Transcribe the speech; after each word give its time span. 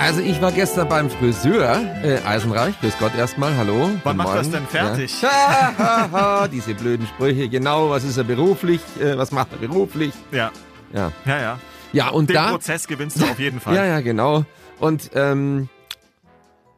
Also 0.00 0.20
ich 0.20 0.40
war 0.40 0.52
gestern 0.52 0.88
beim 0.88 1.10
Friseur, 1.10 1.80
äh, 2.04 2.18
Eisenreich, 2.24 2.78
grüß 2.80 2.98
Gott 2.98 3.14
erstmal, 3.16 3.56
hallo. 3.56 3.90
Wann 4.04 4.16
macht 4.16 4.28
das 4.28 4.48
Morgen. 4.48 4.52
denn 4.52 4.66
fertig? 4.66 5.20
Ja. 5.22 6.46
Diese 6.48 6.74
blöden 6.74 7.06
Sprüche, 7.06 7.48
genau, 7.48 7.90
was 7.90 8.04
ist 8.04 8.16
er 8.16 8.24
beruflich, 8.24 8.80
äh, 9.00 9.18
was 9.18 9.32
macht 9.32 9.48
er 9.52 9.58
beruflich, 9.58 10.12
Ja, 10.30 10.52
ja. 10.92 11.12
ja, 11.26 11.40
ja. 11.40 11.60
Ja, 11.92 12.08
und 12.10 12.28
Den 12.30 12.34
da, 12.34 12.50
Prozess 12.50 12.86
gewinnst 12.86 13.20
du 13.20 13.24
auf 13.24 13.38
jeden 13.38 13.60
Fall. 13.60 13.74
ja, 13.74 13.84
ja, 13.84 14.00
genau. 14.00 14.44
Und 14.78 15.10
ähm, 15.14 15.68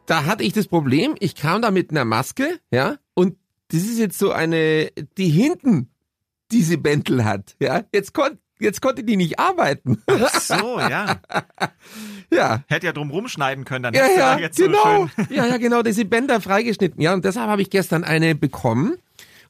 da 0.07 0.25
hatte 0.25 0.43
ich 0.45 0.53
das 0.55 0.67
Problem, 0.69 1.15
ich 1.19 1.35
kam 1.35 1.61
da 1.63 1.71
mit 1.71 1.91
einer 1.91 2.05
Maske, 2.05 2.59
ja, 2.71 2.97
und 3.15 3.37
das 3.71 3.83
ist 3.83 3.99
jetzt 3.99 4.19
so 4.19 4.33
eine, 4.33 4.91
die 5.19 5.29
hinten 5.29 5.91
diese 6.53 6.79
Bäntel 6.79 7.25
hat, 7.25 7.55
ja. 7.61 7.83
Jetzt 7.93 8.15
konnte 8.15 8.39
jetzt 8.61 8.81
konnte 8.81 9.03
die 9.05 9.17
nicht 9.17 9.39
arbeiten. 9.39 10.03
Ach 10.07 10.41
so, 10.41 10.79
ja. 10.79 11.17
ja. 12.31 12.63
Hätte 12.69 12.87
ja 12.87 12.93
drum 12.93 13.11
rumschneiden 13.11 13.65
können, 13.65 13.85
dann 13.85 13.95
Ja, 13.95 14.07
ja, 14.07 14.39
jetzt 14.39 14.57
genau. 14.57 14.79
so 14.83 15.09
schön. 15.09 15.27
Ja, 15.31 15.47
ja, 15.47 15.57
genau, 15.57 15.83
diese 15.83 16.05
Bänder 16.05 16.41
freigeschnitten. 16.41 17.01
Ja, 17.03 17.15
und 17.15 17.25
deshalb 17.25 17.49
habe 17.49 17.63
ich 17.63 17.71
gestern 17.71 18.05
eine 18.05 18.35
bekommen. 18.35 18.97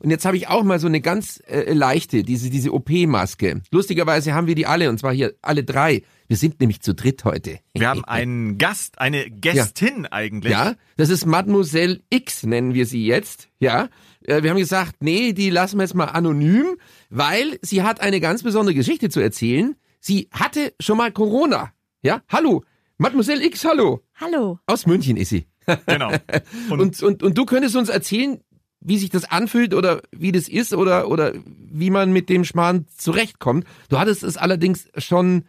Und 0.02 0.10
jetzt 0.10 0.24
habe 0.24 0.36
ich 0.36 0.48
auch 0.48 0.62
mal 0.64 0.78
so 0.78 0.86
eine 0.86 1.00
ganz 1.00 1.42
äh, 1.46 1.72
leichte, 1.74 2.22
diese, 2.22 2.48
diese 2.50 2.72
OP-Maske. 2.72 3.60
Lustigerweise 3.70 4.32
haben 4.32 4.46
wir 4.46 4.54
die 4.54 4.66
alle, 4.66 4.88
und 4.88 4.98
zwar 4.98 5.12
hier 5.12 5.34
alle 5.42 5.62
drei. 5.62 6.02
Wir 6.26 6.36
sind 6.36 6.58
nämlich 6.60 6.80
zu 6.80 6.94
dritt 6.94 7.24
heute. 7.24 7.58
Wir 7.74 7.88
haben 7.88 8.04
einen 8.06 8.56
Gast, 8.56 8.98
eine 8.98 9.28
Gästin 9.30 10.06
eigentlich. 10.06 10.52
Ja, 10.52 10.74
das 10.96 11.10
ist 11.10 11.26
Mademoiselle 11.26 12.00
X, 12.08 12.44
nennen 12.44 12.72
wir 12.74 12.86
sie 12.86 13.04
jetzt. 13.04 13.48
Ja, 13.58 13.88
Äh, 14.24 14.42
wir 14.42 14.50
haben 14.50 14.58
gesagt, 14.58 14.96
nee, 15.02 15.32
die 15.32 15.50
lassen 15.50 15.78
wir 15.78 15.82
jetzt 15.84 15.94
mal 15.94 16.04
anonym, 16.04 16.76
weil 17.08 17.58
sie 17.62 17.82
hat 17.82 18.00
eine 18.00 18.20
ganz 18.20 18.42
besondere 18.42 18.74
Geschichte 18.74 19.08
zu 19.08 19.20
erzählen. 19.20 19.76
Sie 20.00 20.28
hatte 20.30 20.74
schon 20.80 20.98
mal 20.98 21.10
Corona. 21.12 21.72
Ja, 22.02 22.22
hallo, 22.28 22.62
Mademoiselle 22.98 23.44
X, 23.46 23.64
hallo. 23.64 24.02
Hallo. 24.14 24.58
Aus 24.66 24.86
München 24.86 25.16
ist 25.16 25.30
sie. 25.30 25.46
Genau. 25.86 26.10
Und, 26.70 26.80
Und, 26.80 27.02
und, 27.02 27.22
und 27.22 27.38
du 27.38 27.44
könntest 27.46 27.76
uns 27.76 27.88
erzählen, 27.88 28.40
wie 28.80 28.98
sich 28.98 29.10
das 29.10 29.30
anfühlt 29.30 29.74
oder 29.74 30.02
wie 30.10 30.32
das 30.32 30.48
ist 30.48 30.74
oder, 30.74 31.08
oder 31.08 31.32
wie 31.44 31.90
man 31.90 32.12
mit 32.12 32.28
dem 32.28 32.44
Schmarrn 32.44 32.86
zurechtkommt. 32.96 33.66
Du 33.88 33.98
hattest 33.98 34.22
es 34.22 34.36
allerdings 34.36 34.88
schon 34.96 35.44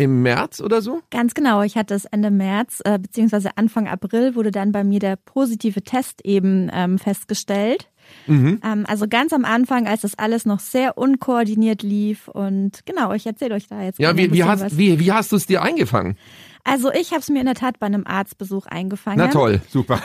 im 0.00 0.22
März 0.22 0.62
oder 0.62 0.80
so? 0.80 1.02
Ganz 1.10 1.34
genau. 1.34 1.62
Ich 1.62 1.76
hatte 1.76 1.94
es 1.94 2.06
Ende 2.06 2.30
März 2.30 2.80
äh, 2.84 2.98
beziehungsweise 2.98 3.50
Anfang 3.56 3.86
April 3.86 4.34
wurde 4.34 4.50
dann 4.50 4.72
bei 4.72 4.82
mir 4.82 4.98
der 4.98 5.16
positive 5.16 5.82
Test 5.82 6.24
eben 6.24 6.70
ähm, 6.72 6.98
festgestellt. 6.98 7.90
Mhm. 8.26 8.60
Ähm, 8.64 8.84
also 8.88 9.06
ganz 9.06 9.34
am 9.34 9.44
Anfang, 9.44 9.86
als 9.86 10.00
das 10.00 10.18
alles 10.18 10.46
noch 10.46 10.60
sehr 10.60 10.96
unkoordiniert 10.96 11.82
lief 11.82 12.28
und 12.28 12.86
genau, 12.86 13.12
ich 13.12 13.26
erzähle 13.26 13.54
euch 13.54 13.68
da 13.68 13.82
jetzt 13.82 13.98
Ja, 13.98 14.16
wie, 14.16 14.32
wie 14.32 14.42
hast, 14.42 14.62
was. 14.62 14.78
wie, 14.78 14.98
wie 14.98 15.12
hast 15.12 15.32
du 15.32 15.36
es 15.36 15.46
dir 15.46 15.60
eingefangen? 15.60 16.16
Also 16.64 16.92
ich 16.92 17.10
habe 17.10 17.20
es 17.20 17.28
mir 17.28 17.40
in 17.40 17.46
der 17.46 17.54
Tat 17.54 17.78
bei 17.78 17.86
einem 17.86 18.06
Arztbesuch 18.06 18.66
eingefangen. 18.66 19.18
Na 19.18 19.28
toll, 19.28 19.60
super. 19.68 20.00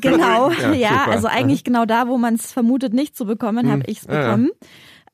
Genau, 0.00 0.50
Ja, 0.60 0.72
ja, 0.72 0.88
super. 0.90 1.10
also 1.10 1.26
eigentlich 1.28 1.64
genau 1.64 1.84
da, 1.84 2.08
wo 2.08 2.18
man 2.18 2.34
es 2.34 2.52
vermutet, 2.52 2.94
nicht 2.94 3.16
zu 3.16 3.26
bekommen, 3.26 3.70
habe 3.70 3.82
ich 3.86 3.98
es 3.98 4.04
ja, 4.04 4.36
ja. 4.36 4.38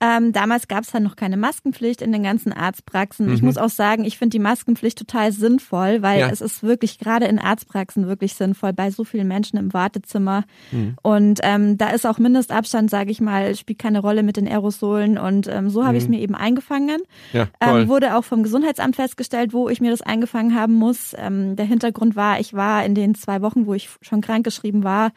Ähm, 0.00 0.32
damals 0.32 0.68
gab 0.68 0.84
es 0.84 0.90
dann 0.90 1.02
noch 1.02 1.16
keine 1.16 1.36
Maskenpflicht 1.36 2.02
in 2.02 2.12
den 2.12 2.22
ganzen 2.22 2.52
Arztpraxen. 2.52 3.32
Ich 3.32 3.42
muss 3.42 3.56
auch 3.56 3.68
sagen, 3.70 4.04
ich 4.04 4.18
finde 4.18 4.34
die 4.34 4.38
Maskenpflicht 4.42 4.98
total 4.98 5.32
sinnvoll, 5.32 6.02
weil 6.02 6.14
Mhm. 6.16 6.20
Ja. 6.20 6.28
es 6.30 6.40
ist 6.40 6.62
wirklich 6.62 6.98
gerade 6.98 7.26
in 7.26 7.38
Arztpraxen 7.38 8.06
wirklich 8.06 8.34
sinnvoll 8.34 8.72
bei 8.72 8.90
so 8.90 9.04
vielen 9.04 9.28
Menschen 9.28 9.58
im 9.58 9.72
Wartezimmer. 9.72 10.44
Mhm. 10.72 10.96
Und 11.02 11.40
ähm, 11.42 11.78
da 11.78 11.90
ist 11.90 12.06
auch 12.06 12.18
Mindestabstand, 12.18 12.90
sage 12.90 13.10
ich 13.10 13.20
mal, 13.20 13.54
spielt 13.56 13.78
keine 13.78 14.00
Rolle 14.00 14.22
mit 14.22 14.36
den 14.36 14.48
Aerosolen. 14.48 15.18
Und 15.18 15.46
ähm, 15.48 15.70
so 15.70 15.84
habe 15.84 15.96
ich 15.96 16.04
es 16.04 16.08
mir 16.08 16.20
eben 16.20 16.34
eingefangen. 16.34 17.00
Mhm. 17.32 17.38
Ja. 17.38 17.48
Ähm, 17.60 17.88
wurde 17.88 18.16
auch 18.16 18.24
vom 18.24 18.42
Gesundheitsamt 18.42 18.96
festgestellt, 18.96 19.52
wo 19.52 19.68
ich 19.68 19.80
mir 19.80 19.90
das 19.90 20.02
eingefangen 20.02 20.54
haben 20.54 20.74
muss. 20.74 21.14
Ähm, 21.16 21.56
der 21.56 21.66
Hintergrund 21.66 22.16
war, 22.16 22.40
ich 22.40 22.54
war 22.54 22.84
in 22.84 22.94
den 22.94 23.14
zwei 23.14 23.42
Wochen, 23.42 23.66
wo 23.66 23.74
ich 23.74 23.88
schon 24.02 24.20
krankgeschrieben 24.20 24.84
war, 24.84 25.12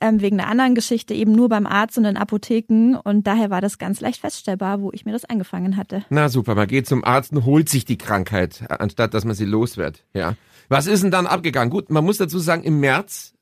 ähm, 0.00 0.20
wegen 0.20 0.40
einer 0.40 0.50
anderen 0.50 0.74
Geschichte 0.74 1.14
eben 1.14 1.32
nur 1.32 1.48
beim 1.48 1.66
Arzt 1.66 1.98
und 1.98 2.04
in 2.04 2.16
Apotheken. 2.16 2.96
Und 3.02 3.26
daher 3.26 3.50
war 3.50 3.60
das 3.60 3.78
ganz 3.78 4.00
leicht 4.00 4.20
feststellbar, 4.20 4.80
wo 4.80 4.90
ich 4.92 5.04
mir 5.04 5.12
das 5.12 5.24
eingefangen 5.24 5.76
hatte. 5.76 6.04
Na 6.10 6.28
super, 6.28 6.54
man 6.54 6.68
geht 6.68 6.86
zum 6.86 7.04
Arzt 7.04 7.32
und 7.32 7.44
holt 7.44 7.68
sich 7.68 7.84
die 7.84 7.98
Krankheit, 7.98 8.64
anstatt 8.68 9.14
dass 9.14 9.24
man 9.24 9.34
sie 9.34 9.44
los. 9.44 9.76
Ja. 10.14 10.34
Was 10.68 10.86
ist 10.86 11.02
denn 11.02 11.10
dann 11.10 11.26
abgegangen? 11.26 11.70
Gut, 11.70 11.90
man 11.90 12.04
muss 12.04 12.18
dazu 12.18 12.38
sagen, 12.38 12.62
im 12.62 12.80
März 12.80 13.34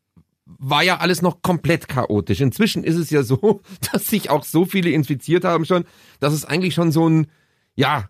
war 0.44 0.82
ja 0.82 0.98
alles 0.98 1.22
noch 1.22 1.42
komplett 1.42 1.88
chaotisch. 1.88 2.40
Inzwischen 2.40 2.84
ist 2.84 2.96
es 2.96 3.10
ja 3.10 3.22
so, 3.22 3.60
dass 3.92 4.06
sich 4.06 4.30
auch 4.30 4.44
so 4.44 4.64
viele 4.64 4.90
infiziert 4.90 5.44
haben 5.44 5.64
schon, 5.64 5.84
dass 6.20 6.32
es 6.32 6.44
eigentlich 6.44 6.74
schon 6.74 6.92
so 6.92 7.08
ein, 7.08 7.26
ja, 7.74 8.08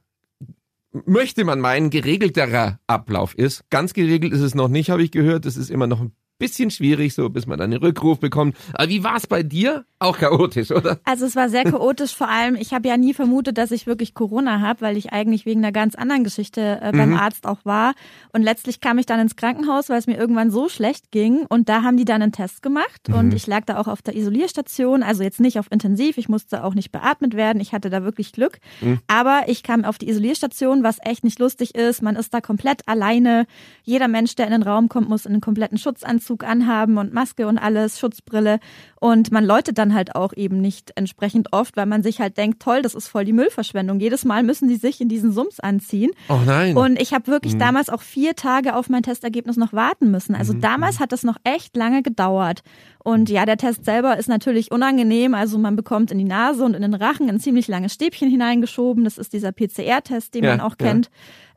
möchte 1.04 1.44
man 1.44 1.60
meinen, 1.60 1.90
geregelterer 1.90 2.78
Ablauf 2.86 3.34
ist. 3.34 3.68
Ganz 3.70 3.92
geregelt 3.92 4.32
ist 4.32 4.40
es 4.40 4.54
noch 4.54 4.68
nicht, 4.68 4.90
habe 4.90 5.02
ich 5.02 5.10
gehört. 5.10 5.46
Es 5.46 5.56
ist 5.56 5.70
immer 5.70 5.86
noch 5.86 6.00
ein 6.00 6.12
bisschen 6.38 6.70
schwierig, 6.70 7.14
so 7.14 7.28
bis 7.28 7.46
man 7.46 7.58
dann 7.58 7.72
einen 7.72 7.82
Rückruf 7.82 8.20
bekommt. 8.20 8.56
Aber 8.74 8.88
wie 8.88 9.02
war 9.02 9.16
es 9.16 9.26
bei 9.26 9.42
dir? 9.42 9.84
Auch 9.98 10.18
chaotisch, 10.18 10.70
oder? 10.70 11.00
Also 11.04 11.24
es 11.24 11.36
war 11.36 11.48
sehr 11.48 11.64
chaotisch, 11.64 12.14
vor 12.14 12.28
allem, 12.28 12.54
ich 12.54 12.74
habe 12.74 12.86
ja 12.88 12.98
nie 12.98 13.14
vermutet, 13.14 13.56
dass 13.56 13.70
ich 13.70 13.86
wirklich 13.86 14.12
Corona 14.12 14.60
habe, 14.60 14.82
weil 14.82 14.98
ich 14.98 15.12
eigentlich 15.12 15.46
wegen 15.46 15.64
einer 15.64 15.72
ganz 15.72 15.94
anderen 15.94 16.22
Geschichte 16.22 16.80
äh, 16.82 16.92
beim 16.92 17.16
Arzt 17.16 17.46
auch 17.46 17.64
war. 17.64 17.94
Und 18.32 18.42
letztlich 18.42 18.80
kam 18.80 18.98
ich 18.98 19.06
dann 19.06 19.20
ins 19.20 19.36
Krankenhaus, 19.36 19.88
weil 19.88 19.98
es 19.98 20.06
mir 20.06 20.18
irgendwann 20.18 20.50
so 20.50 20.68
schlecht 20.68 21.10
ging. 21.12 21.46
Und 21.48 21.70
da 21.70 21.82
haben 21.82 21.96
die 21.96 22.04
dann 22.04 22.20
einen 22.20 22.32
Test 22.32 22.62
gemacht 22.62 23.08
und 23.08 23.32
ich 23.32 23.46
lag 23.46 23.64
da 23.64 23.78
auch 23.78 23.88
auf 23.88 24.02
der 24.02 24.14
Isolierstation, 24.14 25.02
also 25.02 25.22
jetzt 25.22 25.40
nicht 25.40 25.58
auf 25.58 25.70
Intensiv, 25.70 26.18
ich 26.18 26.28
musste 26.28 26.62
auch 26.62 26.74
nicht 26.74 26.92
beatmet 26.92 27.34
werden, 27.34 27.60
ich 27.60 27.72
hatte 27.72 27.88
da 27.88 28.02
wirklich 28.02 28.32
Glück. 28.32 28.58
Aber 29.06 29.44
ich 29.46 29.62
kam 29.62 29.84
auf 29.84 29.96
die 29.96 30.08
Isolierstation, 30.08 30.82
was 30.82 30.98
echt 31.02 31.24
nicht 31.24 31.38
lustig 31.38 31.74
ist. 31.74 32.02
Man 32.02 32.16
ist 32.16 32.34
da 32.34 32.40
komplett 32.40 32.86
alleine. 32.86 33.46
Jeder 33.82 34.08
Mensch, 34.08 34.34
der 34.34 34.46
in 34.46 34.52
den 34.52 34.62
Raum 34.62 34.88
kommt, 34.88 35.08
muss 35.08 35.26
einen 35.26 35.40
kompletten 35.40 35.78
Schutzanzug 36.26 36.44
anhaben 36.44 36.98
und 36.98 37.12
Maske 37.12 37.46
und 37.46 37.58
alles, 37.58 37.98
Schutzbrille. 37.98 38.58
Und 38.98 39.30
man 39.30 39.44
läutet 39.44 39.78
dann 39.78 39.94
halt 39.94 40.14
auch 40.16 40.32
eben 40.34 40.60
nicht 40.60 40.92
entsprechend 40.96 41.52
oft, 41.52 41.76
weil 41.76 41.86
man 41.86 42.02
sich 42.02 42.20
halt 42.20 42.36
denkt, 42.36 42.60
toll, 42.60 42.82
das 42.82 42.94
ist 42.94 43.08
voll 43.08 43.24
die 43.24 43.32
Müllverschwendung. 43.32 44.00
Jedes 44.00 44.24
Mal 44.24 44.42
müssen 44.42 44.68
die 44.68 44.76
sich 44.76 45.00
in 45.00 45.08
diesen 45.08 45.32
Sums 45.32 45.60
anziehen. 45.60 46.10
Oh 46.28 46.40
nein. 46.44 46.76
Und 46.76 47.00
ich 47.00 47.12
habe 47.12 47.28
wirklich 47.28 47.56
damals 47.56 47.88
auch 47.88 48.02
vier 48.02 48.34
Tage 48.34 48.74
auf 48.74 48.88
mein 48.88 49.02
Testergebnis 49.02 49.56
noch 49.56 49.72
warten 49.72 50.10
müssen. 50.10 50.34
Also 50.34 50.52
damals 50.54 50.98
hat 50.98 51.12
das 51.12 51.22
noch 51.22 51.36
echt 51.44 51.76
lange 51.76 52.02
gedauert. 52.02 52.62
Und 53.04 53.30
ja, 53.30 53.46
der 53.46 53.56
Test 53.56 53.84
selber 53.84 54.16
ist 54.18 54.28
natürlich 54.28 54.72
unangenehm. 54.72 55.34
Also 55.34 55.58
man 55.58 55.76
bekommt 55.76 56.10
in 56.10 56.18
die 56.18 56.24
Nase 56.24 56.64
und 56.64 56.74
in 56.74 56.82
den 56.82 56.94
Rachen 56.94 57.28
ein 57.28 57.38
ziemlich 57.38 57.68
langes 57.68 57.92
Stäbchen 57.92 58.28
hineingeschoben. 58.28 59.04
Das 59.04 59.18
ist 59.18 59.32
dieser 59.32 59.52
PCR-Test, 59.52 60.34
den 60.34 60.42
Ja, 60.42 60.56
man 60.56 60.60
auch 60.60 60.74
ja. 60.80 60.86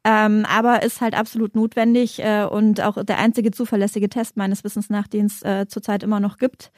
Ähm, 0.03 0.45
aber 0.49 0.83
ist 0.83 1.01
halt 1.01 1.13
absolut 1.13 1.55
notwendig 1.55 2.19
äh, 2.23 2.45
und 2.45 2.81
auch 2.81 3.03
der 3.03 3.17
einzige 3.19 3.51
zuverlässige 3.51 4.07
Test 4.09 4.37
meines 4.37 4.63
Wissens 4.63 4.89
nach, 4.89 5.07
den 5.07 5.25
es 5.25 5.43
äh, 5.43 5.67
zurzeit 5.67 6.03
immer 6.03 6.19
noch 6.19 6.37
gibt. 6.37 6.71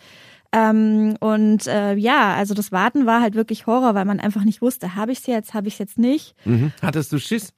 Ähm, 0.51 1.15
und 1.19 1.67
äh, 1.67 1.93
ja, 1.95 2.33
also 2.33 2.53
das 2.53 2.71
Warten 2.71 3.05
war 3.05 3.21
halt 3.21 3.35
wirklich 3.35 3.67
Horror, 3.67 3.95
weil 3.95 4.05
man 4.05 4.19
einfach 4.19 4.43
nicht 4.43 4.61
wusste, 4.61 4.95
habe 4.95 5.11
ich 5.11 5.19
es 5.19 5.27
jetzt, 5.27 5.53
habe 5.53 5.67
ich 5.67 5.75
es 5.75 5.79
jetzt 5.79 5.97
nicht. 5.97 6.35
Mhm. 6.45 6.71
Hattest 6.81 7.11
du 7.13 7.19
Schiss? 7.19 7.53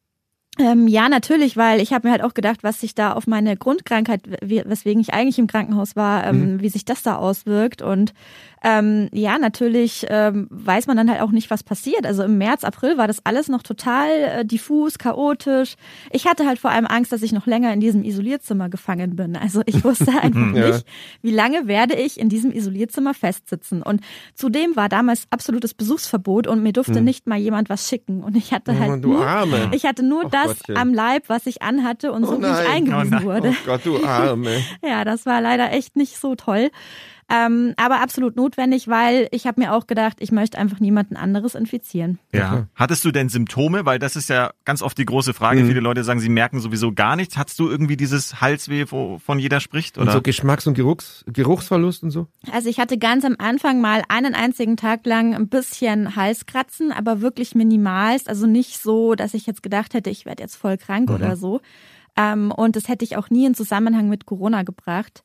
Ähm, 0.60 0.88
ja, 0.88 1.10
natürlich, 1.10 1.58
weil 1.58 1.82
ich 1.82 1.94
habe 1.94 2.08
mir 2.08 2.12
halt 2.12 2.22
auch 2.24 2.36
gedacht, 2.36 2.60
was 2.62 2.80
sich 2.80 2.94
da 2.94 3.14
auf 3.14 3.26
meine 3.26 3.58
Grundkrankheit, 3.58 4.22
we- 4.42 4.64
weswegen 4.68 5.02
ich 5.02 5.12
eigentlich 5.12 5.40
im 5.40 5.48
Krankenhaus 5.48 5.96
war, 5.96 6.28
ähm, 6.28 6.62
wie 6.62 6.70
sich 6.70 6.86
das 6.86 7.02
da 7.02 7.16
auswirkt. 7.16 7.82
Und 7.82 8.14
ähm, 8.64 9.10
ja, 9.12 9.38
natürlich 9.38 10.06
ähm, 10.10 10.48
weiß 10.50 10.88
man 10.88 10.96
dann 10.98 11.10
halt 11.12 11.22
auch 11.22 11.32
nicht, 11.32 11.50
was 11.52 11.64
passiert. 11.64 12.06
Also 12.06 12.24
im 12.24 12.38
März, 12.38 12.64
April 12.64 12.98
war 12.98 13.08
das 13.08 13.26
alles 13.26 13.50
noch 13.50 13.62
total 13.62 14.10
äh, 14.10 14.46
diffus, 14.46 14.98
chaotisch. 14.98 15.76
Ich 16.12 16.26
hatte 16.28 16.46
halt 16.48 16.60
vor 16.60 16.72
allem 16.72 16.86
Angst, 16.88 17.12
dass 17.12 17.22
ich 17.24 17.34
noch 17.34 17.46
länger 17.46 17.74
in 17.74 17.80
diesem 17.82 18.04
Isolierzimmer 18.04 18.70
gefangen 18.70 19.16
bin. 19.16 19.36
Also 19.36 19.62
ich 19.66 19.84
wusste 19.84 20.12
einfach 20.22 20.56
Ja. 20.56 20.68
nicht, 20.68 20.86
wie 21.22 21.32
lange 21.32 21.68
werde 21.68 21.96
ich 21.96 22.20
in 22.20 22.30
diesem 22.30 22.52
Isolierzimmer 22.52 23.14
festsitzen. 23.14 23.84
Und 23.84 24.02
zudem 24.34 24.76
war 24.76 24.88
damals 24.88 25.28
absolutes 25.30 25.74
Besuchsverbot 25.74 26.48
und 26.48 26.64
mir 26.64 26.72
durfte 26.74 27.02
nicht 27.02 27.28
mal 27.28 27.38
jemand 27.38 27.70
was 27.70 27.90
schicken. 27.90 28.24
Und 28.24 28.38
ich 28.38 28.54
hatte 28.54 28.72
Oh, 28.72 28.80
halt 28.80 29.04
du 29.04 29.10
nur, 29.14 29.26
Arme. 29.28 29.72
ich 29.74 29.84
hatte 29.86 30.04
nur 30.04 30.26
Oh 30.26 30.30
das 30.30 30.60
Gottchen. 30.60 30.78
am 30.78 30.94
Leib, 30.94 31.24
was 31.28 31.46
ich 31.48 31.62
anhatte 31.62 32.12
und 32.14 32.26
so 32.26 32.36
Oh 32.38 32.42
wie 32.42 32.46
ich 32.46 32.70
eingewiesen 32.70 33.20
Oh 33.22 33.24
wurde. 33.26 33.50
Oh 33.50 33.66
Gott, 33.66 33.82
du 33.86 34.06
Arme. 34.06 34.52
Ja, 34.82 35.04
das 35.04 35.26
war 35.26 35.42
leider 35.42 35.72
echt 35.74 35.96
nicht 35.98 36.18
so 36.18 36.36
toll. 36.36 36.70
Ähm, 37.34 37.74
aber 37.78 38.02
absolut 38.02 38.36
notwendig, 38.36 38.88
weil 38.88 39.28
ich 39.32 39.48
habe 39.48 39.60
mir 39.60 39.74
auch 39.74 39.88
gedacht, 39.88 40.18
ich 40.20 40.32
möchte 40.32 40.60
einfach 40.60 40.80
niemanden 40.80 41.16
anderes 41.16 41.56
infizieren. 41.56 42.20
Ja. 42.32 42.68
Hattest 42.76 43.04
du 43.06 43.12
denn 43.12 43.28
Symptome? 43.28 43.88
Weil 43.88 43.98
das 43.98 44.16
ist 44.16 44.30
ja 44.30 44.52
ganz 44.66 44.84
oft 44.84 44.98
die 45.00 45.06
große 45.06 45.34
Frage. 45.34 45.64
Mhm. 45.64 45.68
Viele 45.68 45.80
Leute 45.80 46.04
sagen, 46.04 46.20
sie 46.20 46.30
merken 46.30 46.60
sowieso 46.60 46.94
gar 46.94 47.16
nichts. 47.16 47.36
Hattest 47.36 47.60
du 47.60 47.70
irgendwie 47.70 47.98
dieses 47.98 48.40
Halsweh, 48.40 48.86
wovon 48.88 49.40
jeder 49.40 49.62
spricht? 49.62 49.98
Oder? 49.98 50.08
Und 50.08 50.12
so 50.12 50.22
Geschmacks- 50.22 50.68
und 50.68 50.76
Geruchs 50.76 51.26
Geruchsverlust 51.26 52.04
und 52.04 52.12
so? 52.12 52.28
Also 52.52 52.70
ich 52.70 52.80
hatte 52.80 53.00
ganz 53.00 53.26
am 53.26 53.36
Anfang 53.40 53.82
mal 53.82 54.04
einen 54.10 54.36
einzigen 54.36 54.78
Tag 54.78 55.04
lang 55.08 55.34
ein 55.34 55.48
bisschen 55.48 56.16
Halskratzen, 56.16 56.92
aber 56.92 57.22
wirklich 57.22 57.56
minimalst. 57.56 58.30
Also 58.30 58.46
nicht 58.46 58.80
so, 58.80 59.16
dass 59.16 59.34
ich 59.34 59.48
jetzt 59.48 59.64
gedacht 59.64 59.96
hätte, 59.96 60.12
ich 60.12 60.28
werde 60.28 60.44
jetzt 60.44 60.56
voll 60.56 60.78
krank 60.78 61.10
mhm. 61.10 61.16
oder 61.16 61.36
so. 61.36 61.62
Ähm, 62.16 62.52
und 62.52 62.76
das 62.76 62.88
hätte 62.90 63.04
ich 63.04 63.18
auch 63.18 63.32
nie 63.32 63.48
in 63.48 63.56
Zusammenhang 63.56 64.08
mit 64.08 64.28
Corona 64.28 64.62
gebracht. 64.62 65.24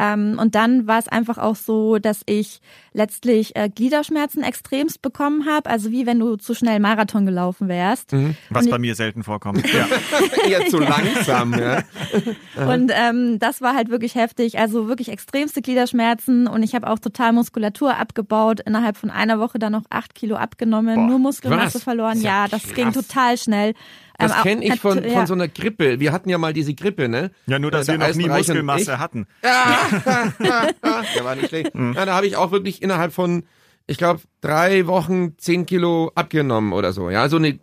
Ähm, 0.00 0.38
und 0.40 0.54
dann 0.54 0.86
war 0.86 0.98
es 0.98 1.08
einfach 1.08 1.36
auch 1.36 1.56
so, 1.56 1.98
dass 1.98 2.22
ich 2.24 2.62
letztlich 2.94 3.54
äh, 3.54 3.68
Gliederschmerzen 3.68 4.42
extremst 4.42 5.02
bekommen 5.02 5.44
habe. 5.46 5.68
Also 5.68 5.90
wie 5.90 6.06
wenn 6.06 6.18
du 6.18 6.36
zu 6.36 6.54
schnell 6.54 6.80
Marathon 6.80 7.26
gelaufen 7.26 7.68
wärst. 7.68 8.12
Mhm. 8.12 8.34
Was 8.48 8.64
und 8.64 8.70
bei 8.70 8.78
mir 8.78 8.94
selten 8.94 9.22
vorkommt. 9.22 9.62
Ja. 9.70 9.86
Eher 10.48 10.66
zu 10.68 10.78
langsam, 10.78 11.52
ja. 11.52 11.82
und 12.66 12.90
ähm, 12.94 13.38
das 13.38 13.60
war 13.60 13.74
halt 13.74 13.90
wirklich 13.90 14.14
heftig. 14.14 14.58
Also 14.58 14.88
wirklich 14.88 15.10
extremste 15.10 15.60
Gliederschmerzen 15.60 16.46
und 16.46 16.62
ich 16.62 16.74
habe 16.74 16.88
auch 16.88 16.98
total 16.98 17.34
Muskulatur 17.34 17.96
abgebaut. 17.98 18.60
Innerhalb 18.60 18.96
von 18.96 19.10
einer 19.10 19.38
Woche 19.38 19.58
dann 19.58 19.72
noch 19.72 19.84
acht 19.90 20.14
Kilo 20.14 20.36
abgenommen, 20.36 20.94
Boah. 20.94 21.06
nur 21.06 21.18
Muskelmasse 21.18 21.74
Was? 21.74 21.82
verloren. 21.82 22.22
Ja, 22.22 22.48
das 22.48 22.62
krass. 22.62 22.74
ging 22.74 22.92
total 22.92 23.36
schnell. 23.36 23.74
Das 24.20 24.36
ähm, 24.36 24.42
kenne 24.42 24.64
ich 24.64 24.80
von, 24.80 25.02
von 25.02 25.26
so 25.26 25.34
einer 25.34 25.48
Grippe. 25.48 25.98
Wir 26.00 26.12
hatten 26.12 26.28
ja 26.28 26.38
mal 26.38 26.52
diese 26.52 26.74
Grippe, 26.74 27.08
ne? 27.08 27.30
Ja, 27.46 27.58
nur, 27.58 27.70
dass 27.70 27.88
äh, 27.88 27.92
wir 27.92 27.98
noch 27.98 28.14
nie 28.14 28.28
Muskelmasse 28.28 28.98
hatten. 28.98 29.26
Ja, 29.42 30.28
der 31.16 31.24
war 31.24 31.34
nicht 31.34 31.48
schlecht. 31.48 31.74
Mhm. 31.74 31.94
Ja, 31.94 32.04
da 32.04 32.14
habe 32.14 32.26
ich 32.26 32.36
auch 32.36 32.52
wirklich 32.52 32.82
innerhalb 32.82 33.12
von, 33.12 33.44
ich 33.86 33.98
glaube, 33.98 34.20
drei 34.40 34.86
Wochen 34.86 35.36
zehn 35.38 35.66
Kilo 35.66 36.12
abgenommen 36.14 36.72
oder 36.72 36.92
so. 36.92 37.10
Ja, 37.10 37.28
so 37.28 37.36
eine 37.36 37.58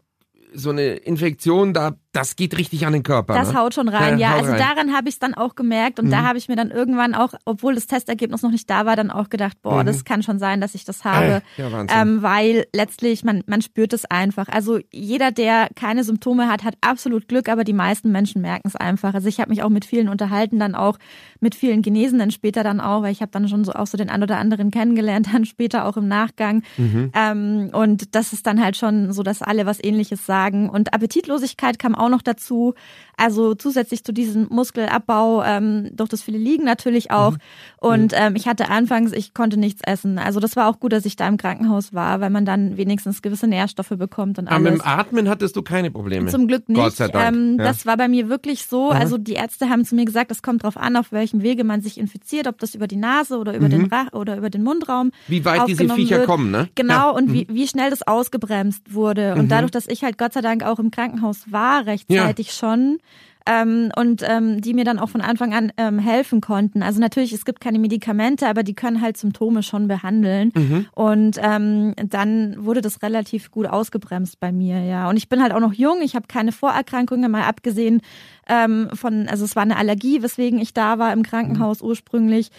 so 0.53 0.69
eine 0.71 0.95
Infektion, 0.95 1.73
da 1.73 1.97
das 2.17 2.35
geht 2.35 2.57
richtig 2.57 2.85
an 2.87 2.93
den 2.93 3.03
Körper. 3.03 3.35
Das 3.35 3.53
ne? 3.53 3.59
haut 3.59 3.75
schon 3.75 3.89
rein, 3.89 4.17
ja. 4.17 4.31
ja 4.31 4.35
also 4.37 4.51
rein. 4.51 4.59
daran 4.59 4.93
habe 4.93 5.07
ich 5.07 5.15
es 5.15 5.19
dann 5.19 5.35
auch 5.35 5.53
gemerkt 5.53 5.99
und 5.99 6.07
mhm. 6.07 6.11
da 6.11 6.23
habe 6.23 6.39
ich 6.39 6.47
mir 6.47 6.55
dann 6.55 6.71
irgendwann 6.71 7.13
auch, 7.13 7.33
obwohl 7.45 7.75
das 7.75 7.85
Testergebnis 7.85 8.41
noch 8.41 8.49
nicht 8.49 8.67
da 8.69 8.87
war, 8.87 8.95
dann 8.95 9.11
auch 9.11 9.29
gedacht, 9.29 9.61
boah, 9.61 9.83
mhm. 9.83 9.85
das 9.85 10.03
kann 10.03 10.23
schon 10.23 10.39
sein, 10.39 10.59
dass 10.59 10.73
ich 10.73 10.83
das 10.83 11.05
habe, 11.05 11.43
äh, 11.57 11.61
ja, 11.61 11.85
ähm, 11.89 12.23
weil 12.23 12.65
letztlich 12.73 13.23
man 13.23 13.43
man 13.45 13.61
spürt 13.61 13.93
es 13.93 14.05
einfach. 14.05 14.47
Also 14.47 14.79
jeder, 14.91 15.31
der 15.31 15.69
keine 15.75 16.03
Symptome 16.03 16.47
hat, 16.47 16.63
hat 16.63 16.73
absolut 16.81 17.27
Glück, 17.27 17.49
aber 17.49 17.63
die 17.63 17.73
meisten 17.73 18.11
Menschen 18.11 18.41
merken 18.41 18.67
es 18.67 18.75
einfach. 18.75 19.13
Also 19.13 19.27
ich 19.27 19.39
habe 19.39 19.51
mich 19.51 19.61
auch 19.61 19.69
mit 19.69 19.85
vielen 19.85 20.09
unterhalten, 20.09 20.57
dann 20.57 20.73
auch 20.73 20.97
mit 21.39 21.53
vielen 21.53 21.83
Genesenen 21.83 22.31
später 22.31 22.63
dann 22.63 22.81
auch, 22.81 23.03
weil 23.03 23.11
ich 23.11 23.21
habe 23.21 23.31
dann 23.31 23.47
schon 23.47 23.63
so 23.63 23.73
auch 23.73 23.85
so 23.85 23.95
den 23.95 24.09
ein 24.09 24.23
oder 24.23 24.37
anderen 24.37 24.71
kennengelernt, 24.71 25.27
dann 25.33 25.45
später 25.45 25.85
auch 25.85 25.97
im 25.97 26.07
Nachgang. 26.07 26.63
Mhm. 26.77 27.11
Ähm, 27.13 27.69
und 27.73 28.15
das 28.15 28.33
ist 28.33 28.47
dann 28.47 28.63
halt 28.63 28.75
schon 28.75 29.13
so, 29.13 29.21
dass 29.21 29.43
alle 29.43 29.67
was 29.67 29.83
Ähnliches 29.83 30.25
sagen. 30.25 30.67
Und 30.67 30.93
Appetitlosigkeit 30.93 31.77
kam 31.77 31.93
auch 31.93 32.06
auch 32.07 32.11
noch 32.11 32.21
dazu. 32.21 32.73
Also 33.15 33.55
zusätzlich 33.55 34.03
zu 34.03 34.13
diesem 34.13 34.47
Muskelabbau 34.49 35.43
ähm, 35.43 35.89
durch 35.91 36.09
das 36.09 36.21
viele 36.21 36.37
Liegen 36.37 36.63
natürlich 36.63 37.11
auch. 37.11 37.31
Mhm. 37.31 37.37
Und 37.77 38.11
mhm. 38.11 38.17
ähm, 38.17 38.35
ich 38.35 38.47
hatte 38.47 38.69
anfangs, 38.69 39.11
ich 39.11 39.33
konnte 39.33 39.57
nichts 39.57 39.81
essen. 39.85 40.19
Also 40.19 40.39
das 40.39 40.55
war 40.55 40.67
auch 40.67 40.79
gut, 40.79 40.93
dass 40.93 41.05
ich 41.05 41.15
da 41.15 41.27
im 41.27 41.37
Krankenhaus 41.37 41.93
war, 41.93 42.21
weil 42.21 42.29
man 42.29 42.45
dann 42.45 42.77
wenigstens 42.77 43.21
gewisse 43.21 43.47
Nährstoffe 43.47 43.89
bekommt 43.89 44.39
und 44.39 44.47
alles. 44.47 44.55
Aber 44.55 44.71
mit 44.71 44.81
dem 44.81 44.87
Atmen 44.87 45.29
hattest 45.29 45.55
du 45.55 45.61
keine 45.61 45.91
Probleme? 45.91 46.29
Zum 46.29 46.47
Glück 46.47 46.69
nicht. 46.69 46.77
Gott 46.77 46.95
sei 46.95 47.07
Dank. 47.07 47.35
Ähm, 47.35 47.57
ja. 47.57 47.65
Das 47.65 47.85
war 47.85 47.97
bei 47.97 48.07
mir 48.07 48.29
wirklich 48.29 48.65
so. 48.65 48.91
Mhm. 48.91 48.97
Also 48.97 49.17
die 49.17 49.33
Ärzte 49.33 49.69
haben 49.69 49.83
zu 49.83 49.95
mir 49.95 50.05
gesagt, 50.05 50.29
es 50.29 50.43
kommt 50.43 50.63
darauf 50.63 50.77
an, 50.77 50.95
auf 50.95 51.11
welchem 51.11 51.41
Wege 51.41 51.63
man 51.63 51.81
sich 51.81 51.97
infiziert, 51.97 52.47
ob 52.47 52.59
das 52.59 52.75
über 52.75 52.87
die 52.87 52.97
Nase 52.97 53.37
oder 53.37 53.55
über 53.55 53.65
mhm. 53.65 53.71
den 53.71 53.85
Rach 53.87 54.13
oder 54.13 54.37
über 54.37 54.51
den 54.51 54.63
Mundraum. 54.63 55.11
Wie 55.27 55.43
weit 55.43 55.67
diese 55.67 55.89
Viecher 55.89 56.19
wird. 56.19 56.27
kommen, 56.27 56.51
ne? 56.51 56.69
Genau, 56.75 56.93
ja. 56.93 57.09
und 57.09 57.33
wie, 57.33 57.47
mhm. 57.49 57.55
wie 57.55 57.67
schnell 57.67 57.89
das 57.89 58.05
ausgebremst 58.05 58.93
wurde. 58.93 59.33
Und 59.33 59.45
mhm. 59.45 59.49
dadurch, 59.49 59.71
dass 59.71 59.87
ich 59.87 60.03
halt 60.03 60.19
Gott 60.19 60.33
sei 60.33 60.41
Dank 60.41 60.63
auch 60.63 60.77
im 60.77 60.91
Krankenhaus 60.91 61.51
war, 61.51 61.86
rechtzeitig 61.87 62.47
ja. 62.47 62.53
schon, 62.53 62.99
ähm, 63.47 63.91
und 63.95 64.23
ähm, 64.27 64.61
die 64.61 64.73
mir 64.73 64.83
dann 64.83 64.99
auch 64.99 65.09
von 65.09 65.21
Anfang 65.21 65.53
an 65.53 65.71
ähm, 65.77 65.99
helfen 65.99 66.41
konnten. 66.41 66.83
Also 66.83 66.99
natürlich, 66.99 67.31
es 67.31 67.45
gibt 67.45 67.61
keine 67.61 67.79
Medikamente, 67.79 68.47
aber 68.47 68.61
die 68.63 68.73
können 68.73 69.01
halt 69.01 69.17
Symptome 69.17 69.63
schon 69.63 69.87
behandeln. 69.87 70.51
Mhm. 70.53 70.85
Und 70.93 71.39
ähm, 71.41 71.93
dann 71.97 72.55
wurde 72.65 72.81
das 72.81 73.01
relativ 73.01 73.49
gut 73.49 73.65
ausgebremst 73.65 74.39
bei 74.39 74.51
mir, 74.51 74.83
ja. 74.83 75.09
Und 75.09 75.17
ich 75.17 75.29
bin 75.29 75.41
halt 75.41 75.53
auch 75.53 75.61
noch 75.61 75.73
jung, 75.73 76.01
ich 76.01 76.15
habe 76.15 76.27
keine 76.27 76.51
Vorerkrankungen, 76.51 77.31
mal 77.31 77.43
abgesehen 77.43 78.01
ähm, 78.49 78.89
von, 78.93 79.27
also 79.29 79.45
es 79.45 79.55
war 79.55 79.63
eine 79.63 79.77
Allergie, 79.77 80.21
weswegen 80.21 80.59
ich 80.59 80.73
da 80.73 80.99
war 80.99 81.13
im 81.13 81.23
Krankenhaus 81.23 81.81
mhm. 81.81 81.87
ursprünglich 81.87 82.49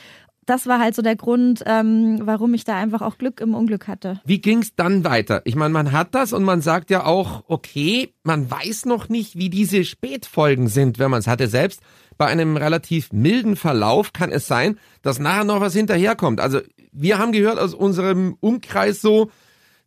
das 0.49 0.67
war 0.67 0.79
halt 0.81 0.95
so 0.95 1.03
der 1.03 1.17
Grund, 1.17 1.63
ähm, 1.67 2.21
warum 2.23 2.55
ich 2.55 2.65
da 2.65 2.77
einfach 2.77 3.03
auch 3.03 3.19
Glück 3.19 3.41
im 3.41 3.55
Unglück 3.55 3.87
hatte. 3.87 4.21
Wie 4.25 4.41
ging's 4.41 4.75
dann 4.75 5.05
weiter? 5.05 5.43
Ich 5.45 5.57
meine, 5.57 5.73
man 5.73 5.93
hat 5.93 6.15
das 6.15 6.33
und 6.33 6.45
man 6.45 6.63
sagt 6.63 6.91
ja 6.91 7.05
auch, 7.05 7.45
okay, 7.49 8.15
man 8.23 8.51
weiß 8.51 8.87
noch 8.87 9.09
nicht, 9.09 9.37
wie 9.37 9.51
diese 9.51 9.85
Spätfolgen 9.85 10.69
sind, 10.69 10.99
wenn 10.99 11.11
man 11.11 11.21
es 11.21 11.27
hatte. 11.27 11.49
Selbst 11.49 11.81
bei 12.17 12.27
einem 12.27 12.57
relativ 12.57 13.13
milden 13.13 13.57
Verlauf 13.57 14.13
kann 14.13 14.31
es 14.33 14.47
sein, 14.47 14.79
dass 15.03 15.19
nachher 15.19 15.45
noch 15.45 15.61
was 15.61 15.75
hinterherkommt. 15.75 16.41
Also 16.41 16.61
wir 16.93 17.19
haben 17.19 17.33
gehört 17.33 17.59
aus 17.59 17.75
unserem 17.75 18.37
Umkreis 18.41 19.01
so, 19.01 19.31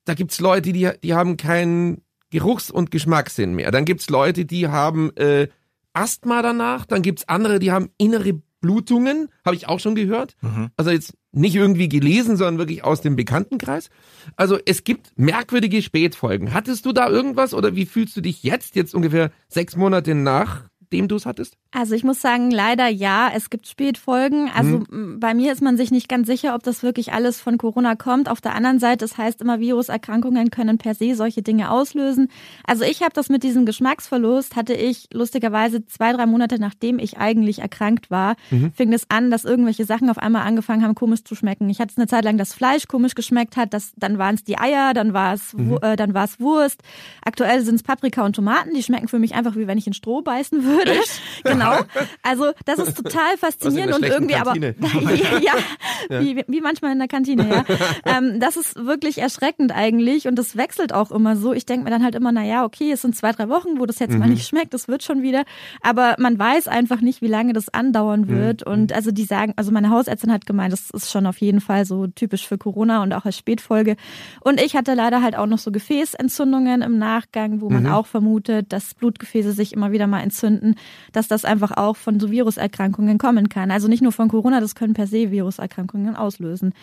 da 0.06 0.14
gibt's 0.14 0.40
Leute, 0.40 0.74
die, 0.74 0.90
die 1.04 1.14
haben 1.14 1.38
keinen 1.38 2.04
Geruchs- 2.30 2.72
und 2.72 2.92
Geschmackssinn 2.92 3.56
mehr. 3.56 3.72
Dann 3.72 3.86
gibt's 3.86 4.10
Leute, 4.10 4.46
die 4.46 4.68
haben 4.68 5.16
äh, 5.18 5.48
Asthma 5.94 6.42
danach. 6.42 6.86
Dann 6.86 7.02
gibt's 7.02 7.28
andere, 7.28 7.60
die 7.60 7.72
haben 7.72 7.90
innere 7.98 8.42
Blutungen, 8.62 9.30
habe 9.46 9.56
ich 9.56 9.68
auch 9.68 9.80
schon 9.80 9.96
gehört. 9.96 10.36
Mhm. 10.42 10.70
Also 10.78 10.92
jetzt 10.92 11.16
nicht 11.32 11.56
irgendwie 11.56 11.90
gelesen, 11.90 12.38
sondern 12.38 12.58
wirklich 12.58 12.84
aus 12.84 13.02
dem 13.02 13.16
Bekanntenkreis. 13.16 13.90
Also 14.36 14.58
es 14.66 14.84
gibt 14.84 15.14
merkwürdige 15.18 15.82
Spätfolgen. 15.82 16.54
Hattest 16.54 16.86
du 16.86 16.94
da 16.94 17.10
irgendwas 17.10 17.54
oder 17.54 17.76
wie 17.76 17.86
fühlst 17.86 18.16
du 18.16 18.22
dich 18.22 18.44
jetzt, 18.44 18.76
jetzt 18.76 18.94
ungefähr 18.94 19.32
sechs 19.48 19.76
Monate 19.76 20.16
nach 20.16 20.71
dem 20.92 21.08
du 21.08 21.16
es 21.16 21.26
hattest? 21.26 21.58
Also 21.72 21.96
ich 21.96 22.04
muss 22.04 22.20
sagen, 22.20 22.52
leider 22.52 22.88
ja, 22.90 23.32
es 23.34 23.50
gibt 23.50 23.68
Spätfolgen. 23.68 24.52
Also 24.54 24.84
mhm. 24.90 25.20
bei 25.20 25.34
mir 25.34 25.54
ist 25.54 25.62
man 25.62 25.78
sich 25.78 25.90
nicht 25.90 26.10
ganz 26.10 26.28
sicher, 26.28 26.54
ob 26.54 26.64
das 26.64 26.84
wirklich 26.84 27.14
alles 27.14 27.40
von 27.40 27.58
Corona 27.58 27.96
kommt. 27.96 28.28
Auf 28.30 28.42
der 28.42 28.56
anderen 28.56 28.80
Seite, 28.80 29.06
das 29.06 29.18
heißt 29.18 29.42
immer, 29.42 29.60
Viruserkrankungen 29.60 30.52
können 30.52 30.78
per 30.78 30.96
se 30.96 31.16
solche 31.16 31.42
Dinge 31.42 31.72
auslösen. 31.72 32.28
Also 32.66 32.84
ich 32.84 33.02
habe 33.02 33.14
das 33.14 33.30
mit 33.30 33.44
diesem 33.44 33.66
Geschmacksverlust, 33.66 34.56
hatte 34.58 34.74
ich 34.74 35.08
lustigerweise 35.14 35.86
zwei, 35.86 36.12
drei 36.12 36.26
Monate 36.26 36.60
nachdem 36.60 37.00
ich 37.00 37.18
eigentlich 37.18 37.60
erkrankt 37.60 38.12
war, 38.12 38.36
mhm. 38.50 38.74
fing 38.74 38.92
es 38.92 39.06
an, 39.10 39.32
dass 39.32 39.46
irgendwelche 39.46 39.86
Sachen 39.86 40.10
auf 40.10 40.18
einmal 40.18 40.46
angefangen 40.46 40.84
haben, 40.84 40.96
komisch 40.96 41.24
zu 41.24 41.36
schmecken. 41.36 41.70
Ich 41.70 41.80
hatte 41.80 41.92
es 41.92 41.98
eine 41.98 42.08
Zeit 42.08 42.26
lang, 42.26 42.38
dass 42.38 42.54
Fleisch 42.54 42.88
komisch 42.88 43.16
geschmeckt 43.16 43.56
hat, 43.56 43.74
das, 43.74 43.94
dann 43.96 44.18
waren 44.18 44.36
es 44.36 44.44
die 44.44 44.58
Eier, 44.58 44.94
dann 44.94 45.14
war 45.14 45.34
es 45.34 45.54
mhm. 45.54 45.78
äh, 45.82 45.96
dann 45.96 46.14
war 46.14 46.26
es 46.26 46.40
Wurst. 46.42 46.82
Aktuell 47.24 47.62
sind 47.62 47.76
es 47.76 47.84
Paprika 47.84 48.26
und 48.26 48.36
Tomaten, 48.36 48.74
die 48.74 48.84
schmecken 48.84 49.08
für 49.08 49.20
mich 49.20 49.36
einfach 49.36 49.56
wie 49.56 49.68
wenn 49.68 49.78
ich 49.78 49.88
in 49.88 49.94
Stroh 49.94 50.22
beißen 50.22 50.64
würde 50.66 50.81
würde. 50.86 51.00
Echt? 51.00 51.22
Genau. 51.44 51.80
Also 52.24 52.52
das 52.66 52.78
ist 52.78 52.96
total 52.96 53.36
faszinierend 53.38 53.96
und 53.96 54.06
irgendwie 54.06 54.36
Kantine. 54.36 54.76
aber 54.96 55.14
ja, 55.14 55.40
ja. 55.40 56.22
Wie, 56.22 56.44
wie 56.48 56.62
manchmal 56.62 56.92
in 56.92 57.00
der 57.00 57.08
Kantine, 57.08 57.48
ja. 57.50 57.66
ähm, 58.06 58.40
das 58.40 58.58
ist 58.58 58.76
wirklich 58.76 59.18
erschreckend 59.18 59.76
eigentlich 59.76 60.28
und 60.28 60.36
das 60.36 60.56
wechselt 60.56 60.94
auch 60.94 61.12
immer 61.12 61.36
so. 61.36 61.54
Ich 61.54 61.66
denke 61.66 61.84
mir 61.84 61.90
dann 61.90 62.04
halt 62.04 62.16
immer, 62.16 62.32
na 62.32 62.44
ja, 62.44 62.64
okay, 62.64 62.92
es 62.92 63.02
sind 63.02 63.16
zwei, 63.16 63.32
drei 63.32 63.50
Wochen, 63.50 63.80
wo 63.80 63.86
das 63.86 64.00
jetzt 64.00 64.14
mhm. 64.14 64.20
mal 64.20 64.30
nicht 64.30 64.48
schmeckt, 64.48 64.74
das 64.74 64.88
wird 64.88 65.04
schon 65.04 65.24
wieder. 65.24 65.44
Aber 65.82 66.16
man 66.20 66.38
weiß 66.38 66.68
einfach 66.68 67.02
nicht, 67.02 67.22
wie 67.22 67.28
lange 67.28 67.54
das 67.54 67.70
andauern 67.70 68.28
wird. 68.28 68.66
Mhm. 68.66 68.72
Und 68.72 68.94
also 68.94 69.12
die 69.12 69.24
sagen, 69.24 69.54
also 69.56 69.72
meine 69.72 69.90
Hausärztin 69.90 70.32
hat 70.32 70.46
gemeint, 70.46 70.74
das 70.74 70.92
ist 70.92 71.12
schon 71.12 71.26
auf 71.26 71.38
jeden 71.38 71.62
Fall 71.62 71.86
so 71.86 72.08
typisch 72.08 72.48
für 72.48 72.58
Corona 72.58 73.02
und 73.04 73.14
auch 73.14 73.26
als 73.26 73.38
Spätfolge. 73.38 73.96
Und 74.42 74.62
ich 74.62 74.76
hatte 74.76 74.94
leider 74.94 75.22
halt 75.22 75.36
auch 75.36 75.48
noch 75.48 75.60
so 75.60 75.72
Gefäßentzündungen 75.72 76.82
im 76.82 76.98
Nachgang, 76.98 77.62
wo 77.62 77.70
man 77.70 77.84
mhm. 77.84 77.92
auch 77.92 78.06
vermutet, 78.06 78.72
dass 78.72 78.94
Blutgefäße 78.94 79.52
sich 79.54 79.74
immer 79.74 79.92
wieder 79.92 80.08
mal 80.08 80.22
entzünden 80.22 80.71
dass 81.12 81.28
das 81.28 81.46
einfach 81.46 81.72
auch 81.72 81.96
von 81.96 82.20
so 82.20 82.32
Viruserkrankungen 82.32 83.18
kommen 83.18 83.50
kann. 83.50 83.72
Also 83.72 83.88
nicht 83.88 84.02
nur 84.02 84.12
von 84.12 84.30
Corona, 84.30 84.60
das 84.60 84.76
können 84.76 84.94
per 84.94 85.08
se 85.08 85.32
Viruserkrankungen 85.32 86.16
auslösen. 86.16 86.74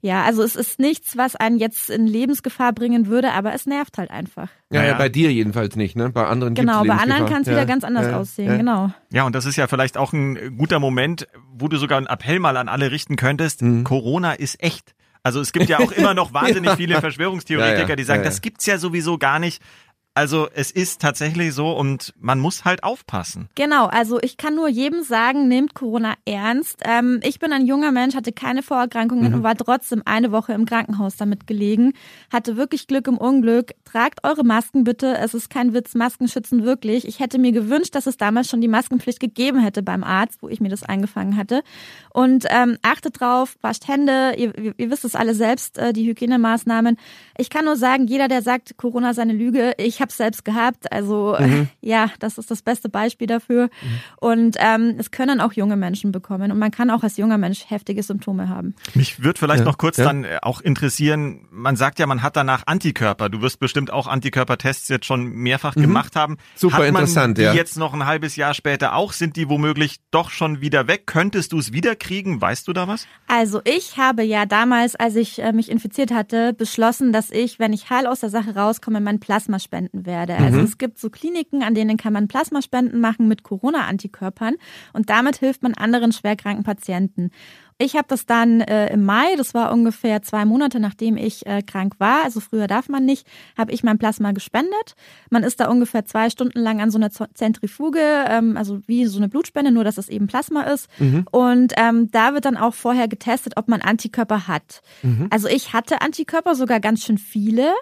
Ja, 0.00 0.22
also 0.22 0.44
es 0.44 0.54
ist 0.54 0.78
nichts, 0.78 1.16
was 1.16 1.34
einen 1.34 1.58
jetzt 1.58 1.90
in 1.90 2.06
Lebensgefahr 2.06 2.72
bringen 2.72 3.08
würde, 3.08 3.32
aber 3.32 3.52
es 3.52 3.66
nervt 3.66 3.98
halt 3.98 4.10
einfach. 4.10 4.48
Ja, 4.70 4.84
ja, 4.84 4.94
bei 4.94 5.08
dir 5.08 5.32
jedenfalls 5.32 5.74
nicht, 5.74 5.96
ne? 5.96 6.10
Bei 6.10 6.26
anderen 6.26 6.54
Genau, 6.54 6.84
bei 6.84 6.94
anderen 6.94 7.26
kann 7.26 7.42
es 7.42 7.48
ja. 7.48 7.54
wieder 7.54 7.66
ganz 7.66 7.82
anders 7.82 8.06
ja, 8.06 8.16
aussehen, 8.16 8.48
ja. 8.48 8.56
genau. 8.56 8.92
Ja, 9.10 9.24
und 9.24 9.34
das 9.34 9.44
ist 9.44 9.56
ja 9.56 9.66
vielleicht 9.66 9.96
auch 9.96 10.12
ein 10.12 10.56
guter 10.56 10.78
Moment, 10.78 11.26
wo 11.52 11.66
du 11.66 11.78
sogar 11.78 11.98
einen 11.98 12.06
Appell 12.06 12.38
mal 12.38 12.56
an 12.56 12.68
alle 12.68 12.92
richten 12.92 13.16
könntest. 13.16 13.62
Mhm. 13.62 13.82
Corona 13.82 14.34
ist 14.34 14.62
echt. 14.62 14.94
Also 15.24 15.40
es 15.40 15.52
gibt 15.52 15.68
ja 15.68 15.78
auch 15.80 15.92
immer 15.92 16.14
noch 16.14 16.32
wahnsinnig 16.34 16.70
viele 16.72 17.00
Verschwörungstheoretiker, 17.00 17.96
die 17.96 18.04
sagen, 18.04 18.22
das 18.22 18.40
gibt's 18.40 18.66
ja 18.66 18.78
sowieso 18.78 19.18
gar 19.18 19.38
nicht. 19.38 19.62
Also 20.18 20.48
es 20.52 20.72
ist 20.72 21.00
tatsächlich 21.00 21.54
so 21.54 21.70
und 21.70 22.12
man 22.18 22.40
muss 22.40 22.64
halt 22.64 22.82
aufpassen. 22.82 23.48
Genau, 23.54 23.86
also 23.86 24.18
ich 24.20 24.36
kann 24.36 24.56
nur 24.56 24.66
jedem 24.66 25.04
sagen, 25.04 25.46
nehmt 25.46 25.74
Corona 25.74 26.14
ernst. 26.24 26.82
Ähm, 26.84 27.20
ich 27.22 27.38
bin 27.38 27.52
ein 27.52 27.68
junger 27.68 27.92
Mensch, 27.92 28.16
hatte 28.16 28.32
keine 28.32 28.64
Vorerkrankungen 28.64 29.28
mhm. 29.28 29.34
und 29.34 29.42
war 29.44 29.54
trotzdem 29.54 30.02
eine 30.06 30.32
Woche 30.32 30.54
im 30.54 30.66
Krankenhaus 30.66 31.14
damit 31.14 31.46
gelegen. 31.46 31.92
Hatte 32.32 32.56
wirklich 32.56 32.88
Glück 32.88 33.06
im 33.06 33.16
Unglück. 33.16 33.74
Tragt 33.84 34.24
eure 34.24 34.42
Masken 34.42 34.82
bitte. 34.82 35.16
Es 35.16 35.34
ist 35.34 35.50
kein 35.50 35.72
Witz, 35.72 35.94
Masken 35.94 36.26
schützen 36.26 36.64
wirklich. 36.64 37.06
Ich 37.06 37.20
hätte 37.20 37.38
mir 37.38 37.52
gewünscht, 37.52 37.94
dass 37.94 38.08
es 38.08 38.16
damals 38.16 38.48
schon 38.48 38.60
die 38.60 38.66
Maskenpflicht 38.66 39.20
gegeben 39.20 39.60
hätte 39.60 39.84
beim 39.84 40.02
Arzt, 40.02 40.42
wo 40.42 40.48
ich 40.48 40.60
mir 40.60 40.68
das 40.68 40.82
eingefangen 40.82 41.36
hatte. 41.36 41.62
Und 42.12 42.44
ähm, 42.50 42.76
achtet 42.82 43.20
drauf, 43.20 43.56
wascht 43.60 43.86
Hände. 43.86 44.34
Ihr, 44.36 44.52
ihr 44.76 44.90
wisst 44.90 45.04
es 45.04 45.14
alle 45.14 45.36
selbst, 45.36 45.78
äh, 45.78 45.92
die 45.92 46.08
Hygienemaßnahmen. 46.08 46.96
Ich 47.36 47.50
kann 47.50 47.66
nur 47.66 47.76
sagen, 47.76 48.08
jeder, 48.08 48.26
der 48.26 48.42
sagt, 48.42 48.76
Corona 48.78 49.10
ist 49.10 49.20
eine 49.20 49.32
Lüge, 49.32 49.74
ich 49.78 50.00
habe 50.00 50.07
es 50.10 50.16
selbst 50.16 50.44
gehabt. 50.44 50.90
Also 50.92 51.36
mhm. 51.38 51.68
ja, 51.80 52.10
das 52.18 52.38
ist 52.38 52.50
das 52.50 52.62
beste 52.62 52.88
Beispiel 52.88 53.26
dafür. 53.26 53.64
Mhm. 53.64 54.00
Und 54.16 54.56
ähm, 54.58 54.96
es 54.98 55.10
können 55.10 55.40
auch 55.40 55.52
junge 55.52 55.76
Menschen 55.76 56.12
bekommen. 56.12 56.50
Und 56.50 56.58
man 56.58 56.70
kann 56.70 56.90
auch 56.90 57.02
als 57.02 57.16
junger 57.16 57.38
Mensch 57.38 57.64
heftige 57.68 58.02
Symptome 58.02 58.48
haben. 58.48 58.74
Mich 58.94 59.22
würde 59.22 59.38
vielleicht 59.38 59.60
ja. 59.60 59.64
noch 59.64 59.78
kurz 59.78 59.96
ja. 59.96 60.04
dann 60.04 60.24
äh, 60.24 60.38
auch 60.42 60.60
interessieren, 60.60 61.46
man 61.50 61.76
sagt 61.76 61.98
ja, 61.98 62.06
man 62.06 62.22
hat 62.22 62.36
danach 62.36 62.62
Antikörper. 62.66 63.28
Du 63.28 63.40
wirst 63.42 63.60
bestimmt 63.60 63.90
auch 63.92 64.06
Antikörpertests 64.06 64.88
jetzt 64.88 65.06
schon 65.06 65.28
mehrfach 65.28 65.76
mhm. 65.76 65.82
gemacht 65.82 66.16
haben. 66.16 66.38
Super 66.54 66.78
hat 66.78 66.84
interessant, 66.86 67.38
die 67.38 67.42
ja. 67.42 67.52
jetzt 67.52 67.76
noch 67.76 67.94
ein 67.94 68.06
halbes 68.06 68.36
Jahr 68.36 68.54
später 68.54 68.94
auch? 68.94 69.12
Sind 69.12 69.36
die 69.36 69.48
womöglich 69.48 70.00
doch 70.10 70.30
schon 70.30 70.60
wieder 70.60 70.86
weg? 70.86 71.06
Könntest 71.06 71.52
du 71.52 71.58
es 71.58 71.72
wiederkriegen? 71.72 72.40
Weißt 72.40 72.68
du 72.68 72.72
da 72.72 72.88
was? 72.88 73.06
Also 73.26 73.60
ich 73.64 73.96
habe 73.96 74.22
ja 74.22 74.46
damals, 74.46 74.96
als 74.96 75.16
ich 75.16 75.42
äh, 75.42 75.52
mich 75.52 75.70
infiziert 75.70 76.10
hatte, 76.10 76.52
beschlossen, 76.52 77.12
dass 77.12 77.30
ich, 77.30 77.58
wenn 77.58 77.72
ich 77.72 77.90
heil 77.90 78.06
aus 78.06 78.20
der 78.20 78.30
Sache 78.30 78.54
rauskomme, 78.54 79.00
mein 79.00 79.20
Plasma 79.20 79.58
spenden 79.58 79.97
werde. 80.06 80.34
Also 80.34 80.44
mhm. 80.44 80.54
Also 80.54 80.60
es 80.60 80.78
gibt 80.78 80.98
so 80.98 81.10
Kliniken, 81.10 81.62
an 81.62 81.74
denen 81.74 81.96
kann 81.96 82.12
man 82.12 82.28
Plasmaspenden 82.28 83.00
machen 83.00 83.28
mit 83.28 83.42
Corona-Antikörpern 83.42 84.54
und 84.92 85.10
damit 85.10 85.36
hilft 85.36 85.62
man 85.62 85.74
anderen 85.74 86.12
schwerkranken 86.12 86.64
Patienten. 86.64 87.30
Ich 87.80 87.94
habe 87.94 88.06
das 88.08 88.26
dann 88.26 88.60
äh, 88.60 88.92
im 88.92 89.04
Mai, 89.04 89.36
das 89.36 89.54
war 89.54 89.72
ungefähr 89.72 90.20
zwei 90.22 90.44
Monate 90.44 90.80
nachdem 90.80 91.16
ich 91.16 91.46
äh, 91.46 91.62
krank 91.62 91.94
war, 91.98 92.24
also 92.24 92.40
früher 92.40 92.66
darf 92.66 92.88
man 92.88 93.04
nicht, 93.04 93.26
habe 93.56 93.70
ich 93.70 93.84
mein 93.84 93.98
Plasma 93.98 94.32
gespendet. 94.32 94.96
Man 95.30 95.44
ist 95.44 95.60
da 95.60 95.68
ungefähr 95.68 96.04
zwei 96.04 96.28
Stunden 96.28 96.58
lang 96.58 96.80
an 96.80 96.90
so 96.90 96.98
einer 96.98 97.10
Zentrifuge, 97.10 98.00
ähm, 98.00 98.56
also 98.56 98.80
wie 98.86 99.06
so 99.06 99.18
eine 99.18 99.28
Blutspende, 99.28 99.70
nur 99.70 99.84
dass 99.84 99.96
es 99.96 100.08
eben 100.08 100.26
Plasma 100.26 100.62
ist. 100.62 100.88
Mhm. 100.98 101.24
Und 101.30 101.72
ähm, 101.76 102.10
da 102.10 102.34
wird 102.34 102.46
dann 102.46 102.56
auch 102.56 102.74
vorher 102.74 103.06
getestet, 103.06 103.52
ob 103.56 103.68
man 103.68 103.80
Antikörper 103.80 104.48
hat. 104.48 104.82
Mhm. 105.02 105.28
Also 105.30 105.46
ich 105.46 105.72
hatte 105.72 106.00
Antikörper, 106.00 106.56
sogar 106.56 106.80
ganz 106.80 107.04
schön 107.04 107.18
viele. 107.18 107.72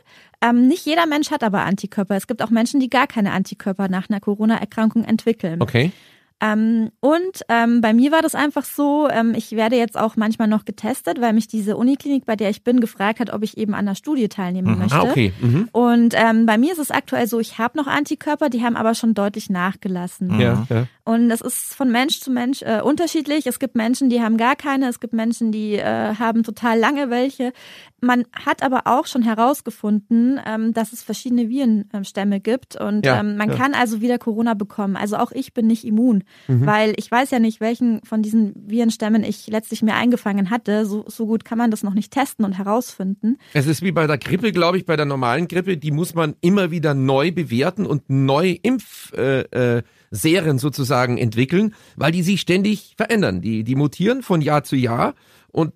Ähm, 0.43 0.69
nicht 0.69 0.85
jeder 0.85 1.07
Mensch 1.07 1.31
hat 1.31 1.43
aber 1.43 1.65
Antikörper. 1.65 2.17
Es 2.17 2.27
gibt 2.27 2.43
auch 2.43 2.51
Menschen, 2.51 2.81
die 2.81 2.91
gar 2.91 3.07
keine 3.07 3.33
Antikörper 3.33 3.89
nach 3.89 4.11
einer 4.11 4.21
Corona-Erkrankung 4.21 5.05
entwickeln. 5.05 5.63
Okay. 5.63 5.93
Ähm, 6.41 6.91
und 7.01 7.41
ähm, 7.49 7.81
bei 7.81 7.95
mir 7.95 8.13
war 8.13 8.21
das 8.21 8.35
einfach 8.35 8.65
so, 8.65 9.09
ähm, 9.09 9.33
ich 9.35 9.53
werde 9.53 9.77
jetzt 9.77 9.99
auch 9.99 10.17
manchmal 10.17 10.49
noch 10.49 10.67
getestet, 10.67 11.19
weil 11.21 11.33
mich 11.33 11.49
diese 11.49 11.77
Uniklinik, 11.79 12.27
bei 12.27 12.37
der 12.37 12.51
ich 12.51 12.63
bin, 12.63 12.81
gefragt 12.81 13.21
hat, 13.21 13.33
ob 13.33 13.43
ich 13.43 13.57
eben 13.57 13.75
an 13.75 13.87
der 13.87 13.95
Studie 13.95 14.29
teilnehmen 14.29 14.73
mhm. 14.73 14.79
möchte. 14.81 14.97
Ah, 14.97 15.05
okay. 15.05 15.33
Mhm. 15.41 15.69
Und 15.73 16.15
ähm, 16.15 16.45
bei 16.45 16.59
mir 16.59 16.73
ist 16.73 16.79
es 16.79 16.91
aktuell 16.91 17.27
so, 17.27 17.41
ich 17.41 17.59
habe 17.59 17.79
noch 17.79 17.87
Antikörper, 17.87 18.51
die 18.51 18.63
haben 18.63 18.77
aber 18.77 18.95
schon 18.95 19.15
deutlich 19.15 19.49
nachgelassen. 19.49 20.39
Ja, 20.39 20.67
ja. 20.69 20.87
Und 21.05 21.31
das 21.31 21.41
ist 21.41 21.75
von 21.75 21.91
Mensch 21.91 22.21
zu 22.21 22.31
Mensch 22.31 22.63
äh, 22.63 22.81
unterschiedlich. 22.83 23.47
Es 23.47 23.59
gibt 23.59 23.75
Menschen, 23.75 24.11
die 24.11 24.21
haben 24.21 24.37
gar 24.37 24.57
keine, 24.57 24.89
es 24.89 25.01
gibt 25.01 25.15
Menschen, 25.15 25.53
die 25.53 25.75
äh, 25.77 26.17
haben 26.17 26.43
total 26.43 26.79
lange 26.79 27.09
welche. 27.09 27.53
Man 28.01 28.25
hat 28.33 28.63
aber 28.63 28.83
auch 28.85 29.07
schon 29.07 29.23
herausgefunden, 29.23 30.41
ähm, 30.47 30.75
dass 30.75 30.93
es 30.93 31.03
verschiedene 31.03 31.49
Virenstämme 31.49 32.41
gibt 32.41 32.77
und 32.77 33.07
ja, 33.07 33.21
ähm, 33.21 33.37
man 33.37 33.51
ja. 33.51 33.57
kann 33.57 33.75
also 33.75 34.01
wieder 34.01 34.19
Corona 34.19 34.55
bekommen. 34.55 34.97
Also 34.97 35.17
auch 35.17 35.33
ich 35.33 35.55
bin 35.55 35.67
nicht 35.67 35.85
immun 35.85 36.25
mhm. 36.47 36.67
weil 36.67 36.95
ich 36.97 37.11
weiß 37.11 37.31
ja 37.31 37.39
nicht, 37.39 37.61
welchen 37.61 38.03
von 38.05 38.23
diesen 38.23 38.55
Virenstämmen 38.57 39.25
ich 39.25 39.47
letztlich 39.49 39.83
mir 39.83 39.95
eingefangen 39.95 40.51
hatte. 40.51 40.87
So, 40.87 41.05
so 41.09 41.27
gut 41.27 41.45
kann 41.45 41.59
man 41.59 41.71
das 41.71 41.83
noch 41.83 41.95
nicht 41.95 42.13
testen 42.13 42.45
und 42.45 42.53
herausfinden. 42.53 43.39
Es 43.53 43.67
ist 43.67 43.83
wie 43.83 43.93
bei 43.93 44.07
der 44.07 44.19
Grippe, 44.19 44.53
glaube 44.53 44.79
ich, 44.79 44.87
bei 44.87 44.97
der 44.97 45.07
normalen 45.07 45.49
Grippe, 45.49 45.77
die 45.77 45.91
muss 45.91 46.15
man 46.15 46.35
immer 46.41 46.71
wieder 46.71 46.95
neu 46.95 47.33
bewerten 47.33 47.87
und 47.87 48.09
neu 48.09 48.57
Impfserien 48.63 49.85
äh, 50.13 50.51
äh, 50.51 50.59
sozusagen 50.59 51.19
entwickeln, 51.19 51.75
weil 51.97 52.13
die 52.13 52.23
sich 52.23 52.41
ständig 52.41 52.95
verändern. 52.97 53.41
Die, 53.41 53.65
die 53.65 53.75
mutieren 53.75 54.23
von 54.23 54.41
Jahr 54.41 54.65
zu 54.65 54.77
Jahr 54.77 55.15
und 55.49 55.73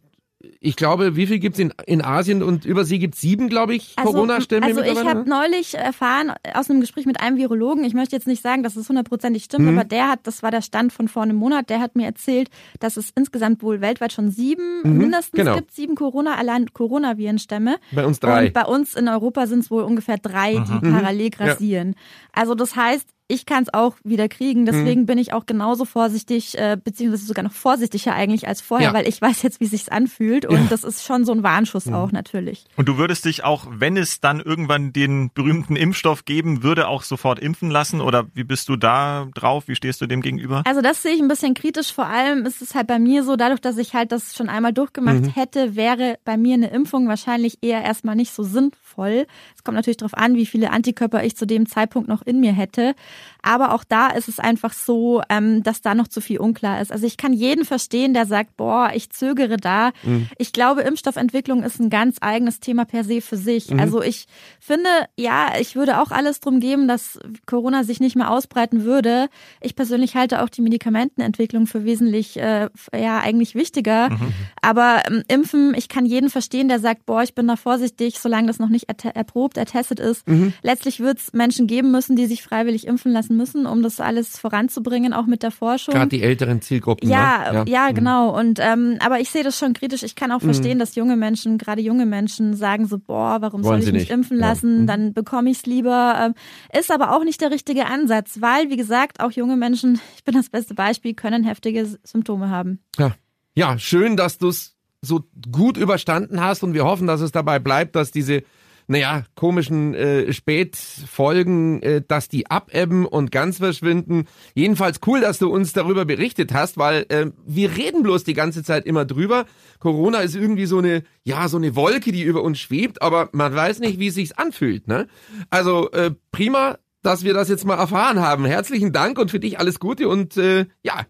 ich 0.61 0.77
glaube, 0.77 1.17
wie 1.17 1.27
viel 1.27 1.39
gibt's 1.39 1.59
in, 1.59 1.73
in 1.87 2.03
Asien 2.03 2.43
und 2.43 2.65
über 2.65 2.85
sie 2.85 2.99
gibt's 2.99 3.21
sieben, 3.21 3.49
glaube 3.51 3.75
ich, 3.75 3.93
also, 3.97 4.13
Corona-Stämme 4.13 4.65
Also 4.65 4.81
ich 4.81 5.05
habe 5.05 5.29
neulich 5.29 5.75
erfahren 5.75 6.33
aus 6.55 6.71
einem 6.71 6.81
Gespräch 6.81 7.05
mit 7.05 7.21
einem 7.21 7.37
Virologen, 7.37 7.85
ich 7.85 7.93
möchte 7.93 8.17
jetzt 8.17 8.27
nicht 8.27 8.43
sagen, 8.43 8.63
dass 8.63 8.77
es 8.77 8.89
hundertprozentig 8.89 9.45
stimmt, 9.45 9.67
mhm. 9.67 9.77
aber 9.77 9.85
der 9.85 10.09
hat, 10.09 10.21
das 10.23 10.43
war 10.43 10.51
der 10.51 10.63
Stand 10.63 10.95
von 10.95 11.09
vor 11.09 11.23
einem 11.23 11.37
Monat, 11.37 11.69
der 11.69 11.81
hat 11.81 11.95
mir 11.95 12.07
erzählt, 12.07 12.49
dass 12.79 12.97
es 12.97 13.11
insgesamt 13.15 13.63
wohl 13.63 13.83
weltweit 13.83 14.13
schon 14.13 14.31
sieben, 14.31 14.81
mhm, 14.83 14.97
mindestens 14.97 15.37
genau. 15.37 15.57
gibt 15.57 15.73
sieben 15.73 15.95
Corona, 15.95 16.37
allein 16.37 16.73
Coronavirenstämme. 16.73 17.77
Bei 17.93 18.07
uns 18.07 18.21
drei. 18.21 18.47
Und 18.47 18.55
bei 18.55 18.65
uns 18.65 18.95
in 18.95 19.09
Europa 19.09 19.47
sind 19.47 19.61
es 19.61 19.71
wohl 19.71 19.83
ungefähr 19.83 20.17
drei, 20.17 20.53
die 20.55 20.87
mhm. 20.87 20.93
parallel 20.95 21.31
grassieren. 21.31 21.95
Also 22.33 22.55
das 22.55 22.77
heißt, 22.77 23.07
ich 23.31 23.47
kann 23.47 23.63
es 23.63 23.73
auch 23.73 23.95
wieder 24.05 24.29
kriegen. 24.29 24.67
Deswegen 24.67 25.03
mhm. 25.03 25.07
bin 25.07 25.19
ich 25.19 25.33
auch 25.33 25.47
genauso 25.47 25.85
vorsichtig, 25.85 26.59
äh, 26.59 26.77
beziehungsweise 26.83 27.25
sogar 27.25 27.45
noch 27.45 27.53
vorsichtiger 27.53 28.15
eigentlich 28.15 28.49
als 28.49 28.61
vorher, 28.61 28.89
ja. 28.89 28.95
weil 28.95 29.09
ich 29.09 29.21
weiß 29.23 29.43
jetzt, 29.43 29.61
wie 29.61 29.67
sich's 29.67 29.89
anfühlt. 29.89 30.47
Und 30.47 30.57
ja. 30.57 30.67
das 30.69 30.85
ist 30.85 31.05
schon 31.05 31.25
so 31.25 31.33
ein 31.33 31.43
Warnschuss 31.43 31.87
mhm. 31.87 31.95
auch 31.95 32.13
natürlich. 32.13 32.65
Und 32.77 32.89
du 32.89 32.99
würdest 32.99 33.25
dich 33.25 33.45
auch, 33.45 33.67
wenn 33.71 33.97
es 33.97 34.21
dann 34.21 34.41
irgendwann 34.41 34.93
den 34.93 35.31
berühmten 35.33 35.77
Impfstoff 35.77 36.25
geben 36.25 36.63
würde, 36.63 36.89
auch 36.89 37.03
sofort 37.03 37.39
impfen 37.39 37.71
lassen? 37.71 38.01
Oder 38.01 38.27
wie 38.35 38.45
bist 38.45 38.69
du 38.69 38.77
da 38.77 39.29
drauf? 39.35 39.69
Wie 39.69 39.77
stehst 39.77 40.01
du 40.01 40.07
dem 40.07 40.23
gegenüber? 40.23 40.63
Also 40.67 40.81
das 40.83 41.03
sehe 41.03 41.13
ich 41.13 41.21
ein 41.21 41.29
bisschen 41.29 41.55
kritisch. 41.55 41.93
Vor 41.93 42.07
allem 42.07 42.45
ist 42.47 42.63
es 42.63 42.75
halt 42.75 42.87
bei 42.87 42.99
mir 42.99 43.23
so, 43.23 43.37
dadurch, 43.37 43.61
dass 43.61 43.79
ich 43.79 43.95
halt 43.95 44.13
das 44.13 44.35
schon 44.35 44.49
einmal 44.49 44.73
durchgemacht 44.73 45.23
mhm. 45.23 45.35
hätte, 45.35 45.77
wäre 45.77 46.19
bei 46.25 46.37
mir 46.37 46.55
eine 46.55 46.71
Impfung 46.71 47.09
wahrscheinlich 47.09 47.59
eher 47.63 47.83
erstmal 47.83 48.17
nicht 48.17 48.33
so 48.33 48.43
sinnvoll. 48.43 49.27
Es 49.57 49.65
kommt 49.65 49.77
natürlich 49.77 49.99
darauf 49.99 50.15
an, 50.15 50.35
wie 50.35 50.47
viele 50.47 50.71
Antikörper 50.71 51.23
ich 51.25 51.37
zu 51.37 51.47
dem 51.47 51.67
Zeitpunkt 51.67 52.09
noch 52.09 52.23
in 52.23 52.41
mir 52.41 52.53
hätte. 52.53 52.95
Aber 53.43 53.75
auch 53.75 53.85
da 53.85 54.09
ist 54.09 54.29
es 54.29 54.39
einfach 54.39 54.73
so, 54.73 55.23
ähm, 55.29 55.63
dass 55.63 55.81
da 55.83 55.95
noch 55.95 56.09
zu 56.09 56.21
viel 56.21 56.39
unklar 56.39 56.81
ist. 56.81 56.93
Also 56.93 57.07
ich 57.07 57.17
kann 57.17 57.33
jeden 57.33 57.65
verstehen, 57.65 58.15
der 58.15 58.27
sagt, 58.27 58.57
boah, 58.57 58.91
ich 58.95 59.11
zögere 59.11 59.57
da. 59.57 59.91
Mhm. 60.03 60.29
Ich 60.39 60.53
glaube, 60.53 60.83
Impfstoffentwicklung 60.83 61.63
ist 61.63 61.81
ein 61.81 61.91
ganz 61.91 62.19
eigenes 62.21 62.61
Thema 62.61 62.85
per 62.85 63.05
se 63.05 63.21
für 63.21 63.37
sich. 63.37 63.71
Mhm. 63.71 63.81
Also 63.81 64.03
ich 64.03 64.27
finde, 64.61 64.89
ja, 65.17 65.53
ich 65.59 65.77
würde 65.77 66.01
auch 66.01 66.11
alles 66.11 66.41
drum 66.41 66.61
geben, 66.61 66.89
dass 66.89 67.19
Corona 67.47 67.85
sich 67.85 68.01
nicht 68.01 68.17
mehr 68.17 68.31
ausbreiten 68.31 68.85
würde. 68.85 69.29
Ich 69.61 69.75
persönlich 69.75 70.17
halte 70.17 70.43
auch 70.43 70.49
die 70.49 70.63
Medikamentenentwicklung 70.63 71.67
für 71.67 71.85
wesentlich, 71.85 72.39
äh, 72.39 72.69
ja, 72.95 73.21
eigentlich 73.21 73.55
wichtiger. 73.55 74.11
Mhm. 74.11 74.33
Aber 74.63 75.03
ähm, 75.07 75.23
Impfen, 75.29 75.75
ich 75.75 75.89
kann 75.89 76.07
jeden 76.07 76.31
verstehen, 76.31 76.69
der 76.69 76.81
sagt, 76.81 77.07
boah, 77.07 77.23
ich 77.23 77.35
bin 77.35 77.47
da 77.47 77.57
vorsichtig, 77.57 78.19
solange 78.19 78.49
das 78.49 78.59
noch 78.59 78.69
nicht 78.69 78.87
erprobt, 79.05 79.57
ertestet 79.57 80.01
ist. 80.01 80.27
Mhm. 80.29 80.53
Letztlich 80.63 81.01
wird 81.01 81.19
es 81.19 81.33
Menschen 81.33 81.67
geben 81.67 81.91
müssen, 81.91 82.17
die 82.17 82.27
sich 82.27 82.43
freiwillig 82.43 82.87
impfen 82.87 83.10
lassen 83.13 83.37
müssen, 83.37 83.67
um 83.67 83.83
das 83.83 84.01
alles 84.01 84.39
voranzubringen, 84.39 85.13
auch 85.13 85.27
mit 85.27 85.43
der 85.43 85.51
Forschung. 85.51 85.95
Gerade 85.95 86.09
die 86.09 86.23
älteren 86.23 86.61
Zielgruppen. 86.61 87.09
Ja, 87.09 87.53
ne? 87.53 87.65
ja, 87.71 87.85
ja, 87.85 87.91
mhm. 87.91 87.95
genau. 87.95 88.39
Und 88.39 88.59
ähm, 88.61 88.99
aber 89.01 89.21
ich 89.21 89.31
sehe 89.31 89.43
das 89.43 89.59
schon 89.59 89.73
kritisch. 89.73 90.03
Ich 90.03 90.15
kann 90.15 90.33
auch 90.33 90.41
verstehen, 90.41 90.75
mhm. 90.75 90.81
dass 90.81 90.95
junge 90.95 91.17
Menschen, 91.17 91.59
gerade 91.59 91.81
junge 91.81 92.07
Menschen, 92.07 92.55
sagen 92.55 92.87
so, 92.87 92.99
boah, 92.99 93.39
warum 93.41 93.65
Wollen 93.65 93.83
soll 93.83 93.89
ich 93.89 93.93
mich 93.93 94.03
nicht. 94.03 94.11
impfen 94.11 94.39
lassen? 94.39 94.77
Ja. 94.77 94.83
Mhm. 94.83 94.87
Dann 94.87 95.13
bekomme 95.13 95.51
ich 95.51 95.59
es 95.59 95.67
lieber. 95.67 96.15
Ähm, 96.21 96.35
ist 96.79 96.91
aber 96.91 97.15
auch 97.17 97.25
nicht 97.25 97.41
der 97.41 97.51
richtige 97.51 97.87
Ansatz, 97.87 98.39
weil, 98.41 98.71
wie 98.71 98.77
gesagt, 98.77 99.21
auch 99.21 99.33
junge 99.33 99.57
Menschen, 99.57 100.01
ich 100.17 100.25
bin 100.25 100.35
das 100.35 100.49
beste 100.49 100.75
Beispiel, 100.75 101.15
können 101.15 101.45
heftige 101.45 101.87
Symptome 102.05 102.51
haben. 102.51 102.81
Ja, 102.99 103.15
ja 103.55 103.79
schön, 103.79 104.17
dass 104.17 104.39
du 104.39 104.49
es 104.49 104.77
so 105.03 105.25
gut 105.51 105.77
überstanden 105.77 106.41
hast 106.41 106.63
und 106.63 106.75
wir 106.75 106.85
hoffen, 106.85 107.07
dass 107.07 107.21
es 107.21 107.33
dabei 107.33 107.59
bleibt, 107.59 107.97
dass 107.97 108.11
diese 108.11 108.43
naja, 108.91 109.23
komischen 109.37 109.95
äh, 109.95 110.33
Spätfolgen, 110.33 111.81
äh, 111.81 112.03
dass 112.07 112.29
die 112.29 112.51
abebben 112.51 113.07
und 113.07 113.31
ganz 113.31 113.59
verschwinden. 113.59 114.25
Jedenfalls 114.55 114.99
cool, 115.07 115.21
dass 115.21 115.39
du 115.39 115.49
uns 115.49 115.73
darüber 115.73 116.05
berichtet 116.05 116.53
hast, 116.53 116.77
weil 116.77 117.07
äh, 117.09 117.27
wir 117.47 117.77
reden 117.77 118.03
bloß 118.03 118.25
die 118.25 118.35
ganze 118.35 118.65
Zeit 118.65 118.87
immer 118.87 119.05
drüber. 119.05 119.47
Corona 119.79 120.19
ist 120.19 120.35
irgendwie 120.35 120.67
so 120.67 120.79
eine, 120.79 121.05
ja, 121.23 121.47
so 121.47 121.57
eine 121.57 121.77
Wolke, 121.77 122.11
die 122.11 122.25
über 122.25 122.43
uns 122.43 122.59
schwebt, 122.59 123.01
aber 123.01 123.29
man 123.31 123.55
weiß 123.55 123.79
nicht, 123.79 124.01
wie 124.01 124.09
es 124.09 124.17
sich 124.17 124.37
anfühlt. 124.41 124.89
Ne? 124.89 125.07
Also 125.51 125.93
äh, 125.93 126.11
prima, 126.33 126.77
dass 127.03 127.23
wir 127.23 127.33
das 127.33 127.49
jetzt 127.49 127.65
mal 127.65 127.79
erfahren 127.79 128.19
haben. 128.19 128.45
Herzlichen 128.45 128.93
Dank 128.93 129.21
und 129.21 129.31
für 129.31 129.39
dich 129.39 129.61
alles 129.61 129.79
Gute 129.79 130.09
und 130.09 130.37
äh, 130.37 130.67
ja. 130.83 131.07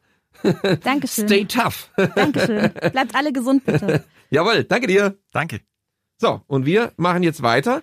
Dankeschön. 0.83 1.29
Stay 1.29 1.47
tough. 1.47 1.89
Dankeschön. 2.15 2.73
Bleibt 2.93 3.15
alle 3.15 3.33
gesund, 3.33 3.65
bitte. 3.65 4.05
Jawohl, 4.31 4.65
danke 4.65 4.87
dir. 4.87 5.17
Danke. 5.33 5.61
So, 6.21 6.43
und 6.49 6.67
wir 6.67 6.93
machen 6.99 7.23
jetzt 7.23 7.43
weiter. 7.43 7.83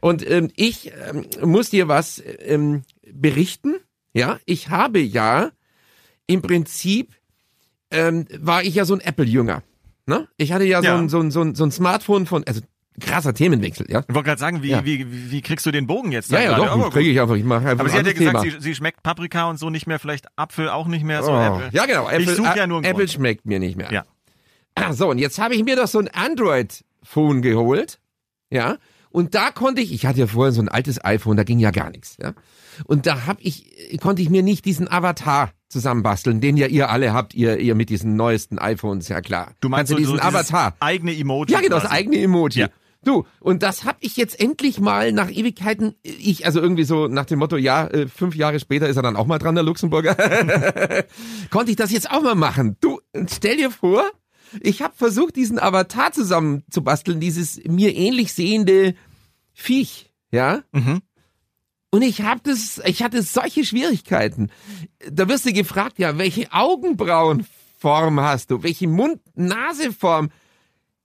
Und 0.00 0.28
ähm, 0.28 0.50
ich 0.56 0.90
ähm, 1.10 1.26
muss 1.42 1.68
dir 1.68 1.86
was 1.86 2.22
ähm, 2.40 2.82
berichten. 3.12 3.74
Ja, 4.14 4.38
ich 4.46 4.70
habe 4.70 5.00
ja 5.00 5.50
im 6.26 6.40
Prinzip 6.40 7.14
ähm, 7.90 8.26
war 8.38 8.62
ich 8.62 8.74
ja 8.74 8.86
so 8.86 8.94
ein 8.94 9.00
Apple-Jünger. 9.00 9.62
Ne? 10.06 10.28
Ich 10.38 10.52
hatte 10.52 10.64
ja, 10.64 10.80
ja. 10.80 10.92
So, 10.92 10.96
ein, 11.02 11.08
so, 11.10 11.20
ein, 11.20 11.30
so, 11.30 11.40
ein, 11.42 11.54
so 11.54 11.64
ein 11.64 11.70
Smartphone 11.72 12.24
von, 12.24 12.44
also 12.46 12.62
krasser 13.00 13.34
Themenwechsel, 13.34 13.90
ja. 13.90 14.02
Ich 14.08 14.14
wollte 14.14 14.28
gerade 14.28 14.40
sagen, 14.40 14.62
wie, 14.62 14.70
Ja. 14.70 14.84
wie, 14.84 15.10
wie, 15.10 15.30
wie 15.32 15.40
kriegst 15.42 15.66
du 15.66 15.70
den 15.70 15.86
Bogen 15.86 16.12
jetzt? 16.12 16.30
Ja, 16.30 16.40
ja, 16.40 16.56
doch, 16.56 16.90
kriege 16.90 17.10
ich 17.10 17.20
einfach. 17.20 17.34
Ich 17.34 17.44
mache 17.44 17.68
einfach 17.68 17.80
Aber 17.80 17.88
sie 17.90 17.98
hat 17.98 18.06
ja 18.06 18.12
gesagt, 18.12 18.40
sie, 18.40 18.54
sie 18.60 18.74
schmeckt 18.74 19.02
Paprika 19.02 19.50
und 19.50 19.58
so 19.58 19.68
nicht 19.68 19.86
mehr, 19.86 19.98
vielleicht 19.98 20.26
Apfel 20.38 20.70
auch 20.70 20.86
nicht 20.86 21.04
mehr. 21.04 21.22
So 21.22 21.32
Oh, 21.32 21.38
Äpfel. 21.40 21.68
ja, 21.72 21.84
genau. 21.86 22.08
ich 22.10 22.30
suche 22.30 22.46
Apple, 22.48 22.60
ja 22.60 22.66
nur 22.66 22.78
einen 22.78 22.84
Apple 22.86 22.98
Grund. 23.04 23.10
schmeckt 23.10 23.44
mir 23.46 23.58
nicht 23.58 23.76
mehr. 23.76 23.92
Ja. 23.92 24.04
So, 24.92 25.10
und 25.10 25.18
jetzt 25.18 25.38
habe 25.38 25.54
ich 25.54 25.64
mir 25.64 25.76
doch 25.76 25.86
so 25.86 25.98
ein 25.98 26.08
Android-Phone 27.04 27.42
geholt. 27.42 27.98
Ja. 28.50 28.78
Und 29.10 29.34
da 29.34 29.50
konnte 29.50 29.80
ich, 29.80 29.92
ich 29.92 30.06
hatte 30.06 30.18
ja 30.20 30.26
vorher 30.26 30.52
so 30.52 30.60
ein 30.60 30.68
altes 30.68 31.04
iPhone, 31.04 31.36
da 31.36 31.44
ging 31.44 31.60
ja 31.60 31.70
gar 31.70 31.90
nichts. 31.90 32.16
Ja. 32.20 32.34
Und 32.84 33.06
da 33.06 33.26
hab 33.26 33.38
ich, 33.40 33.98
konnte 34.00 34.22
ich 34.22 34.30
mir 34.30 34.42
nicht 34.42 34.64
diesen 34.64 34.90
Avatar 34.90 35.52
zusammenbasteln, 35.68 36.40
den 36.40 36.56
ja 36.56 36.66
ihr 36.66 36.90
alle 36.90 37.12
habt, 37.12 37.32
ihr, 37.34 37.58
ihr 37.58 37.76
mit 37.76 37.90
diesen 37.90 38.16
neuesten 38.16 38.58
iPhones, 38.58 39.08
ja 39.08 39.20
klar. 39.20 39.52
Du 39.60 39.68
meinst 39.68 39.90
so, 39.90 39.94
du 39.94 40.00
diesen 40.00 40.16
so 40.16 40.22
Avatar? 40.22 40.74
eigene 40.80 41.16
Emoji? 41.16 41.52
Ja, 41.52 41.60
genau, 41.60 41.78
das 41.78 41.90
eigene 41.90 42.18
Emoji. 42.18 42.62
Ja. 42.62 42.68
Du, 43.04 43.26
und 43.38 43.62
das 43.62 43.84
hab 43.84 43.98
ich 44.00 44.16
jetzt 44.16 44.40
endlich 44.40 44.80
mal 44.80 45.12
nach 45.12 45.30
Ewigkeiten, 45.30 45.94
ich, 46.02 46.46
also 46.46 46.60
irgendwie 46.60 46.84
so 46.84 47.06
nach 47.06 47.26
dem 47.26 47.38
Motto, 47.38 47.56
ja, 47.56 47.86
äh, 47.86 48.08
fünf 48.08 48.34
Jahre 48.34 48.58
später 48.58 48.88
ist 48.88 48.96
er 48.96 49.02
dann 49.02 49.14
auch 49.14 49.26
mal 49.26 49.38
dran, 49.38 49.54
der 49.54 49.62
Luxemburger. 49.62 50.16
Konnte 51.50 51.70
ich 51.70 51.76
das 51.76 51.92
jetzt 51.92 52.10
auch 52.10 52.22
mal 52.22 52.34
machen. 52.34 52.76
Du, 52.80 53.00
stell 53.28 53.58
dir 53.58 53.70
vor, 53.70 54.10
ich 54.60 54.82
habe 54.82 54.94
versucht, 54.96 55.36
diesen 55.36 55.58
Avatar 55.58 56.12
zusammenzubasteln, 56.12 57.20
dieses 57.20 57.62
mir 57.64 57.94
ähnlich 57.94 58.32
sehende 58.32 58.94
Viech, 59.52 60.10
ja? 60.30 60.62
Mhm. 60.72 61.00
Und 61.90 62.02
ich 62.02 62.22
hab 62.22 62.42
das, 62.42 62.80
ich 62.84 63.02
hatte 63.04 63.22
solche 63.22 63.64
Schwierigkeiten. 63.64 64.50
Da 65.08 65.28
wirst 65.28 65.46
du 65.46 65.52
gefragt, 65.52 65.98
ja, 65.98 66.18
welche 66.18 66.52
Augenbrauenform 66.52 68.18
hast 68.20 68.50
du? 68.50 68.64
Welche 68.64 68.88
Mund-Nase-Form? 68.88 70.30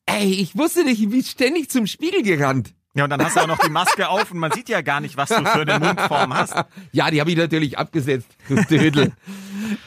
Ey, 0.08 0.34
ich 0.34 0.58
wusste 0.58 0.84
nicht, 0.84 1.00
ich 1.00 1.10
bin 1.10 1.24
ständig 1.24 1.70
zum 1.70 1.86
Spiegel 1.86 2.24
gerannt. 2.24 2.74
Ja, 3.00 3.06
und 3.06 3.10
dann 3.12 3.24
hast 3.24 3.36
du 3.38 3.40
auch 3.42 3.48
noch 3.48 3.60
die 3.60 3.70
Maske 3.72 4.10
auf 4.10 4.30
und 4.32 4.40
man 4.40 4.52
sieht 4.52 4.68
ja 4.70 4.82
gar 4.82 5.00
nicht, 5.00 5.16
was 5.18 5.30
du 5.30 5.44
für 5.46 5.62
eine 5.62 5.80
Mundform 5.80 6.34
hast. 6.34 6.54
Ja, 6.92 7.10
die 7.10 7.20
habe 7.22 7.32
ich 7.32 7.38
natürlich 7.38 7.78
abgesetzt, 7.78 8.28
du 8.50 8.56
Dödel. 8.66 9.14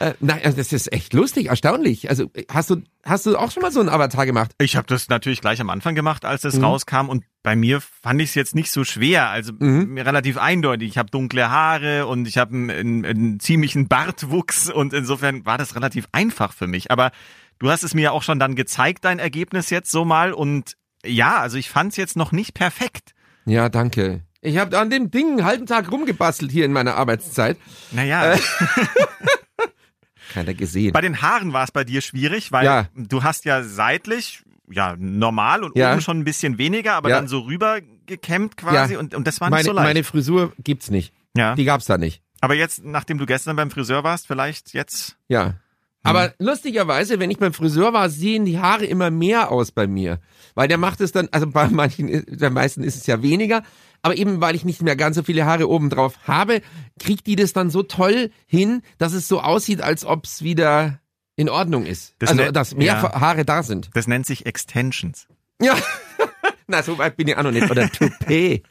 äh, 0.01 0.15
nein, 0.21 0.41
also 0.45 0.57
das 0.57 0.73
ist 0.73 0.93
echt 0.93 1.13
lustig, 1.13 1.47
erstaunlich. 1.49 2.09
Also 2.09 2.31
hast 2.51 2.71
du, 2.71 2.83
hast 3.05 3.27
du 3.27 3.37
auch 3.37 3.51
schon 3.51 3.63
mal 3.63 3.71
so 3.73 3.81
einen 3.81 3.89
Avatar 3.91 4.25
gemacht? 4.27 4.53
Ich 4.61 4.77
habe 4.77 4.87
das 4.87 5.09
natürlich 5.09 5.41
gleich 5.41 5.61
am 5.61 5.69
Anfang 5.71 5.95
gemacht, 5.95 6.25
als 6.25 6.43
Mhm. 6.45 6.49
es 6.49 6.63
rauskam 6.63 7.09
und 7.09 7.25
bei 7.43 7.55
mir 7.57 7.81
fand 7.81 8.21
ich 8.23 8.31
es 8.31 8.35
jetzt 8.35 8.55
nicht 8.55 8.71
so 8.71 8.85
schwer, 8.85 9.29
also 9.29 9.53
Mhm. 9.59 9.99
relativ 9.99 10.39
eindeutig. 10.39 10.89
Ich 10.89 10.99
habe 10.99 11.11
dunkle 11.11 11.51
Haare 11.51 12.07
und 12.07 12.27
ich 12.27 12.39
habe 12.39 12.55
einen, 12.55 12.71
einen, 12.71 13.05
einen 13.05 13.41
ziemlichen 13.41 13.89
Bartwuchs 13.89 14.71
und 14.71 14.93
insofern 14.95 15.45
war 15.45 15.59
das 15.59 15.75
relativ 15.77 16.07
einfach 16.13 16.53
für 16.53 16.67
mich. 16.67 16.91
Aber 16.91 17.11
du 17.59 17.71
hast 17.71 17.83
es 17.83 17.95
mir 17.95 18.03
ja 18.03 18.11
auch 18.13 18.23
schon 18.23 18.39
dann 18.39 18.55
gezeigt, 18.55 19.05
dein 19.05 19.19
Ergebnis 19.19 19.69
jetzt 19.71 19.91
so 19.91 20.05
mal 20.05 20.33
und 20.33 20.77
ja, 21.05 21.39
also 21.41 21.57
ich 21.59 21.71
fand 21.71 21.93
es 21.93 21.97
jetzt 21.97 22.17
noch 22.17 22.33
nicht 22.33 22.55
perfekt. 22.55 23.15
Ja, 23.45 23.69
danke. 23.69 24.23
Ich 24.41 24.57
habe 24.59 24.79
an 24.79 24.91
dem 24.91 25.11
Ding 25.11 25.31
einen 25.39 25.45
halben 25.45 25.67
Tag 25.67 25.91
rumgebastelt 25.93 26.51
hier 26.51 26.65
in 26.65 26.73
meiner 26.73 26.95
Arbeitszeit. 26.97 27.57
Naja, 27.93 28.35
Äh. 28.35 28.39
Keiner 30.33 30.55
gesehen. 30.55 30.93
bei 30.93 31.01
den 31.03 31.21
Haaren 31.21 31.53
war 31.53 31.65
es 31.65 31.73
bei 31.73 31.85
dir 31.85 32.01
schwierig, 32.01 32.53
weil 32.53 32.65
Ja. 32.65 32.89
du 32.95 33.23
hast 33.23 33.45
ja 33.45 33.63
seitlich 33.63 34.43
ja 34.71 34.97
normal 34.99 35.63
und 35.63 35.77
Ja. 35.77 35.93
oben 35.93 36.01
schon 36.01 36.19
ein 36.21 36.25
bisschen 36.25 36.57
weniger, 36.57 36.95
aber 36.95 37.11
Ja. 37.11 37.17
dann 37.17 37.29
so 37.29 37.41
rüber 37.41 37.81
gekämmt 38.07 38.57
quasi 38.57 38.97
und, 38.97 39.15
und 39.15 39.27
das 39.27 39.41
war 39.41 39.49
nicht 39.49 39.57
meine, 39.59 39.65
so 39.65 39.73
leicht. 39.73 39.87
meine 39.89 40.05
Frisur 40.05 40.53
gibt's 40.59 40.91
nicht. 40.91 41.13
ja. 41.37 41.55
Die 41.55 41.65
gab's 41.65 41.85
da 41.85 41.99
nicht. 41.99 42.23
Aber 42.41 42.55
jetzt, 42.55 42.83
nachdem 42.85 43.19
du 43.19 43.27
gestern 43.27 43.55
beim 43.57 43.71
Friseur 43.71 44.03
warst, 44.05 44.27
vielleicht 44.27 44.73
jetzt. 44.73 45.17
Ja. 45.29 45.55
Aber 46.03 46.35
lustigerweise, 46.39 47.21
wenn 47.21 47.31
ich 47.31 47.39
beim 47.39 47.53
Friseur 47.53 47.93
war, 47.93 48.11
sehen 48.11 48.45
die 48.45 48.59
Haare 48.59 48.85
immer 48.85 49.11
mehr 49.11 49.51
aus 49.51 49.71
bei 49.71 49.87
mir. 49.87 50.19
Weil 50.55 50.69
der 50.69 50.79
macht 50.79 51.01
es 51.01 51.13
dann, 51.13 51.29
also 51.31 51.47
bei 51.47 51.69
manchen, 51.69 52.25
bei 52.39 52.51
meisten 52.51 52.83
ist 52.83 52.97
es 52.97 53.07
ja 53.07 53.23
weniger, 53.23 53.63
aber 54.03 54.17
eben 54.17 54.41
weil 54.41 54.57
ich 54.57 54.65
nicht 54.65 54.83
mehr 54.83 54.97
ganz 54.97 55.17
so 55.17 55.23
viele 55.23 55.47
Haare 55.47 55.69
oben 55.69 55.91
drauf 55.91 56.19
habe, 56.25 56.61
kriegt 56.99 57.27
die 57.27 57.37
das 57.37 57.53
dann 57.53 57.71
so 57.71 57.85
toll 57.85 58.31
hin, 58.47 58.83
dass 58.99 59.13
es 59.13 59.29
so 59.29 59.41
aussieht, 59.41 59.81
als 59.81 60.05
ob's 60.05 60.43
wieder 60.43 61.01
in 61.37 61.49
Ordnung 61.49 61.87
ist. 61.87 62.15
Das 62.19 62.31
also, 62.31 62.51
dass 62.51 62.75
mehr 62.75 62.87
ja. 62.95 63.21
Haare 63.21 63.45
da 63.45 63.63
sind. 63.63 63.91
Das 63.95 64.07
nennt 64.07 64.27
sich 64.27 64.45
Extensions. 64.45 65.29
Ja. 65.61 65.77
Na, 66.67 66.83
so 66.83 66.99
weit 66.99 67.17
bin 67.17 67.29
ich 67.29 67.37
auch 67.37 67.43
noch 67.43 67.53
nicht. 67.53 67.71
Oder 67.71 67.89
Toupet. 67.91 68.65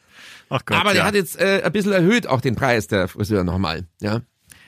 Ach 0.50 0.66
Gott, 0.66 0.78
aber 0.78 0.92
der 0.92 1.04
ja. 1.04 1.06
hat 1.06 1.16
jetzt 1.16 1.40
äh, 1.40 1.62
ein 1.64 1.72
bisschen 1.72 1.94
erhöht 1.94 2.28
auch 2.28 2.42
den 2.42 2.56
Preis 2.56 2.88
der 2.88 3.08
Friseur 3.08 3.44
nochmal. 3.44 3.88
Ja. 4.02 4.22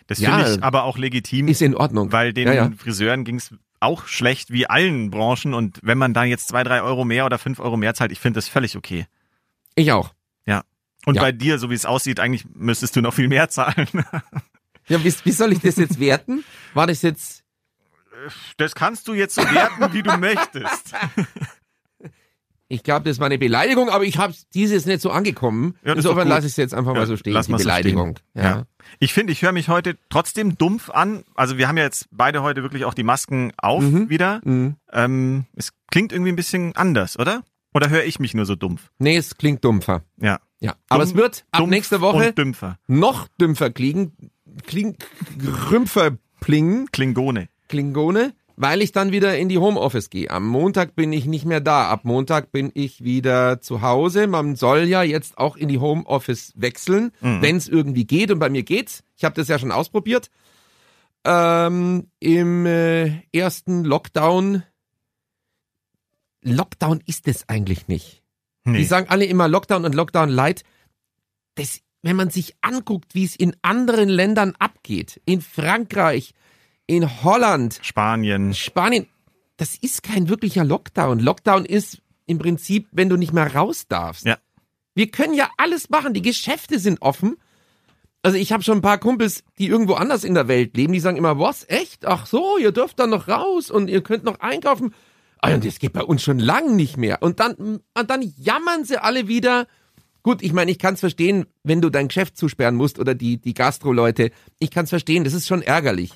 Das 0.07 0.19
ja, 0.19 0.37
finde 0.37 0.55
ich 0.55 0.63
aber 0.63 0.83
auch 0.83 0.97
legitim, 0.97 1.47
Ist 1.47 1.61
in 1.61 1.75
Ordnung. 1.75 2.11
weil 2.11 2.33
den 2.33 2.47
ja, 2.47 2.53
ja. 2.53 2.71
Friseuren 2.77 3.23
ging's 3.23 3.53
auch 3.79 4.07
schlecht 4.07 4.51
wie 4.51 4.67
allen 4.67 5.11
Branchen 5.11 5.53
und 5.53 5.79
wenn 5.83 5.97
man 5.97 6.13
da 6.13 6.23
jetzt 6.23 6.47
zwei, 6.47 6.63
drei 6.63 6.81
Euro 6.81 7.03
mehr 7.05 7.25
oder 7.25 7.37
fünf 7.37 7.59
Euro 7.59 7.75
mehr 7.77 7.93
zahlt, 7.93 8.11
ich 8.11 8.19
finde 8.19 8.37
das 8.37 8.47
völlig 8.47 8.77
okay. 8.77 9.07
Ich 9.75 9.91
auch. 9.91 10.13
Ja. 10.45 10.63
Und 11.05 11.17
bei 11.19 11.31
dir, 11.31 11.59
so 11.59 11.69
wie 11.69 11.73
es 11.73 11.85
aussieht, 11.85 12.19
eigentlich 12.19 12.45
müsstest 12.53 12.95
du 12.95 13.01
noch 13.01 13.13
viel 13.13 13.27
mehr 13.27 13.49
zahlen. 13.49 13.87
Ja, 14.89 15.01
wie, 15.01 15.13
wie 15.23 15.31
soll 15.31 15.53
ich 15.53 15.59
das 15.59 15.77
jetzt 15.77 15.97
werten? 15.97 16.43
War 16.73 16.87
das 16.87 17.03
jetzt 17.03 17.45
Das 18.57 18.75
kannst 18.75 19.07
du 19.07 19.13
jetzt 19.13 19.33
so 19.35 19.41
werten, 19.41 19.93
wie 19.93 20.03
du 20.03 20.17
möchtest. 20.17 20.93
Ich 22.73 22.83
glaube, 22.83 23.05
das 23.07 23.19
war 23.19 23.27
eine 23.27 23.37
Beleidigung, 23.37 23.89
aber 23.89 24.03
ich 24.03 24.17
habe 24.17 24.33
dieses 24.53 24.85
nicht 24.85 25.01
so 25.01 25.11
angekommen. 25.11 25.75
Ja, 25.85 25.93
Insofern 25.93 26.27
lasse 26.27 26.47
ich 26.47 26.53
es 26.53 26.57
jetzt 26.57 26.73
einfach 26.73 26.93
Ja, 26.93 27.01
mal 27.01 27.07
so 27.07 27.17
stehen, 27.17 27.33
lass 27.33 27.45
die 27.45 27.51
mal 27.51 27.57
so 27.59 27.63
Beleidigung. 27.65 28.15
stehen. 28.31 28.43
Ja. 28.43 28.63
Ich 28.99 29.13
finde, 29.13 29.31
ich 29.31 29.41
höre 29.43 29.51
mich 29.51 29.69
heute 29.69 29.95
trotzdem 30.09 30.57
dumpf 30.57 30.89
an. 30.89 31.23
Also 31.35 31.57
wir 31.57 31.67
haben 31.67 31.77
ja 31.77 31.83
jetzt 31.83 32.07
beide 32.11 32.41
heute 32.41 32.63
wirklich 32.63 32.85
auch 32.85 32.93
die 32.93 33.03
Masken 33.03 33.51
auf 33.57 33.83
Mhm. 33.83 34.09
wieder. 34.09 34.41
Mhm. 34.43 34.75
Ähm, 34.91 35.45
es 35.55 35.71
klingt 35.91 36.11
irgendwie 36.11 36.31
ein 36.31 36.35
bisschen 36.35 36.75
anders, 36.75 37.17
oder? 37.19 37.43
Oder 37.75 37.89
höre 37.89 38.03
ich 38.03 38.19
mich 38.19 38.33
nur 38.33 38.45
so 38.45 38.55
dumpf? 38.55 38.89
Nee, 38.99 39.17
es 39.17 39.37
klingt 39.37 39.63
dumpfer. 39.63 40.01
Ja. 40.19 40.39
Ja. 40.59 40.75
Aber 40.89 41.03
es 41.03 41.15
wird 41.15 41.45
ab 41.51 41.67
nächster 41.67 42.01
Woche 42.01 42.33
Dümpfer. 42.33 42.77
noch 42.87 43.27
dümpfer 43.39 43.69
klingen, 43.69 44.13
kling, 44.65 44.95
grümpfer 45.37 46.11
plingen, 46.39 46.87
Klingone. 46.91 47.49
Klingone, 47.69 48.33
weil 48.55 48.81
ich 48.81 48.91
dann 48.91 49.11
wieder 49.11 49.37
in 49.37 49.49
die 49.49 49.57
Homeoffice 49.57 50.09
gehe. 50.09 50.29
Am 50.29 50.47
Montag 50.47 50.95
bin 50.95 51.11
ich 51.13 51.25
nicht 51.25 51.45
mehr 51.45 51.59
da. 51.61 51.89
Ab 51.89 52.01
Montag 52.05 52.51
bin 52.51 52.71
ich 52.73 53.03
wieder 53.03 53.61
zu 53.61 53.81
Hause. 53.81 54.27
Man 54.27 54.55
soll 54.55 54.83
ja 54.83 55.03
jetzt 55.03 55.37
auch 55.37 55.55
in 55.55 55.67
die 55.69 55.79
Homeoffice 55.79 56.53
wechseln, 56.55 57.11
Mhm. 57.21 57.41
wenn 57.41 57.55
es 57.57 57.67
irgendwie 57.67 58.05
geht. 58.05 58.31
Und 58.31 58.39
bei 58.39 58.49
mir 58.49 58.63
geht's. 58.63 59.03
Ich 59.17 59.23
habe 59.23 59.35
das 59.35 59.47
ja 59.47 59.57
schon 59.59 59.71
ausprobiert. 59.71 60.29
Ähm, 61.25 62.07
Im 62.19 62.65
äh, 62.65 63.21
ersten 63.31 63.83
Lockdown. 63.85 64.63
Lockdown 66.41 67.01
ist 67.05 67.27
es 67.27 67.47
eigentlich 67.47 67.87
nicht. 67.87 68.21
Die 68.65 68.71
Nee. 68.71 68.83
sagen 68.83 69.07
alle 69.09 69.25
immer 69.25 69.47
Lockdown 69.47 69.85
und 69.85 69.95
Lockdown 69.95 70.29
Light. 70.29 70.63
Das, 71.55 71.79
wenn 72.01 72.15
man 72.15 72.29
sich 72.29 72.55
anguckt, 72.61 73.15
wie 73.15 73.23
es 73.25 73.35
in 73.35 73.55
anderen 73.61 74.09
Ländern 74.09 74.53
abgeht, 74.59 75.21
in 75.25 75.41
Frankreich, 75.41 76.33
in 76.87 77.23
Holland, 77.23 77.79
Spanien. 77.81 78.53
Spanien, 78.53 79.07
das 79.57 79.75
ist 79.77 80.03
kein 80.03 80.29
wirklicher 80.29 80.63
Lockdown. 80.63 81.19
Lockdown 81.19 81.65
ist 81.65 82.01
im 82.25 82.39
Prinzip, 82.39 82.87
wenn 82.91 83.09
du 83.09 83.17
nicht 83.17 83.33
mehr 83.33 83.53
raus 83.53 83.87
darfst. 83.87 84.25
Ja. 84.25 84.37
Wir 84.95 85.09
können 85.09 85.33
ja 85.33 85.49
alles 85.57 85.89
machen, 85.89 86.13
die 86.13 86.21
Geschäfte 86.21 86.79
sind 86.79 87.01
offen. 87.01 87.37
Also 88.21 88.37
ich 88.37 88.53
habe 88.53 88.63
schon 88.63 88.77
ein 88.77 88.81
paar 88.81 88.99
Kumpels, 88.99 89.43
die 89.57 89.67
irgendwo 89.67 89.95
anders 89.95 90.23
in 90.23 90.33
der 90.33 90.47
Welt 90.47 90.77
leben, 90.77 90.93
die 90.93 90.99
sagen 90.99 91.17
immer, 91.17 91.39
was, 91.39 91.67
echt? 91.67 92.05
Ach 92.05 92.25
so, 92.25 92.57
ihr 92.57 92.71
dürft 92.71 92.99
dann 92.99 93.09
noch 93.09 93.27
raus 93.27 93.69
und 93.69 93.89
ihr 93.89 94.01
könnt 94.01 94.23
noch 94.23 94.39
einkaufen. 94.39 94.93
Ah, 95.39 95.53
Und 95.53 95.65
das 95.65 95.79
geht 95.79 95.91
bei 95.91 96.03
uns 96.03 96.23
schon 96.23 96.39
lang 96.39 96.77
nicht 96.77 96.95
mehr. 96.95 97.21
Und 97.21 97.41
dann, 97.41 97.53
und 97.55 98.09
dann 98.09 98.33
jammern 98.37 98.85
sie 98.85 98.97
alle 99.01 99.27
wieder. 99.27 99.67
Gut, 100.21 100.41
ich 100.41 100.53
meine, 100.53 100.71
ich 100.71 100.79
kann 100.79 100.93
es 100.93 101.01
verstehen, 101.01 101.47
wenn 101.63 101.81
du 101.81 101.89
dein 101.89 102.07
Geschäft 102.07 102.37
zusperren 102.37 102.75
musst 102.75 102.97
oder 102.97 103.13
die, 103.13 103.39
die 103.41 103.53
Gastro-Leute. 103.53 104.31
Ich 104.57 104.71
kann 104.71 104.85
es 104.85 104.89
verstehen, 104.89 105.25
das 105.25 105.33
ist 105.33 105.47
schon 105.47 105.61
ärgerlich. 105.61 106.13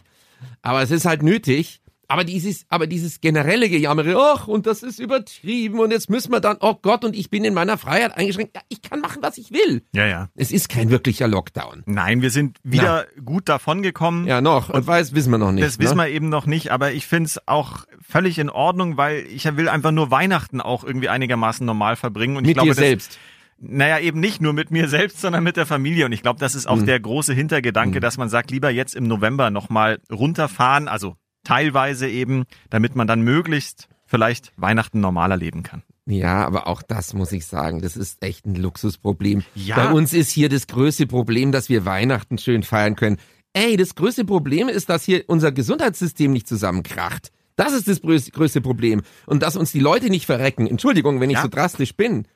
Aber 0.62 0.82
es 0.82 0.92
ist 0.92 1.06
halt 1.06 1.24
nötig. 1.24 1.82
Aber 2.10 2.24
dieses, 2.24 2.66
aber 2.70 2.88
dieses 2.88 3.20
generelle 3.20 3.70
Gejammere, 3.70 4.16
ach, 4.18 4.48
und 4.48 4.66
das 4.66 4.82
ist 4.82 4.98
übertrieben 4.98 5.80
und 5.80 5.92
jetzt 5.92 6.10
müssen 6.10 6.32
wir 6.32 6.40
dann, 6.40 6.56
oh 6.62 6.76
Gott, 6.82 7.04
und 7.04 7.14
ich 7.14 7.30
bin 7.30 7.44
in 7.44 7.54
meiner 7.54 7.78
Freiheit 7.78 8.16
eingeschränkt. 8.16 8.56
Ja, 8.56 8.62
ich 8.70 8.82
kann 8.82 9.02
machen, 9.02 9.22
was 9.22 9.38
ich 9.38 9.52
will. 9.52 9.84
Ja, 9.94 10.08
ja. 10.08 10.30
Es 10.36 10.54
ist 10.54 10.70
kein 10.70 10.90
wirklicher 10.90 11.28
Lockdown. 11.28 11.84
Nein, 11.86 12.22
wir 12.22 12.30
sind 12.30 12.60
wieder 12.64 13.08
gut 13.26 13.50
davon 13.50 13.82
gekommen. 13.82 14.26
Ja, 14.26 14.40
noch. 14.40 14.70
Und 14.70 14.88
weiß, 14.88 15.16
wissen 15.16 15.32
wir 15.32 15.38
noch 15.38 15.52
nicht. 15.52 15.66
Das 15.66 15.80
wissen 15.80 15.98
ne? 15.98 16.04
wir 16.04 16.10
eben 16.10 16.30
noch 16.30 16.46
nicht, 16.46 16.72
aber 16.72 16.94
ich 16.94 17.06
finde 17.08 17.28
es 17.28 17.46
auch 17.46 17.84
völlig 18.08 18.40
in 18.40 18.50
Ordnung, 18.50 18.96
weil 18.96 19.26
ich 19.28 19.44
will 19.58 19.68
einfach 19.68 19.92
nur 19.92 20.10
Weihnachten 20.10 20.62
auch 20.62 20.86
irgendwie 20.86 21.10
einigermaßen 21.10 21.66
normal 21.66 21.98
verbringen. 21.98 22.38
Und 22.38 22.46
ich 22.46 22.50
Mit 22.50 22.56
glaube, 22.56 22.70
dir 22.70 22.76
das, 22.76 22.86
selbst. 22.86 23.20
Naja, 23.60 24.00
eben 24.00 24.20
nicht 24.20 24.42
nur 24.42 24.54
mit 24.54 24.70
mir 24.72 24.88
selbst, 24.88 25.20
sondern 25.20 25.44
mit 25.44 25.58
der 25.58 25.66
Familie. 25.66 26.06
Und 26.06 26.12
ich 26.12 26.22
glaube, 26.22 26.40
das 26.40 26.54
ist 26.56 26.68
auch 26.68 26.76
Mhm. 26.78 26.86
der 26.86 27.00
große 27.00 27.34
Hintergedanke, 27.34 28.00
dass 28.00 28.18
man 28.18 28.30
sagt, 28.30 28.52
lieber 28.52 28.70
jetzt 28.70 28.96
im 28.96 29.08
November 29.08 29.50
nochmal 29.50 30.00
runterfahren, 30.12 30.88
also 30.88 31.16
teilweise 31.44 32.08
eben, 32.08 32.44
damit 32.70 32.96
man 32.96 33.08
dann 33.08 33.22
möglichst 33.22 33.88
vielleicht 34.06 34.52
Weihnachten 34.58 35.00
normaler 35.00 35.38
leben 35.38 35.64
kann. 35.64 35.82
Ja, 36.06 36.46
aber 36.46 36.68
auch 36.68 36.82
das 36.82 37.14
muss 37.14 37.32
ich 37.32 37.46
sagen, 37.48 37.82
das 37.82 37.98
ist 37.98 38.24
echt 38.24 38.46
ein 38.46 38.56
Luxusproblem. 38.56 39.44
Ja. 39.56 39.76
Bei 39.76 39.92
uns 39.92 40.14
ist 40.14 40.32
hier 40.32 40.48
das 40.50 40.68
größte 40.68 41.08
Problem, 41.08 41.52
dass 41.52 41.68
wir 41.68 41.84
Weihnachten 41.86 42.38
schön 42.38 42.64
feiern 42.64 42.96
können. 42.96 43.18
Ey, 43.54 43.76
das 43.76 43.96
größte 43.96 44.24
Problem 44.24 44.70
ist, 44.70 44.88
dass 44.90 45.04
hier 45.04 45.24
unser 45.28 45.52
Gesundheitssystem 45.52 46.32
nicht 46.32 46.48
zusammenkracht. 46.48 47.32
Das 47.58 47.74
ist 47.74 47.88
das 47.88 48.02
größ- 48.04 48.32
größte 48.32 48.62
Problem. 48.62 49.02
Und 49.26 49.42
dass 49.42 49.56
uns 49.56 49.72
die 49.72 49.80
Leute 49.80 50.10
nicht 50.10 50.28
verrecken. 50.28 50.68
Entschuldigung, 50.68 51.20
wenn 51.20 51.32
ich 51.32 51.38
Ja. 51.38 51.42
so 51.42 51.48
drastisch 51.50 51.96
bin. 51.96 52.28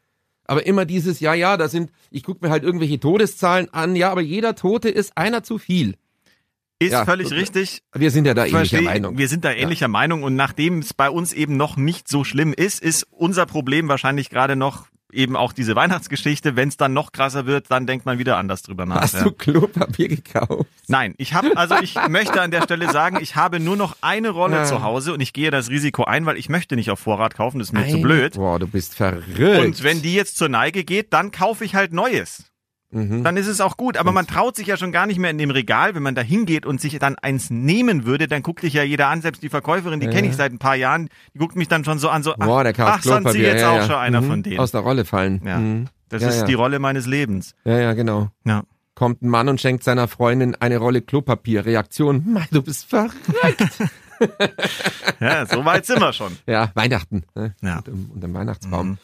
Aber 0.51 0.65
immer 0.65 0.83
dieses, 0.83 1.21
ja, 1.21 1.33
ja, 1.33 1.55
da 1.55 1.69
sind, 1.69 1.91
ich 2.09 2.23
gucke 2.23 2.45
mir 2.45 2.51
halt 2.51 2.63
irgendwelche 2.63 2.99
Todeszahlen 2.99 3.73
an, 3.73 3.95
ja, 3.95 4.11
aber 4.11 4.19
jeder 4.19 4.53
Tote 4.53 4.89
ist 4.89 5.17
einer 5.17 5.43
zu 5.43 5.57
viel. 5.57 5.95
Ist 6.77 6.91
Ja. 6.91 7.05
völlig 7.05 7.31
richtig. 7.31 7.83
Wir 7.95 8.11
sind 8.11 8.25
ja 8.25 8.33
da 8.33 8.41
ähnlicher 8.45 8.79
Versteh- 8.79 8.81
Meinung. 8.81 9.17
Wir 9.17 9.29
sind 9.29 9.45
da 9.45 9.53
ähnlicher 9.53 9.87
Meinung 9.87 10.23
und 10.23 10.35
nachdem 10.35 10.79
es 10.79 10.93
bei 10.93 11.09
uns 11.09 11.31
eben 11.31 11.55
noch 11.55 11.77
nicht 11.77 12.09
so 12.09 12.25
schlimm 12.25 12.51
ist, 12.51 12.81
ist 12.83 13.07
unser 13.11 13.45
Problem 13.45 13.87
wahrscheinlich 13.87 14.29
gerade 14.29 14.57
noch 14.57 14.87
eben 15.13 15.35
auch 15.35 15.53
diese 15.53 15.75
Weihnachtsgeschichte. 15.75 16.55
Wenn 16.55 16.69
es 16.69 16.77
dann 16.77 16.93
noch 16.93 17.11
krasser 17.11 17.45
wird, 17.45 17.69
dann 17.69 17.87
denkt 17.87 18.05
man 18.05 18.19
wieder 18.19 18.37
anders 18.37 18.61
drüber 18.63 18.85
nach. 18.85 19.01
Hast 19.01 19.15
ja. 19.15 19.23
du 19.23 19.31
Klopapier 19.31 20.07
gekauft? 20.09 20.69
Nein, 20.87 21.15
ich 21.17 21.33
habe 21.33 21.55
also 21.57 21.75
ich 21.81 21.95
möchte 22.09 22.41
an 22.41 22.51
der 22.51 22.63
Stelle 22.63 22.91
sagen, 22.91 23.17
ich 23.21 23.35
habe 23.35 23.59
nur 23.59 23.75
noch 23.77 23.95
eine 24.01 24.29
Rolle 24.29 24.57
Ja. 24.57 24.63
zu 24.65 24.83
Hause 24.83 25.13
und 25.13 25.21
ich 25.21 25.33
gehe 25.33 25.51
das 25.51 25.69
Risiko 25.69 26.03
ein, 26.03 26.25
weil 26.25 26.37
ich 26.37 26.49
möchte 26.49 26.75
nicht 26.75 26.91
auf 26.91 26.99
Vorrat 26.99 27.35
kaufen, 27.35 27.59
das 27.59 27.69
ist 27.69 27.73
mir 27.73 27.87
zu 27.87 27.97
Ein- 27.97 28.01
blöd. 28.01 28.33
Boah, 28.33 28.59
du 28.59 28.67
bist 28.67 28.95
verrückt. 28.95 29.39
Und 29.39 29.83
wenn 29.83 30.01
die 30.01 30.13
jetzt 30.13 30.37
zur 30.37 30.49
Neige 30.49 30.83
geht, 30.83 31.13
dann 31.13 31.31
kaufe 31.31 31.63
ich 31.65 31.75
halt 31.75 31.93
Neues. 31.93 32.43
Mhm. 32.91 33.23
Dann 33.23 33.37
ist 33.37 33.47
es 33.47 33.61
auch 33.61 33.77
gut. 33.77 33.97
Aber 33.97 34.11
man 34.11 34.27
traut 34.27 34.55
sich 34.55 34.67
ja 34.67 34.77
schon 34.77 34.91
gar 34.91 35.05
nicht 35.05 35.17
mehr 35.17 35.31
in 35.31 35.37
dem 35.37 35.49
Regal, 35.51 35.95
wenn 35.95 36.03
man 36.03 36.13
da 36.15 36.21
hingeht 36.21 36.65
und 36.65 36.79
sich 36.81 36.97
dann 36.99 37.15
eins 37.15 37.49
nehmen 37.49 38.05
würde, 38.05 38.27
dann 38.27 38.43
guckt 38.43 38.63
dich 38.63 38.73
ja 38.73 38.83
jeder 38.83 39.07
an, 39.07 39.21
selbst 39.21 39.41
die 39.43 39.49
Verkäuferin, 39.49 39.99
die 39.99 40.07
kenne 40.07 40.27
ich 40.27 40.35
seit 40.35 40.51
ein 40.51 40.59
paar 40.59 40.75
Jahren, 40.75 41.09
die 41.33 41.39
guckt 41.39 41.55
mich 41.55 41.67
dann 41.69 41.83
schon 41.85 41.99
so 41.99 42.09
an, 42.09 42.21
so, 42.23 42.33
ach, 42.37 42.45
Boah, 42.45 42.63
der 42.63 42.73
ach 42.79 43.01
sind 43.01 43.29
sie 43.31 43.39
jetzt 43.39 43.61
ja, 43.61 43.69
auch 43.71 43.75
ja. 43.77 43.83
schon 43.85 43.95
einer 43.95 44.21
Mhm. 44.21 44.27
von 44.27 44.43
denen. 44.43 44.59
Aus 44.59 44.71
der 44.71 44.81
Rolle 44.81 45.05
fallen. 45.05 45.41
ja, 45.45 45.57
Mhm. 45.57 45.87
das 46.09 46.21
Ja, 46.21 46.29
ist 46.29 46.39
ja. 46.41 46.45
die 46.45 46.53
Rolle 46.53 46.79
meines 46.79 47.05
Lebens. 47.07 47.55
Ja, 47.63 47.79
ja, 47.79 47.93
genau. 47.93 48.29
Ja. 48.45 48.63
Kommt 48.93 49.21
ein 49.21 49.29
Mann 49.29 49.47
und 49.49 49.59
schenkt 49.61 49.83
seiner 49.83 50.07
Freundin 50.09 50.55
eine 50.59 50.77
Rolle 50.77 51.01
Klopapier. 51.01 51.65
Reaktion, 51.65 52.23
Mann, 52.33 52.47
du 52.51 52.61
bist 52.61 52.89
verrückt. 52.89 53.15
Ja, 55.19 55.45
so 55.45 55.65
weit 55.65 55.85
sind 55.85 55.99
wir 55.99 56.13
schon. 56.13 56.37
ja, 56.45 56.69
Weihnachten. 56.75 57.23
Ne? 57.35 57.55
Ja. 57.61 57.77
Unter 57.77 58.27
dem 58.27 58.33
Weihnachtsbaum. 58.33 58.87
Mhm. 58.89 58.97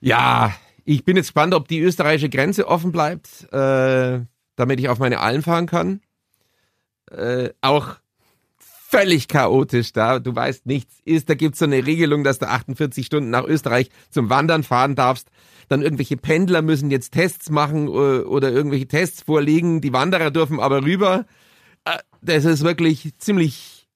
Ja, 0.00 0.52
ich 0.84 1.04
bin 1.04 1.16
jetzt 1.16 1.26
gespannt, 1.28 1.54
ob 1.54 1.68
die 1.68 1.80
österreichische 1.80 2.28
Grenze 2.28 2.66
offen 2.66 2.92
bleibt, 2.92 3.52
äh, 3.52 4.20
damit 4.56 4.80
ich 4.80 4.88
auf 4.88 4.98
meine 4.98 5.20
Alm 5.20 5.42
fahren 5.42 5.66
kann. 5.66 6.00
Äh, 7.10 7.50
auch 7.60 7.96
völlig 8.58 9.28
chaotisch 9.28 9.92
da. 9.92 10.18
Du 10.18 10.34
weißt 10.34 10.66
nichts 10.66 11.00
ist. 11.04 11.30
Da 11.30 11.34
gibt's 11.34 11.60
so 11.60 11.64
eine 11.64 11.86
Regelung, 11.86 12.24
dass 12.24 12.38
du 12.38 12.48
48 12.48 13.06
Stunden 13.06 13.30
nach 13.30 13.44
Österreich 13.44 13.88
zum 14.10 14.30
Wandern 14.30 14.62
fahren 14.64 14.96
darfst. 14.96 15.28
Dann 15.68 15.82
irgendwelche 15.82 16.16
Pendler 16.16 16.62
müssen 16.62 16.90
jetzt 16.90 17.12
Tests 17.12 17.50
machen 17.50 17.86
äh, 17.86 17.90
oder 17.90 18.50
irgendwelche 18.50 18.88
Tests 18.88 19.22
vorlegen. 19.22 19.80
Die 19.80 19.92
Wanderer 19.92 20.30
dürfen 20.30 20.58
aber 20.58 20.82
rüber. 20.84 21.26
Äh, 21.84 21.98
Das 22.20 22.44
ist 22.44 22.64
wirklich 22.64 23.16
ziemlich, 23.18 23.88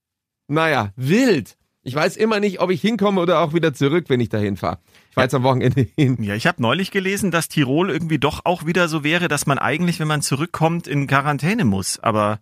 naja, 0.47 0.93
wild. 0.97 1.57
Ich 1.83 1.95
weiß 1.95 2.17
immer 2.17 2.41
nicht, 2.41 2.61
ob 2.61 2.71
ich 2.71 2.81
hinkomme 2.81 3.21
oder 3.21 3.41
auch 3.41 3.53
wieder 3.53 3.75
zurück, 3.75 4.05
wenn 4.09 4.21
ich 4.21 4.29
dahin 4.29 4.57
fahre. 4.57 4.79
Ich 5.15 5.17
fahre 5.17 5.27
jetzt 5.27 5.35
am 5.35 5.45
Wochenende 5.45 5.87
hin. 5.97 6.21
Ja, 6.21 6.35
ich 6.35 6.49
habe 6.49 6.61
neulich 6.61 6.91
gelesen, 6.91 7.31
dass 7.31 7.49
Tirol 7.49 7.89
irgendwie 7.89 8.19
doch 8.19 8.41
auch 8.45 8.67
wieder 8.67 8.89
so 8.89 9.05
wäre, 9.05 9.29
dass 9.29 9.47
man 9.47 9.59
eigentlich, 9.59 10.01
wenn 10.01 10.09
man 10.09 10.23
zurückkommt, 10.23 10.89
in 10.89 11.07
Quarantäne 11.07 11.65
muss. 11.65 12.01
Aber 12.01 12.41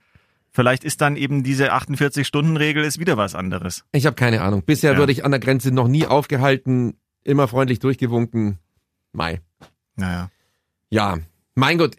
vielleicht 0.52 0.82
ist 0.82 1.02
dann 1.02 1.16
eben 1.16 1.42
diese 1.42 1.74
48-Stunden-Regel 1.74 2.82
ist 2.82 2.98
wieder 2.98 3.18
was 3.18 3.34
anderes. 3.34 3.84
Ich 3.92 4.06
habe 4.06 4.16
keine 4.16 4.40
Ahnung. 4.40 4.62
Bisher 4.64 4.94
Ja. 4.94 4.98
wurde 4.98 5.12
ich 5.12 5.22
an 5.22 5.32
der 5.32 5.40
Grenze 5.40 5.70
noch 5.70 5.86
nie 5.86 6.06
aufgehalten, 6.06 6.94
immer 7.24 7.46
freundlich 7.46 7.78
durchgewunken. 7.78 8.58
Mai. 9.12 9.42
Naja. 9.96 10.30
Ja, 10.88 11.18
mein 11.54 11.76
Gott, 11.76 11.96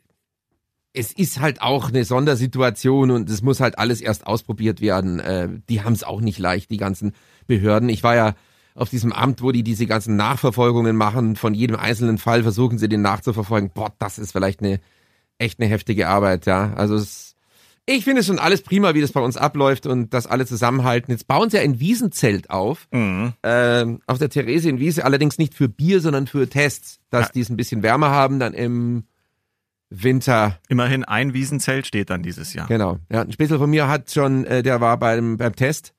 es 0.92 1.12
ist 1.12 1.40
halt 1.40 1.62
auch 1.62 1.90
eine 1.90 2.04
Sondersituation 2.04 3.12
und 3.12 3.30
es 3.30 3.44
muss 3.44 3.60
halt 3.60 3.78
alles 3.78 4.02
erst 4.02 4.26
ausprobiert 4.26 4.82
werden. 4.82 5.20
Äh, 5.20 5.50
die 5.70 5.84
haben 5.84 5.94
es 5.94 6.04
auch 6.04 6.20
nicht 6.20 6.40
leicht, 6.40 6.72
die 6.72 6.78
ganzen 6.78 7.14
Behörden. 7.46 7.90
Ich 7.90 8.02
war 8.02 8.16
ja 8.16 8.34
auf 8.76 8.90
diesem 8.90 9.12
Amt, 9.14 9.42
wo 9.42 9.52
die 9.52 9.64
diese 9.64 9.86
ganzen 9.86 10.16
Nachverfolgungen 10.16 10.96
machen. 10.96 11.36
Von 11.36 11.54
jedem 11.54 11.76
einzelnen 11.76 12.18
Fall 12.18 12.44
versuchen 12.44 12.78
sie 12.78 12.90
den 12.90 13.02
nachzuverfolgen. 13.02 13.70
Boah, 13.74 13.94
das 14.00 14.18
ist 14.20 14.32
vielleicht 14.32 14.62
eine 14.62 14.80
echt 15.38 15.60
eine 15.60 15.68
heftige 15.70 16.08
Arbeit, 16.08 16.46
ja. 16.46 16.74
Also 16.76 16.96
es, 16.96 17.36
ich 17.86 18.04
finde 18.06 18.22
es 18.22 18.28
schon 18.28 18.40
alles 18.40 18.62
prima, 18.62 18.94
wie 18.94 19.02
das 19.02 19.12
bei 19.12 19.20
uns 19.20 19.36
abläuft 19.36 19.86
und 19.88 20.14
das 20.14 20.26
alle 20.28 20.46
zusammenhalten. 20.46 21.12
Jetzt 21.12 21.28
bauen 21.28 21.50
sie 21.50 21.60
ein 21.60 21.80
Wiesenzelt 21.80 22.50
auf 22.50 22.88
Mhm. 22.92 23.34
ähm, 23.44 24.00
auf 24.08 24.20
der 24.20 24.30
Theresienwiese, 24.30 25.04
allerdings 25.04 25.38
nicht 25.38 25.54
für 25.54 25.68
Bier, 25.68 26.00
sondern 26.02 26.28
für 26.28 26.48
Tests, 26.50 27.00
dass 27.10 27.26
Ja. 27.28 27.32
die 27.34 27.42
es 27.42 27.50
ein 27.50 27.58
bisschen 27.58 27.84
wärmer 27.84 28.10
haben, 28.12 28.40
dann 28.40 28.54
im 28.54 29.04
Winter. 29.90 30.60
Immerhin 30.70 31.04
ein 31.04 31.34
Wiesenzelt 31.34 31.86
steht 31.86 32.10
dann 32.10 32.24
dieses 32.24 32.54
Jahr. 32.54 32.68
Genau. 32.68 32.98
Ja, 33.12 33.22
ein 33.22 33.32
Spitzel 33.32 33.60
von 33.60 33.70
mir 33.70 33.88
hat 33.88 34.10
schon, 34.12 34.46
äh, 34.46 34.64
der 34.64 34.82
war 34.82 34.98
beim, 34.98 35.38
beim 35.38 35.56
Test 35.56 35.94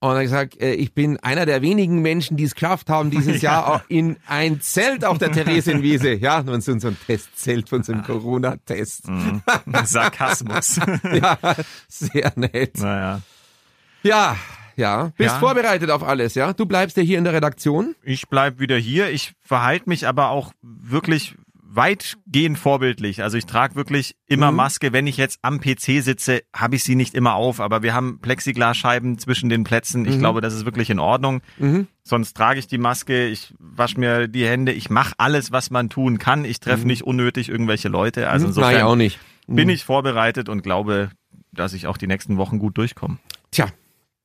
und 0.00 0.10
hat 0.14 0.22
gesagt, 0.22 0.60
äh, 0.62 0.72
ich 0.72 0.94
bin 0.94 1.18
einer 1.18 1.46
der 1.46 1.62
wenigen 1.62 2.00
Menschen, 2.00 2.36
die 2.36 2.44
es 2.44 2.54
geschafft 2.54 2.88
haben, 2.90 3.10
dieses 3.10 3.42
Jahr 3.42 3.66
auch 3.68 3.80
in 3.88 4.16
ein 4.26 4.60
Zelt 4.60 5.04
auf 5.04 5.18
der 5.18 5.30
Theresienwiese. 5.30 6.14
Ja, 6.14 6.38
und 6.40 6.62
so, 6.64 6.78
so 6.78 6.88
ein 6.88 6.96
Testzelt 7.06 7.68
von 7.68 7.82
so 7.82 7.92
einem 7.92 8.02
Corona-Test. 8.02 9.08
Mhm. 9.08 9.42
Sarkasmus. 9.84 10.80
Ja, 11.12 11.38
sehr 11.88 12.32
nett. 12.36 12.78
naja. 12.78 13.20
Ja, 14.02 14.36
ja. 14.76 15.12
Bist 15.16 15.34
Ja. 15.34 15.38
vorbereitet 15.38 15.90
auf 15.90 16.02
alles, 16.02 16.34
ja? 16.34 16.52
Du 16.54 16.64
bleibst 16.64 16.96
ja 16.96 17.02
hier 17.02 17.18
in 17.18 17.24
der 17.24 17.34
Redaktion. 17.34 17.94
Ich 18.02 18.28
bleib 18.28 18.58
wieder 18.58 18.76
hier. 18.78 19.10
Ich 19.10 19.34
verhalte 19.42 19.88
mich 19.88 20.06
aber 20.08 20.30
auch 20.30 20.52
wirklich 20.62 21.34
weitgehend 21.72 22.58
vorbildlich. 22.58 23.22
Also 23.22 23.36
ich 23.38 23.46
trage 23.46 23.76
wirklich 23.76 24.16
immer 24.26 24.50
Mhm. 24.50 24.56
Maske. 24.56 24.92
Wenn 24.92 25.06
ich 25.06 25.16
jetzt 25.16 25.38
am 25.42 25.60
PC 25.60 26.02
sitze, 26.02 26.42
habe 26.54 26.76
ich 26.76 26.84
sie 26.84 26.96
nicht 26.96 27.14
immer 27.14 27.34
auf. 27.34 27.60
Aber 27.60 27.82
wir 27.82 27.94
haben 27.94 28.18
Plexiglasscheiben 28.20 29.18
zwischen 29.18 29.48
den 29.48 29.62
Plätzen. 29.64 30.04
Ich 30.06 30.18
glaube, 30.18 30.40
das 30.40 30.54
ist 30.54 30.64
wirklich 30.64 30.90
in 30.90 30.98
Ordnung. 30.98 31.42
Mhm. 31.58 31.86
Sonst 32.02 32.36
trage 32.36 32.58
ich 32.58 32.66
die 32.66 32.78
Maske, 32.78 33.28
ich 33.28 33.54
wasche 33.58 34.00
mir 34.00 34.26
die 34.26 34.46
Hände, 34.46 34.72
ich 34.72 34.90
mache 34.90 35.14
alles, 35.18 35.52
was 35.52 35.70
man 35.70 35.88
tun 35.88 36.18
kann. 36.18 36.44
Ich 36.44 36.58
treffe 36.60 36.86
nicht 36.86 37.02
unnötig 37.04 37.48
irgendwelche 37.48 37.88
Leute. 37.88 38.28
Also 38.28 38.46
Mhm. 38.48 38.52
Nein, 38.54 38.62
insofern 38.70 38.82
auch 38.88 38.96
nicht. 38.96 39.18
bin 39.46 39.68
ich 39.68 39.84
vorbereitet 39.84 40.48
und 40.48 40.62
glaube, 40.62 41.10
dass 41.52 41.72
ich 41.72 41.86
auch 41.86 41.96
die 41.96 42.06
nächsten 42.06 42.36
Wochen 42.36 42.58
gut 42.58 42.78
durchkomme. 42.78 43.18
Tja, 43.52 43.66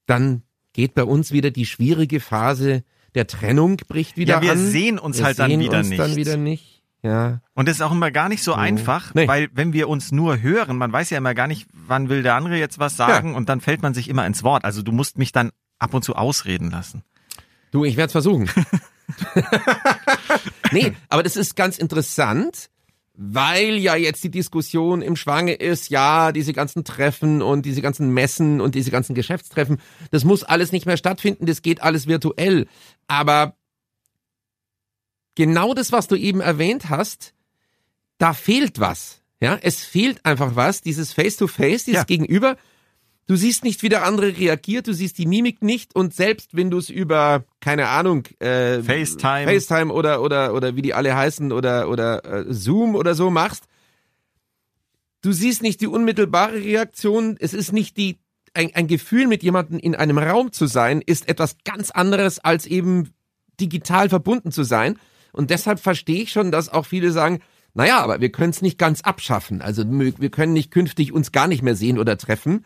dann 0.07 0.41
geht 0.73 0.93
bei 0.95 1.03
uns 1.03 1.31
wieder 1.31 1.51
die 1.51 1.65
schwierige 1.65 2.19
Phase 2.19 2.83
der 3.13 3.27
Trennung 3.27 3.77
bricht 3.87 4.17
wieder 4.17 4.35
Ja, 4.35 4.41
wir 4.41 4.51
an. 4.51 4.57
sehen 4.57 4.99
uns 4.99 5.17
wir 5.19 5.25
halt 5.25 5.39
dann 5.39 5.49
sehen 5.51 5.59
wieder 5.61 5.77
uns 5.79 5.89
nicht. 5.89 5.99
dann 5.99 6.15
wieder 6.15 6.37
nicht. 6.37 6.74
Ja. 7.05 7.39
Und 7.53 7.67
das 7.67 7.75
ist 7.77 7.81
auch 7.81 7.91
immer 7.91 8.09
gar 8.09 8.29
nicht 8.29 8.41
so 8.43 8.55
einfach, 8.55 9.13
Nee. 9.13 9.27
weil 9.27 9.49
wenn 9.53 9.73
wir 9.73 9.87
uns 9.89 10.11
nur 10.11 10.41
hören, 10.41 10.75
man 10.77 10.91
weiß 10.91 11.11
ja 11.11 11.19
immer 11.19 11.35
gar 11.35 11.45
nicht, 11.45 11.67
wann 11.71 12.09
will 12.09 12.23
der 12.23 12.33
andere 12.33 12.57
jetzt 12.57 12.79
was 12.79 12.97
sagen 12.97 13.35
und 13.35 13.47
dann 13.47 13.61
fällt 13.61 13.83
man 13.83 13.93
sich 13.93 14.09
immer 14.09 14.25
ins 14.25 14.41
Wort. 14.43 14.65
Also 14.65 14.81
du 14.81 14.91
musst 14.91 15.19
mich 15.19 15.31
dann 15.31 15.51
ab 15.77 15.93
und 15.93 16.03
zu 16.03 16.15
ausreden 16.15 16.71
lassen. 16.71 17.03
Du, 17.69 17.85
ich 17.85 17.95
werde 17.95 18.07
es 18.07 18.11
versuchen. 18.13 18.49
nee, 20.71 20.93
aber 21.09 21.21
das 21.21 21.35
ist 21.35 21.55
ganz 21.55 21.77
interessant, 21.77 22.69
weil 23.13 23.75
ja 23.75 23.95
jetzt 23.95 24.23
die 24.23 24.31
Diskussion 24.31 25.01
im 25.03 25.15
Schwange 25.15 25.53
ist, 25.53 25.89
ja, 25.89 26.31
diese 26.31 26.53
ganzen 26.53 26.83
Treffen 26.83 27.41
und 27.43 27.65
diese 27.67 27.81
ganzen 27.83 28.13
Messen 28.13 28.61
und 28.61 28.73
diese 28.75 28.89
ganzen 28.91 29.13
Geschäftstreffen, 29.13 29.77
das 30.09 30.23
muss 30.23 30.43
alles 30.43 30.71
nicht 30.71 30.85
mehr 30.85 30.97
stattfinden, 30.97 31.45
das 31.45 31.61
geht 31.61 31.83
alles 31.83 32.07
virtuell. 32.07 32.67
Aber 33.07 33.55
genau 35.35 35.73
das, 35.73 35.91
was 35.91 36.07
du 36.07 36.15
eben 36.15 36.41
erwähnt 36.41 36.89
hast, 36.89 37.33
da 38.17 38.33
fehlt 38.33 38.79
was. 38.79 39.21
Ja, 39.41 39.59
es 39.61 39.83
fehlt 39.83 40.25
einfach 40.25 40.55
was, 40.55 40.81
dieses 40.81 41.13
Face-to-Face, 41.13 41.85
dieses 41.85 41.99
Ja. 41.99 42.03
Gegenüber. 42.05 42.57
Du 43.27 43.35
siehst 43.35 43.63
nicht, 43.63 43.81
wie 43.83 43.89
der 43.89 44.05
andere 44.05 44.37
reagiert, 44.37 44.87
du 44.87 44.93
siehst 44.93 45.17
die 45.17 45.25
Mimik 45.25 45.61
nicht 45.63 45.95
und 45.95 46.13
selbst 46.13 46.55
wenn 46.55 46.69
du 46.69 46.77
es 46.77 46.89
über, 46.89 47.43
keine 47.59 47.89
Ahnung, 47.89 48.23
äh, 48.39 48.81
FaceTime. 48.83 49.47
FaceTime 49.51 49.91
oder, 49.91 50.21
oder, 50.21 50.53
oder 50.53 50.75
wie 50.75 50.83
die 50.83 50.93
alle 50.93 51.15
heißen 51.15 51.51
oder, 51.51 51.89
oder 51.89 52.23
äh, 52.23 52.45
Zoom 52.53 52.95
oder 52.95 53.15
so 53.15 53.31
machst, 53.31 53.65
du 55.21 55.31
siehst 55.31 55.63
nicht 55.63 55.81
die 55.81 55.87
unmittelbare 55.87 56.53
Reaktion, 56.53 57.35
es 57.39 57.53
ist 57.55 57.73
nicht 57.73 57.97
die, 57.97 58.19
ein, 58.53 58.69
ein 58.75 58.87
Gefühl 58.87 59.25
mit 59.27 59.41
jemandem 59.41 59.79
in 59.79 59.95
einem 59.95 60.19
Raum 60.19 60.51
zu 60.51 60.67
sein, 60.67 61.01
ist 61.01 61.27
etwas 61.27 61.57
ganz 61.65 61.89
anderes 61.89 62.39
als 62.39 62.67
eben 62.67 63.09
digital 63.59 64.07
verbunden 64.07 64.51
zu 64.51 64.63
sein. 64.63 64.99
Und 65.35 65.49
deshalb 65.49 65.79
verstehe 65.79 66.23
ich 66.23 66.31
schon, 66.31 66.51
dass 66.51 66.69
auch 66.69 66.85
viele 66.85 67.11
sagen, 67.11 67.39
naja, 67.73 67.99
aber 68.01 68.21
wir 68.21 68.31
können 68.31 68.51
es 68.51 68.61
nicht 68.61 68.77
ganz 68.77 69.01
abschaffen. 69.01 69.61
Also 69.61 69.83
wir 69.85 70.29
können 70.29 70.53
nicht 70.53 70.71
künftig 70.71 71.11
uns 71.11 71.31
gar 71.31 71.47
nicht 71.47 71.61
mehr 71.61 71.75
sehen 71.75 71.99
oder 71.99 72.17
treffen. 72.17 72.65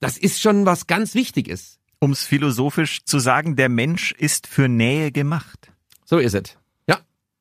Das 0.00 0.18
ist 0.18 0.40
schon 0.42 0.66
was 0.66 0.86
ganz 0.86 1.14
Wichtiges. 1.14 1.78
Um 2.00 2.10
es 2.12 2.24
philosophisch 2.24 3.04
zu 3.04 3.18
sagen, 3.18 3.56
der 3.56 3.70
Mensch 3.70 4.12
ist 4.12 4.46
für 4.46 4.68
Nähe 4.68 5.10
gemacht. 5.10 5.72
So 6.04 6.18
ist 6.18 6.34
es. 6.34 6.58
Ja, 6.86 6.98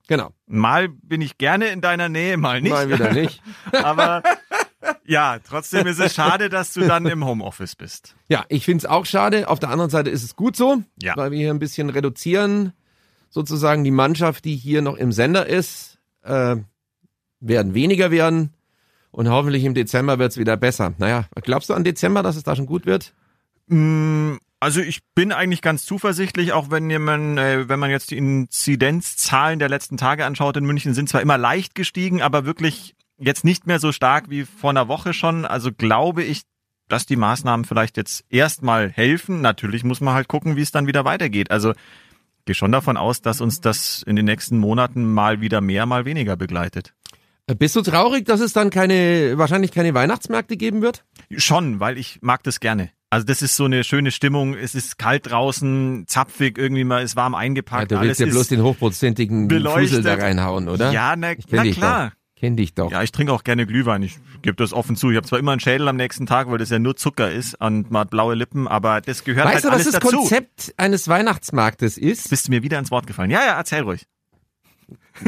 genau. 0.08 0.32
Mal 0.48 0.88
bin 0.88 1.20
ich 1.20 1.38
gerne 1.38 1.68
in 1.68 1.82
deiner 1.82 2.08
Nähe, 2.08 2.38
mal 2.38 2.62
nicht. 2.62 2.72
Mal 2.72 2.90
wieder 2.90 3.12
nicht. 3.14 3.42
Aber 3.74 4.24
ja, 5.06 5.40
trotzdem 5.40 5.86
ist 5.88 6.00
es 6.00 6.16
schade, 6.16 6.48
dass 6.48 6.72
du 6.72 6.88
dann 6.88 7.06
im 7.06 7.26
Homeoffice 7.26 7.76
bist. 7.76 8.16
Ja, 8.30 8.46
ich 8.48 8.64
find's 8.64 8.86
auch 8.86 9.06
schade. 9.06 9.50
Auf 9.50 9.60
der 9.60 9.70
anderen 9.70 9.92
Seite 9.92 10.10
ist 10.10 10.24
es 10.24 10.38
gut 10.38 10.56
so, 10.56 10.82
Ja. 11.02 11.18
weil 11.18 11.32
wir 11.32 11.40
hier 11.40 11.52
ein 11.54 11.60
bisschen 11.60 11.90
reduzieren. 11.90 12.72
Sozusagen 13.36 13.84
die 13.84 13.92
Mannschaft, 13.92 14.46
die 14.46 14.56
hier 14.56 14.82
noch 14.82 14.96
im 14.96 15.12
Sender 15.12 15.46
ist, 15.46 15.98
äh, 16.22 16.56
werden 17.42 17.74
weniger 17.74 18.10
werden. 18.10 18.54
Und 19.12 19.30
hoffentlich 19.30 19.66
im 19.66 19.74
Dezember 19.74 20.20
wird's 20.20 20.38
wieder 20.38 20.56
besser. 20.56 20.94
Naja, 21.00 21.26
glaubst 21.42 21.70
du 21.70 21.74
an 21.74 21.84
Dezember, 21.84 22.24
dass 22.24 22.38
es 22.38 22.44
da 22.44 22.56
schon 22.56 22.66
gut 22.66 22.86
wird? 22.86 23.14
Mm, 23.68 24.36
Also 24.62 24.80
ich 24.80 25.02
bin 25.16 25.34
eigentlich 25.34 25.62
ganz 25.62 25.84
zuversichtlich, 25.84 26.54
auch 26.54 26.72
wenn 26.72 26.88
man, 27.04 27.38
äh, 27.38 27.68
wenn 27.68 27.78
man 27.78 27.92
jetzt 27.92 28.12
die 28.12 28.18
Inzidenzzahlen 28.18 29.60
der 29.60 29.68
letzten 29.68 29.98
Tage 29.98 30.26
anschaut 30.26 30.56
in 30.56 30.64
München, 30.64 30.94
sind 30.94 31.10
zwar 31.10 31.20
immer 31.22 31.38
leicht 31.38 31.76
gestiegen, 31.76 32.22
aber 32.22 32.46
wirklich 32.46 32.96
jetzt 33.18 33.44
nicht 33.44 33.68
mehr 33.68 33.80
so 33.80 33.92
stark 33.92 34.30
wie 34.30 34.46
vor 34.46 34.70
einer 34.70 34.88
Woche 34.88 35.14
schon. 35.14 35.44
Also 35.44 35.74
glaube 35.74 36.24
ich, 36.24 36.44
dass 36.88 37.06
die 37.06 37.18
Maßnahmen 37.18 37.66
vielleicht 37.66 37.98
jetzt 37.98 38.24
erstmal 38.30 38.90
helfen. 38.90 39.42
Natürlich 39.42 39.84
muss 39.84 40.00
man 40.00 40.14
halt 40.14 40.30
gucken, 40.30 40.56
wie 40.56 40.62
es 40.62 40.72
dann 40.72 40.88
wieder 40.88 41.04
weitergeht. 41.04 41.52
Also 41.52 41.74
gehe 42.46 42.56
schon 42.56 42.72
davon 42.72 42.98
aus, 42.98 43.22
dass 43.22 43.42
uns 43.42 43.62
das 43.62 44.04
in 44.06 44.16
den 44.16 44.26
nächsten 44.26 44.58
Monaten 44.58 45.12
mal 45.14 45.42
wieder 45.42 45.62
mehr, 45.62 45.86
mal 45.86 46.06
weniger 46.06 46.38
begleitet. 46.38 46.94
Bist 47.48 47.76
du 47.76 47.82
traurig, 47.82 48.26
dass 48.26 48.40
es 48.40 48.54
dann 48.54 48.72
keine, 48.72 49.38
wahrscheinlich 49.38 49.72
keine 49.72 49.94
Weihnachtsmärkte 49.94 50.58
geben 50.58 50.82
wird? 50.82 51.04
Schon, 51.38 51.80
weil 51.80 51.98
ich 51.98 52.20
mag 52.22 52.42
das 52.44 52.60
gerne. 52.60 52.90
Also 53.12 53.26
das 53.28 53.44
ist 53.44 53.56
so 53.56 53.66
eine 53.66 53.84
schöne 53.84 54.12
Stimmung. 54.12 54.56
Es 54.56 54.74
ist 54.74 54.98
kalt 54.98 55.30
draußen, 55.30 56.06
zapfig, 56.08 56.58
irgendwie 56.58 56.84
mal 56.84 57.04
ist 57.04 57.16
warm 57.16 57.36
eingepackt. 57.36 57.92
Ja, 57.92 58.00
du 58.00 58.04
willst 58.04 58.20
alles 58.20 58.30
ja 58.30 58.34
bloß 58.34 58.48
den 58.48 58.64
hochprozentigen 58.64 59.48
beleuchtet. 59.48 59.90
Fusel 59.90 60.04
da 60.04 60.16
reinhauen, 60.16 60.68
oder? 60.68 60.92
Ja, 60.92 61.16
na, 61.16 61.34
na 61.52 61.64
klar. 61.66 62.10
Doch. 62.10 62.25
Kenn 62.46 62.58
dich 62.58 62.76
doch. 62.76 62.92
Ja, 62.92 63.02
ich 63.02 63.12
trinke 63.12 63.34
auch 63.34 63.44
gerne 63.44 63.66
Glühwein. 63.66 64.04
Ich 64.04 64.20
gebe 64.44 64.56
das 64.56 64.72
offen 64.72 64.96
zu. 64.96 65.10
Ich 65.10 65.18
habe 65.18 65.26
zwar 65.26 65.40
immer 65.40 65.52
einen 65.52 65.60
Schädel 65.60 65.88
am 65.88 65.96
nächsten 65.96 66.28
Tag, 66.28 66.48
weil 66.48 66.60
das 66.60 66.70
ja 66.70 66.78
nur 66.78 66.96
Zucker 66.96 67.32
ist 67.32 67.60
und 67.60 67.90
man 67.90 68.02
hat 68.02 68.12
blaue 68.12 68.36
Lippen, 68.36 68.68
aber 68.68 69.02
das 69.02 69.24
gehört 69.24 69.48
weißt 69.48 69.56
halt 69.56 69.64
du, 69.64 69.68
was 69.70 69.74
alles 69.74 69.86
das 69.86 69.94
dazu. 69.96 70.18
Konzept 70.18 70.76
eines 70.78 71.08
Weihnachtsmarktes 71.08 71.98
ist? 71.98 72.30
Bist 72.30 72.46
du 72.46 72.52
mir 72.52 72.62
wieder 72.62 72.78
ins 72.78 72.92
Wort 72.92 73.08
gefallen? 73.08 73.32
Ja, 73.32 73.44
ja, 73.44 73.58
erzähl 73.58 73.82
ruhig. 73.82 74.06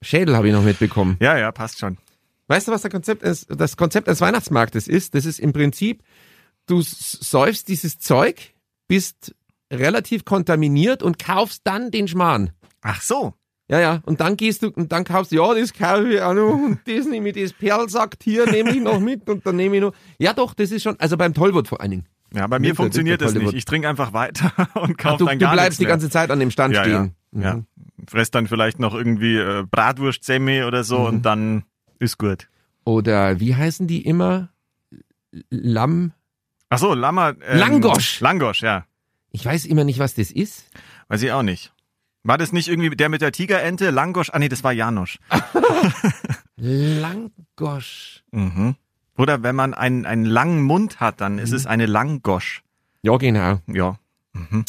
Schädel 0.00 0.36
habe 0.36 0.46
ich 0.46 0.54
noch 0.54 0.62
mitbekommen. 0.62 1.16
Ja, 1.18 1.36
ja, 1.36 1.50
passt 1.50 1.80
schon. 1.80 1.98
Weißt 2.46 2.68
du, 2.68 2.72
was 2.72 2.82
der 2.82 2.92
Konzept 2.92 3.24
ist, 3.24 3.48
das 3.48 3.76
Konzept 3.76 4.06
eines 4.06 4.20
Weihnachtsmarktes 4.20 4.86
ist? 4.86 5.16
Das 5.16 5.24
ist 5.24 5.40
im 5.40 5.52
Prinzip, 5.52 6.04
du 6.66 6.82
säufst 6.82 7.66
dieses 7.66 7.98
Zeug, 7.98 8.54
bist 8.86 9.34
relativ 9.72 10.24
kontaminiert 10.24 11.02
und 11.02 11.18
kaufst 11.18 11.62
dann 11.64 11.90
den 11.90 12.06
Schmarrn. 12.06 12.52
Ach 12.80 13.02
so. 13.02 13.34
Ja, 13.68 13.80
ja. 13.80 14.02
Und 14.04 14.20
dann 14.20 14.36
gehst 14.36 14.62
du 14.62 14.68
und 14.70 14.92
dann 14.92 15.04
kaufst 15.04 15.32
du, 15.32 15.36
ja, 15.36 15.54
das 15.54 15.72
kaufe 15.72 16.12
ich 16.12 16.20
auch 16.20 16.34
noch 16.34 16.52
und 16.52 16.80
das 16.86 17.06
nehme 17.06 17.30
ich, 17.30 17.42
das 17.42 17.52
Perlsacktier 17.52 18.50
nehme 18.50 18.70
ich 18.70 18.80
noch 18.80 19.00
mit 19.00 19.28
und 19.30 19.46
dann 19.46 19.56
nehme 19.56 19.76
ich 19.76 19.82
noch. 19.82 19.92
Ja, 20.18 20.32
doch, 20.34 20.52
das 20.54 20.70
ist 20.72 20.82
schon, 20.82 20.98
also 21.00 21.16
beim 21.16 21.32
Tollwut 21.32 21.68
vor 21.68 21.80
allen 21.80 21.90
Dingen. 21.92 22.06
Ja, 22.34 22.46
bei 22.46 22.58
mir 22.58 22.68
Winter, 22.68 22.76
funktioniert 22.82 23.20
das 23.20 23.34
nicht. 23.34 23.52
Ich 23.54 23.64
trinke 23.64 23.88
einfach 23.88 24.12
weiter 24.12 24.52
und 24.74 24.92
Ach, 24.92 24.96
kaufe 24.96 25.18
du, 25.18 25.24
dann 25.26 25.38
du 25.38 25.44
gar 25.44 25.52
bleibst 25.52 25.70
nichts 25.70 25.78
die 25.78 25.86
ganze 25.86 26.10
Zeit 26.10 26.30
an 26.30 26.40
dem 26.40 26.50
Stand 26.50 26.74
ja, 26.74 26.82
stehen. 26.82 27.14
Mhm. 27.30 27.42
ja, 27.42 27.54
ja. 27.56 27.62
Fress 28.08 28.30
dann 28.30 28.46
vielleicht 28.46 28.78
noch 28.78 28.94
irgendwie 28.94 29.36
äh, 29.36 29.64
Bratwurstsemme 29.70 30.66
oder 30.66 30.82
so 30.82 30.98
Mhm. 31.00 31.06
und 31.06 31.22
dann 31.22 31.64
ist 31.98 32.18
gut. 32.18 32.48
Oder 32.84 33.38
wie 33.38 33.54
heißen 33.54 33.86
die 33.86 34.04
immer? 34.04 34.48
Lamm. 35.50 36.12
Ach 36.68 36.78
so, 36.78 36.94
Lammer. 36.94 37.34
Ähm, 37.46 37.58
Langosch. 37.58 38.20
Langosch, 38.20 38.62
ja. 38.62 38.86
Ich 39.30 39.46
weiß 39.46 39.66
immer 39.66 39.84
nicht, 39.84 39.98
was 39.98 40.14
das 40.14 40.30
ist. 40.30 40.68
Weiß 41.08 41.22
ich 41.22 41.32
auch 41.32 41.42
nicht. 41.42 41.72
War 42.24 42.38
das 42.38 42.52
nicht 42.52 42.68
irgendwie 42.68 42.90
der 42.94 43.08
mit 43.08 43.20
der 43.20 43.32
Tigerente? 43.32 43.90
Langosch? 43.90 44.30
Ah 44.32 44.38
nee, 44.38 44.48
das 44.48 44.62
war 44.62 44.72
Janosch. 44.72 45.18
Langosch. 46.56 48.22
Mhm. 48.30 48.76
Oder 49.16 49.42
wenn 49.42 49.56
man 49.56 49.74
einen, 49.74 50.06
einen 50.06 50.24
langen 50.24 50.62
Mund 50.62 51.00
hat, 51.00 51.20
dann 51.20 51.34
Mhm. 51.34 51.38
ist 51.40 51.52
es 51.52 51.66
eine 51.66 51.86
Langosch. 51.86 52.62
Ja, 53.02 53.16
genau. 53.16 53.58
Ja. 53.66 53.96
Mhm. 54.34 54.64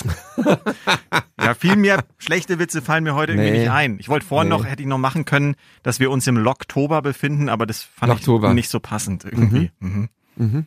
ja, 1.39 1.53
viel 1.53 1.77
mehr 1.77 2.03
schlechte 2.17 2.59
Witze 2.59 2.81
fallen 2.81 3.05
mir 3.05 3.15
heute 3.15 3.31
irgendwie 3.33 3.51
Nee. 3.51 3.59
nicht 3.59 3.69
ein. 3.71 3.97
Ich 3.99 4.09
wollte 4.09 4.25
vorhin 4.25 4.49
Nee. 4.49 4.57
noch, 4.57 4.65
hätte 4.65 4.81
ich 4.81 4.87
noch 4.89 4.97
machen 4.97 5.23
können, 5.23 5.55
dass 5.83 5.99
wir 6.01 6.11
uns 6.11 6.27
im 6.27 6.35
Locktober 6.37 7.01
befinden, 7.01 7.47
aber 7.47 7.65
das 7.65 7.81
fand 7.83 8.09
Locktober. 8.11 8.49
ich 8.49 8.55
nicht 8.55 8.69
so 8.69 8.79
passend 8.81 9.23
irgendwie. 9.23 9.71
Mhm. 9.79 10.09
Mhm. 10.35 10.65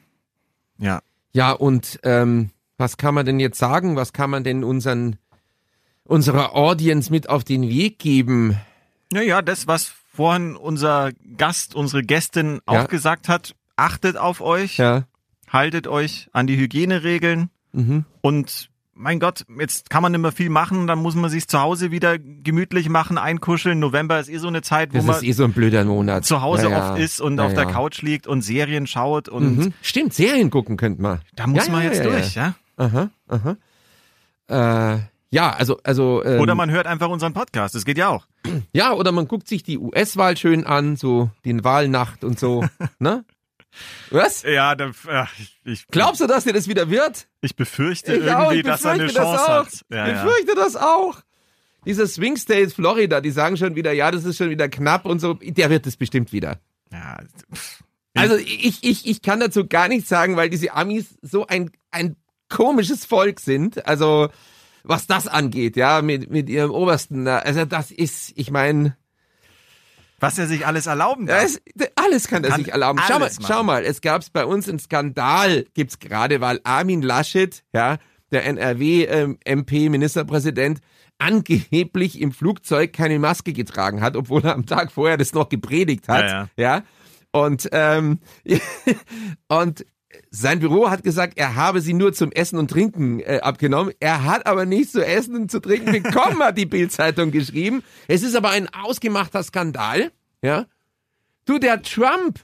Ja. 0.79 1.01
Ja, 1.33 1.53
und 1.53 2.01
ähm, 2.05 2.51
was 2.79 2.97
kann 2.97 3.15
man 3.15 3.27
denn 3.27 3.39
jetzt 3.41 3.59
sagen? 3.59 3.97
Was 3.97 4.15
kann 4.15 4.31
man 4.31 4.45
denn 4.45 4.65
unseren 4.65 5.17
unserer 6.07 6.55
Audience 6.55 7.11
mit 7.11 7.29
auf 7.29 7.45
den 7.45 7.63
Weg 7.69 7.99
geben? 7.99 8.57
Naja, 9.13 9.43
das, 9.43 9.67
was 9.67 9.93
vorhin 10.13 10.57
unser 10.57 11.11
Gast, 11.37 11.75
unsere 11.75 12.03
Gästin 12.03 12.61
auch 12.67 12.75
Ja. 12.75 12.85
gesagt 12.87 13.29
hat, 13.29 13.55
achtet 13.77 14.17
auf 14.17 14.41
euch, 14.41 14.79
Ja. 14.79 15.05
haltet 15.49 15.87
euch 15.87 16.29
an 16.33 16.47
die 16.47 16.57
Hygieneregeln 16.57 17.51
Mhm. 17.73 18.05
und 18.23 18.71
mein 18.99 19.21
Gott, 19.21 19.45
jetzt 19.61 19.91
kann 19.91 20.03
man 20.03 20.13
nicht 20.13 20.23
mehr 20.23 20.33
viel 20.33 20.49
machen, 20.49 20.87
dann 20.87 21.01
muss 21.01 21.15
man 21.15 21.29
sich 21.29 21.47
zu 21.49 21.61
Hause 21.61 21.91
wieder 21.91 22.19
gemütlich 22.19 22.89
machen, 22.89 23.19
einkuscheln. 23.19 23.79
November 23.79 24.19
ist 24.19 24.31
eh 24.31 24.39
so 24.39 24.49
eine 24.49 24.63
Zeit, 24.63 24.95
wo 24.95 24.97
Das 24.97 25.05
man 25.05 25.17
ist 25.17 25.23
eh 25.23 25.33
so 25.33 25.45
ein 25.45 25.53
blöder 25.53 25.85
Monat. 25.85 26.25
zu 26.25 26.41
Hause 26.41 26.71
ja, 26.71 26.93
oft 26.93 26.99
ist 27.01 27.21
und 27.21 27.39
auf 27.39 27.53
der. 27.53 27.67
Couch 27.67 28.01
liegt 28.01 28.27
und 28.27 28.41
Serien 28.41 28.87
schaut 28.87 29.29
und 29.29 29.59
Mhm. 29.59 29.73
Stimmt, 29.83 30.15
Serien 30.15 30.49
gucken 30.49 30.79
könnte 30.79 31.03
man. 31.03 31.21
da 31.35 31.47
muss 31.47 31.69
man 31.69 31.83
jetzt 31.83 32.03
durch, 32.03 32.35
ja. 32.37 32.55
Aha, 32.79 33.11
aha. 33.29 33.57
Äh, 34.49 34.99
ja, 35.37 35.51
also, 35.51 35.79
also. 35.85 36.25
Ähm, 36.25 36.41
Oder 36.41 36.55
man 36.55 36.71
hört 36.71 36.87
einfach 36.87 37.11
unseren 37.11 37.35
Podcast, 37.35 37.75
das 37.75 37.85
geht 37.85 37.99
ja 37.99 38.09
auch. 38.09 38.27
ja, 38.73 38.95
oder 38.95 39.13
man 39.13 39.29
guckt 39.29 39.47
sich 39.49 39.63
die 39.63 39.77
US-Wahl 39.77 40.37
schön 40.39 40.65
an, 40.65 40.97
so 40.97 41.31
die 41.45 41.63
Wahlnacht 41.63 42.25
und 42.25 42.41
so. 42.41 42.65
ne? 42.99 43.23
Was? 44.11 44.45
Ja, 44.45 44.75
da, 44.75 44.93
ach, 45.09 45.31
ich, 45.65 45.87
Glaubst 45.89 46.23
du, 46.23 46.27
dass 46.27 46.45
dir 46.45 46.55
das 46.55 46.69
wieder 46.69 46.89
wird? 46.89 47.27
ich 47.43 47.55
befürchte 47.55 48.15
Ich 48.15 48.25
irgendwie, 48.25 48.57
ich 48.57 48.63
dass 48.65 48.85
er 48.87 48.93
eine 48.93 49.05
befürchte 49.05 49.21
das 49.21 49.37
Chance 49.37 49.45
auch. 49.45 49.67
hat. 49.67 49.85
Ja, 49.91 50.07
ich 50.07 50.15
ja. 50.15 50.25
befürchte 50.25 50.55
das 50.55 50.77
auch. 50.77 51.21
Diese 51.85 52.07
Swing 52.07 52.37
States 52.39 52.73
Florida, 52.73 53.21
die 53.21 53.31
sagen 53.31 53.59
schon 53.59 53.75
wieder, 53.77 53.93
ja, 53.93 54.11
das 54.11 54.25
ist 54.25 54.39
schon 54.39 54.49
wieder 54.49 54.71
knapp 54.71 55.05
und 55.05 55.21
so. 55.21 55.35
Der 55.35 55.69
wird 55.69 55.87
es 55.87 55.99
bestimmt 55.99 56.33
wieder. 56.33 56.59
ja. 56.91 57.19
Also 58.15 58.37
ich, 58.37 58.83
ich, 58.83 59.07
ich 59.07 59.21
kann 59.21 59.41
dazu 59.41 59.67
gar 59.67 59.89
nichts 59.89 60.09
sagen, 60.09 60.37
weil 60.37 60.49
diese 60.49 60.73
Amis 60.73 61.19
so 61.21 61.47
ein, 61.47 61.71
ein 61.91 62.17
komisches 62.49 63.05
Volk 63.05 63.41
sind. 63.41 63.87
Also 63.87 64.31
was 64.87 65.07
das 65.07 65.27
angeht, 65.27 65.77
ja, 65.77 66.03
mit, 66.03 66.31
mit 66.31 66.49
ihrem 66.49 66.71
Obersten. 66.71 67.27
Also 67.29 67.65
das 67.65 67.91
ist, 67.91 68.33
ich 68.37 68.51
meine, 68.51 68.97
was 70.19 70.39
er 70.39 70.47
sich 70.47 70.67
alles 70.67 70.87
erlauben 70.87 71.27
Ja, 71.27 71.43
es, 71.43 71.61
alles 71.95 72.29
kann 72.29 72.43
er 72.43 72.51
Kann 72.51 72.61
sich 72.61 72.73
erlauben. 72.73 73.01
Schau 73.07 73.19
mal, 73.19 73.29
machen. 73.29 73.45
schau 73.47 73.63
mal, 73.63 73.85
es 73.85 74.01
gab's 74.01 74.31
bei 74.31 74.47
uns 74.47 74.69
einen 74.69 74.79
Skandal, 74.79 75.67
gibt's 75.75 75.99
gerade, 75.99 76.41
weil 76.41 76.61
Armin 76.65 77.03
Laschet, 77.03 77.63
ja, 77.75 77.99
der 78.33 78.47
NRW-MP, 78.47 79.89
Ministerpräsident, 79.89 80.81
angeblich 81.19 82.21
im 82.21 82.33
Flugzeug 82.33 82.93
keine 82.93 83.19
Maske 83.19 83.53
getragen 83.53 84.01
hat, 84.01 84.17
obwohl 84.17 84.45
er 84.45 84.55
am 84.55 84.67
Tag 84.67 84.93
vorher 84.93 85.17
das 85.17 85.33
noch 85.33 85.49
gepredigt 85.49 86.09
hat. 86.09 86.25
Ja, 86.25 86.49
ja. 86.57 86.83
Und, 87.33 87.69
ähm, 87.73 88.21
und 89.49 89.85
sein 90.31 90.61
Büro 90.61 90.91
hat 90.91 91.03
gesagt, 91.03 91.35
er 91.37 91.57
habe 91.57 91.81
sie 91.81 91.93
nur 91.93 92.13
zum 92.13 92.33
Essen 92.33 92.59
und 92.59 92.71
Trinken 92.71 93.21
äh, 93.21 93.41
abgenommen. 93.43 93.93
Er 94.01 94.25
hat 94.25 94.47
aber 94.47 94.65
nichts 94.65 94.93
zu 94.93 95.05
essen 95.05 95.35
und 95.35 95.51
zu 95.51 95.61
trinken 95.61 95.93
bekommen, 95.93 96.43
hat 96.43 96.59
die 96.59 96.67
Bildzeitung 96.67 97.31
geschrieben. 97.31 97.83
Es 98.09 98.23
ist 98.23 98.37
aber 98.37 98.51
ein 98.51 98.69
ausgemachter 98.73 99.43
Skandal, 99.43 100.13
ja. 100.43 100.67
Du, 101.45 101.59
der 101.59 101.83
Trump, 101.83 102.41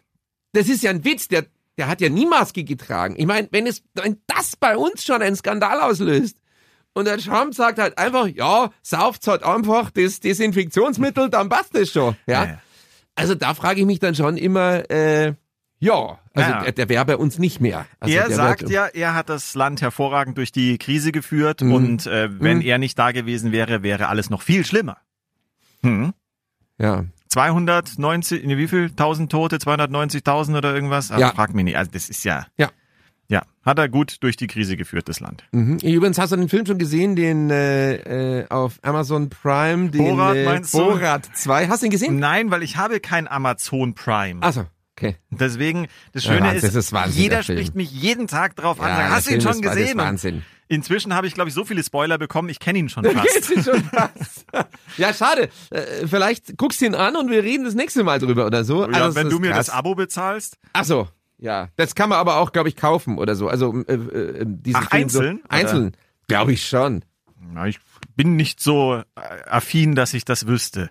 das 0.52 0.68
ist 0.68 0.82
ja 0.82 0.90
ein 0.90 1.04
Witz, 1.04 1.28
der, 1.28 1.46
der 1.76 1.88
hat 1.88 2.00
ja 2.00 2.08
nie 2.08 2.26
Maske 2.26 2.62
getragen. 2.62 3.14
Ich 3.16 3.26
meine, 3.26 3.48
wenn 3.50 3.66
es, 3.66 3.82
wenn 3.94 4.20
das 4.26 4.56
bei 4.56 4.76
uns 4.76 5.04
schon 5.04 5.22
einen 5.22 5.36
Skandal 5.36 5.80
auslöst 5.80 6.36
und 6.94 7.06
der 7.06 7.18
Trump 7.18 7.54
sagt 7.54 7.78
halt 7.78 7.98
einfach, 7.98 8.26
ja, 8.28 8.70
sauft 8.82 9.26
halt 9.26 9.42
einfach 9.42 9.90
das 9.90 10.20
Desinfektionsmittel, 10.20 11.30
dann 11.30 11.48
passt 11.48 11.74
das 11.74 11.90
schon, 11.90 12.16
ja. 12.26 12.60
Also 13.14 13.34
da 13.34 13.54
frage 13.54 13.80
ich 13.80 13.86
mich 13.86 13.98
dann 13.98 14.14
schon 14.14 14.36
immer, 14.36 14.88
äh, 14.90 15.34
ja, 15.82 16.18
also 16.34 16.50
Ja. 16.50 16.62
der, 16.62 16.72
der 16.72 16.88
wäre 16.88 17.04
bei 17.04 17.16
uns 17.16 17.38
nicht 17.38 17.60
mehr. 17.60 17.86
Also 18.00 18.14
er 18.16 18.30
sagt 18.30 18.62
wird- 18.62 18.70
ja, 18.70 18.86
er 18.86 19.14
hat 19.14 19.28
das 19.28 19.54
Land 19.54 19.82
hervorragend 19.82 20.38
durch 20.38 20.52
die 20.52 20.78
Krise 20.78 21.10
geführt 21.12 21.60
Mhm. 21.60 21.72
und 21.74 22.06
äh, 22.06 22.28
wenn 22.40 22.58
Mhm. 22.58 22.62
er 22.64 22.78
nicht 22.78 22.98
da 22.98 23.10
gewesen 23.12 23.50
wäre, 23.52 23.82
wäre 23.82 24.08
alles 24.08 24.30
noch 24.30 24.42
viel 24.42 24.64
schlimmer. 24.64 24.98
Hm. 25.82 26.12
Ja, 26.78 27.04
290, 27.28 28.44
nee, 28.44 28.56
wie 28.56 28.68
viel? 28.68 28.90
1000 28.94 29.30
Tote, 29.30 29.58
290.000 29.58 30.56
oder 30.56 30.74
irgendwas? 30.74 31.10
Also 31.10 31.20
Ja. 31.22 31.32
frag 31.32 31.54
mich 31.54 31.64
nicht. 31.64 31.76
Also 31.76 31.90
das 31.90 32.08
ist 32.08 32.24
ja, 32.24 32.46
Ja. 32.56 32.70
ja, 33.28 33.42
hat 33.64 33.78
er 33.78 33.88
gut 33.88 34.18
durch 34.22 34.36
die 34.36 34.46
Krise 34.46 34.76
geführt, 34.76 35.08
das 35.08 35.20
Land. 35.20 35.44
Mhm. 35.52 35.78
Übrigens 35.78 36.18
hast 36.18 36.30
du 36.32 36.36
den 36.36 36.48
Film 36.48 36.66
schon 36.66 36.78
gesehen, 36.78 37.16
den 37.16 37.50
äh, 37.50 38.40
äh, 38.42 38.48
auf 38.48 38.78
Amazon 38.82 39.28
Prime, 39.30 39.90
den 39.90 39.98
Borat, 40.16 40.36
äh, 40.36 40.44
meinst 40.44 40.74
du? 40.74 40.78
Borat 40.78 41.28
2. 41.34 41.68
Hast 41.68 41.82
du 41.82 41.86
ihn 41.86 41.90
gesehen? 41.90 42.18
Nein, 42.18 42.50
weil 42.50 42.62
ich 42.62 42.76
habe 42.76 43.00
kein 43.00 43.26
Amazon 43.28 43.94
Prime. 43.94 44.42
Achso, 44.42 44.66
okay. 45.02 45.16
Deswegen, 45.30 45.88
das 46.12 46.24
Ja, 46.24 46.32
Schöne 46.34 46.46
Wahnsinn, 46.46 46.74
ist, 46.78 46.92
Wahnsinn, 46.92 47.22
jeder 47.22 47.42
spricht 47.42 47.74
mich 47.74 47.90
jeden 47.90 48.26
Tag 48.28 48.56
drauf 48.56 48.80
an. 48.80 48.88
Ja, 48.88 48.96
sagt, 48.96 49.10
Hast 49.10 49.26
du 49.28 49.34
ihn 49.34 49.40
Film 49.40 49.52
schon 49.54 49.62
gesehen? 49.62 49.98
Wahnsinn. 49.98 50.42
inzwischen 50.68 51.14
habe 51.14 51.26
ich, 51.26 51.34
glaube 51.34 51.48
ich, 51.48 51.54
so 51.54 51.64
viele 51.64 51.82
Spoiler 51.82 52.18
bekommen, 52.18 52.48
ich 52.48 52.58
kenne 52.58 52.78
ihn 52.80 52.88
schon 52.88 53.04
fast. 53.04 53.50
dir 53.50 53.62
schon 53.62 53.82
was? 53.92 54.44
ja, 54.96 55.12
schade. 55.12 55.48
Äh, 55.70 56.06
vielleicht 56.06 56.56
guckst 56.56 56.80
du 56.80 56.86
ihn 56.86 56.94
an 56.94 57.16
und 57.16 57.30
wir 57.30 57.42
reden 57.42 57.64
das 57.64 57.74
nächste 57.74 58.04
Mal 58.04 58.18
drüber 58.18 58.46
oder 58.46 58.64
so. 58.64 58.82
Ja, 58.90 59.04
Also, 59.04 59.16
wenn 59.16 59.28
du 59.28 59.38
mir 59.38 59.50
krass. 59.52 59.66
das 59.66 59.74
Abo 59.74 59.94
bezahlst, 59.94 60.58
Ach 60.72 60.84
so, 60.84 61.08
ja. 61.38 61.68
Das 61.76 61.94
kann 61.94 62.08
man 62.08 62.18
aber 62.18 62.36
auch, 62.36 62.52
glaube 62.52 62.68
ich, 62.68 62.76
kaufen 62.76 63.18
oder 63.18 63.34
so. 63.34 63.48
Also 63.48 63.82
äh, 63.88 63.94
äh, 63.94 64.44
diesen 64.46 64.76
Ach, 64.82 64.90
Film 64.90 65.08
so, 65.08 65.18
einzeln, 65.20 65.36
oder? 65.40 65.50
einzeln. 65.50 65.96
Glaube 66.28 66.52
ich 66.52 66.66
schon. 66.66 67.04
na, 67.52 67.66
ich 67.66 67.78
bin 68.16 68.36
nicht 68.36 68.60
so 68.60 68.94
äh, 69.16 69.20
affin, 69.46 69.94
dass 69.94 70.14
ich 70.14 70.24
das 70.24 70.46
wüsste. 70.46 70.90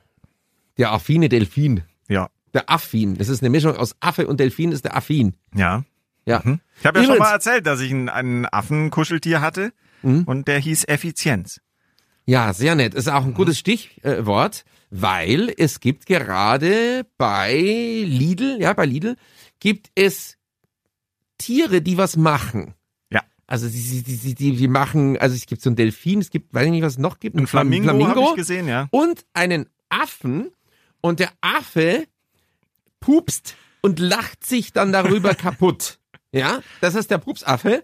Der 0.78 0.91
affine 0.91 1.30
Delfin. 1.30 1.84
Ja, 2.10 2.30
Der 2.54 2.70
Affin. 2.70 3.18
Das 3.18 3.30
ist 3.30 3.42
eine 3.42 3.50
Mischung 3.50 3.76
aus 3.76 3.96
Affe 4.02 4.28
und 4.28 4.40
Delfin, 4.40 4.72
ist 4.72 4.86
der 4.86 4.96
Affin. 4.96 5.36
ja. 5.56 5.84
Ja. 6.24 6.44
Hm? 6.44 6.60
Ich 6.80 6.86
habe 6.86 7.00
ja 7.00 7.06
schon 7.06 7.18
mal 7.18 7.32
erzählt, 7.32 7.66
dass 7.66 7.80
ich 7.82 7.92
ein, 7.92 8.08
ein 8.08 8.46
Affenkuscheltier 8.46 9.42
hatte 9.42 9.74
Mhm. 10.04 10.24
und 10.26 10.48
der 10.48 10.60
hieß 10.60 10.86
Effizienz. 10.88 11.62
Ja, 12.26 12.54
sehr 12.54 12.76
nett. 12.76 12.94
Ist 12.94 13.10
auch 13.10 13.26
ein 13.26 13.34
gutes 13.34 13.58
Stichwort, 13.58 14.64
weil 14.92 15.52
es 15.58 15.80
gibt 15.80 16.06
gerade 16.06 17.08
bei 17.18 17.54
Lidl, 18.06 18.58
ja, 18.62 18.74
bei 18.74 18.86
Lidl 18.86 19.16
gibt 19.60 19.90
es 19.96 20.38
Tiere, 21.38 21.82
die 21.82 21.98
was 21.98 22.18
machen. 22.18 22.76
Ja. 23.12 23.22
Also 23.48 23.68
die, 23.68 24.04
die, 24.04 24.36
die, 24.36 24.56
die, 24.56 24.68
machen, 24.68 25.18
also 25.18 25.36
es 25.36 25.46
gibt 25.48 25.62
so 25.62 25.70
ein 25.72 25.76
Delfin, 25.76 26.20
es 26.20 26.30
gibt, 26.30 26.54
weiß 26.54 26.66
ich 26.66 26.72
nicht, 26.72 26.84
was 26.84 26.94
es 26.94 27.00
noch 27.00 27.20
gibt, 27.20 27.36
Ein 27.36 27.48
Flamingo, 27.48 28.08
habe 28.08 28.22
ich 28.22 28.36
gesehen, 28.36 28.68
ja. 28.68 28.88
und 28.92 29.26
einen 29.34 29.68
Affen 29.90 30.52
und 31.02 31.20
der 31.20 31.32
Affe 31.42 32.06
pupst 33.02 33.56
und 33.82 34.00
lacht 34.00 34.46
sich 34.46 34.72
dann 34.72 34.94
darüber 34.94 35.36
kaputt. 35.36 36.00
Ja, 36.32 36.62
das 36.80 36.96
ist 36.96 37.12
der 37.12 37.18
Pupsaffe. 37.18 37.84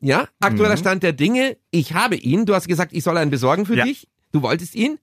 Ja, 0.00 0.28
aktueller 0.40 0.74
Mhm. 0.74 0.78
Stand 0.80 1.02
der 1.02 1.12
Dinge. 1.14 1.56
Ich 1.70 1.94
habe 1.94 2.16
ihn. 2.16 2.44
Du 2.44 2.54
hast 2.54 2.68
gesagt, 2.68 2.92
ich 2.92 3.02
soll 3.02 3.16
einen 3.16 3.30
besorgen 3.30 3.64
für 3.64 3.76
Ja. 3.76 3.84
dich. 3.84 4.08
Du 4.32 4.42
wolltest 4.42 4.74
ihn. 4.74 4.98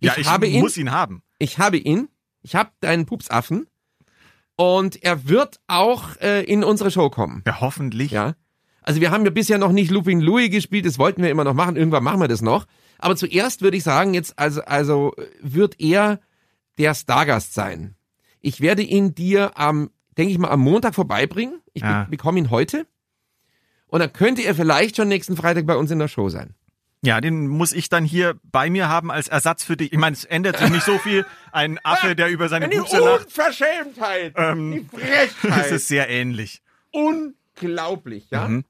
Ja, 0.00 0.14
ich 0.16 0.28
habe 0.28 0.46
ihn. 0.46 0.60
muss 0.60 0.76
ihn 0.76 0.92
haben. 0.92 1.22
Ich 1.38 1.58
habe 1.58 1.78
ihn. 1.78 2.08
Ich 2.42 2.54
habe 2.54 2.70
deinen 2.80 3.06
Pupsaffen. 3.06 3.66
Und 4.54 5.02
er 5.02 5.28
wird 5.28 5.58
auch 5.66 6.16
äh, 6.20 6.44
in 6.44 6.62
unsere 6.64 6.90
Show 6.90 7.10
kommen. 7.10 7.42
Ja, 7.46 7.60
hoffentlich. 7.60 8.12
Ja. 8.12 8.34
Also 8.82 9.00
wir 9.00 9.10
haben 9.10 9.24
ja 9.24 9.30
bisher 9.30 9.58
noch 9.58 9.72
nicht 9.72 9.90
Looping 9.90 10.20
Louis 10.20 10.48
gespielt, 10.50 10.86
das 10.86 10.98
wollten 10.98 11.22
wir 11.22 11.30
immer 11.30 11.42
noch 11.44 11.54
machen, 11.54 11.74
irgendwann 11.76 12.04
machen 12.04 12.20
wir 12.20 12.28
das 12.28 12.40
noch. 12.40 12.66
Aber 12.98 13.16
zuerst 13.16 13.60
würde 13.62 13.76
ich 13.76 13.82
sagen, 13.82 14.14
jetzt 14.14 14.38
also, 14.38 14.62
also 14.62 15.12
wird 15.42 15.80
er 15.80 16.20
der 16.78 16.94
Stargast 16.94 17.54
sein. 17.54 17.96
Ich 18.40 18.60
werde 18.60 18.82
ihn 18.82 19.14
dir 19.14 19.58
am, 19.58 19.90
denke 20.16 20.32
ich 20.32 20.38
mal, 20.38 20.50
am 20.50 20.60
Montag 20.60 20.94
vorbeibringen. 20.94 21.60
Ich 21.74 21.82
Ja. 21.82 22.04
be 22.04 22.10
bekomme 22.10 22.38
ihn 22.38 22.50
heute. 22.50 22.86
Und 23.88 24.00
dann 24.00 24.12
könnte 24.12 24.42
er 24.42 24.54
vielleicht 24.54 24.96
schon 24.96 25.08
nächsten 25.08 25.36
Freitag 25.36 25.66
bei 25.66 25.76
uns 25.76 25.90
in 25.90 25.98
der 25.98 26.08
Show 26.08 26.28
sein. 26.28 26.54
Ja, 27.02 27.20
den 27.20 27.46
muss 27.46 27.72
ich 27.72 27.88
dann 27.88 28.04
hier 28.04 28.34
bei 28.42 28.68
mir 28.68 28.88
haben 28.88 29.10
als 29.12 29.28
Ersatz 29.28 29.62
für 29.62 29.76
dich. 29.76 29.92
Ich 29.92 29.98
meine, 29.98 30.14
es 30.14 30.24
ändert 30.24 30.58
sich 30.58 30.70
nicht 30.70 30.84
so 30.84 30.98
viel. 30.98 31.24
Ein 31.52 31.78
Affe, 31.84 32.16
der 32.16 32.28
über 32.30 32.48
seine 32.48 32.68
Pupse 32.68 32.98
lacht. 32.98 33.26
Unverschämtheit, 33.26 34.32
Ähm, 34.36 34.72
die 34.72 34.86
Das 34.90 35.00
Frechheit. 35.40 35.72
ist 35.72 35.88
sehr 35.88 36.08
ähnlich. 36.08 36.62
unglaublich, 36.92 38.26
ja. 38.30 38.48
Mhm. 38.48 38.64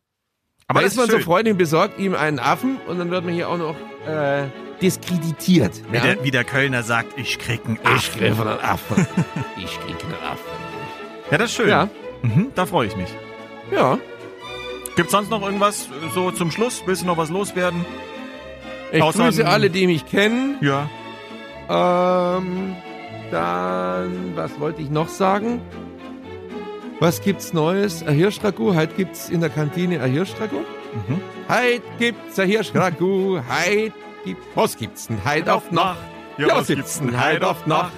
Aber 0.68 0.82
das 0.82 0.92
ist 0.92 0.96
man 0.96 1.04
ist 1.06 1.12
so 1.12 1.16
schön. 1.18 1.24
freundlich 1.24 1.56
besorgt 1.56 1.98
ihm 2.00 2.14
einen 2.14 2.38
Affen 2.40 2.78
und 2.88 2.98
dann 2.98 3.10
wird 3.10 3.24
man 3.24 3.32
hier 3.32 3.48
auch 3.48 3.56
noch 3.58 3.76
äh, 4.06 4.48
diskreditiert. 4.82 5.72
Wie, 5.90 5.98
der, 6.00 6.22
wie 6.24 6.30
der 6.30 6.44
Kölner 6.44 6.82
sagt, 6.82 7.18
ich 7.18 7.38
krieg 7.38 7.60
einen 7.66 7.78
Ich 7.82 7.88
Affen. 7.88 8.20
kriege 8.20 8.32
einen 8.42 8.60
Affen. 8.60 9.06
ich 9.56 9.80
kriege 9.80 9.98
einen 10.04 10.14
Affen. 10.32 10.50
Ja, 11.30 11.38
das 11.38 11.50
ist 11.50 11.56
schön. 11.56 11.68
Ja, 11.68 11.88
Mhm, 12.22 12.50
da 12.54 12.66
freue 12.66 12.86
ich 12.88 12.96
mich. 12.96 13.08
ja. 13.70 13.98
Gibt's 14.96 15.12
sonst 15.12 15.28
noch 15.30 15.42
irgendwas 15.42 15.86
äh, 15.88 15.88
so 16.14 16.30
zum 16.30 16.50
Schluss? 16.50 16.82
Willst 16.86 17.02
du 17.02 17.06
noch 17.06 17.18
was 17.18 17.28
loswerden? 17.28 17.84
Ich 18.92 19.02
Außer 19.02 19.24
grüße 19.24 19.46
alle, 19.46 19.68
die 19.68 19.86
mich 19.86 20.06
kennen. 20.06 20.56
Ja. 20.62 20.88
Ähm, 21.68 22.74
dann, 23.30 24.32
was 24.36 24.58
wollte 24.58 24.80
ich 24.82 24.88
noch 24.90 25.08
sagen? 25.08 25.60
Was 27.00 27.20
gibt's 27.20 27.52
Neues? 27.52 28.02
Ein 28.06 28.14
Hirschragout. 28.14 28.74
Heute 28.74 28.94
gibt's 28.94 29.28
in 29.28 29.40
der 29.40 29.50
Kantine 29.50 30.00
ein 30.00 30.10
Hirschragout. 30.12 30.64
Mhm. 31.08 31.20
Heute 31.48 31.82
gibt's 31.98 32.38
ein 32.38 32.48
Hirschragout. 32.48 33.42
Heute 33.48 33.92
gibt, 34.26 34.56
was 34.56 34.76
gibt's 34.76 35.06
denn 35.06 35.24
heute 35.24 35.54
auf 35.54 35.70
Nacht? 35.70 35.98
Ja, 36.36 36.48
was 36.48 36.66
gibt's 36.66 36.98
denn 36.98 37.18
heute 37.18 37.48
auf 37.48 37.66
Nacht? 37.66 37.92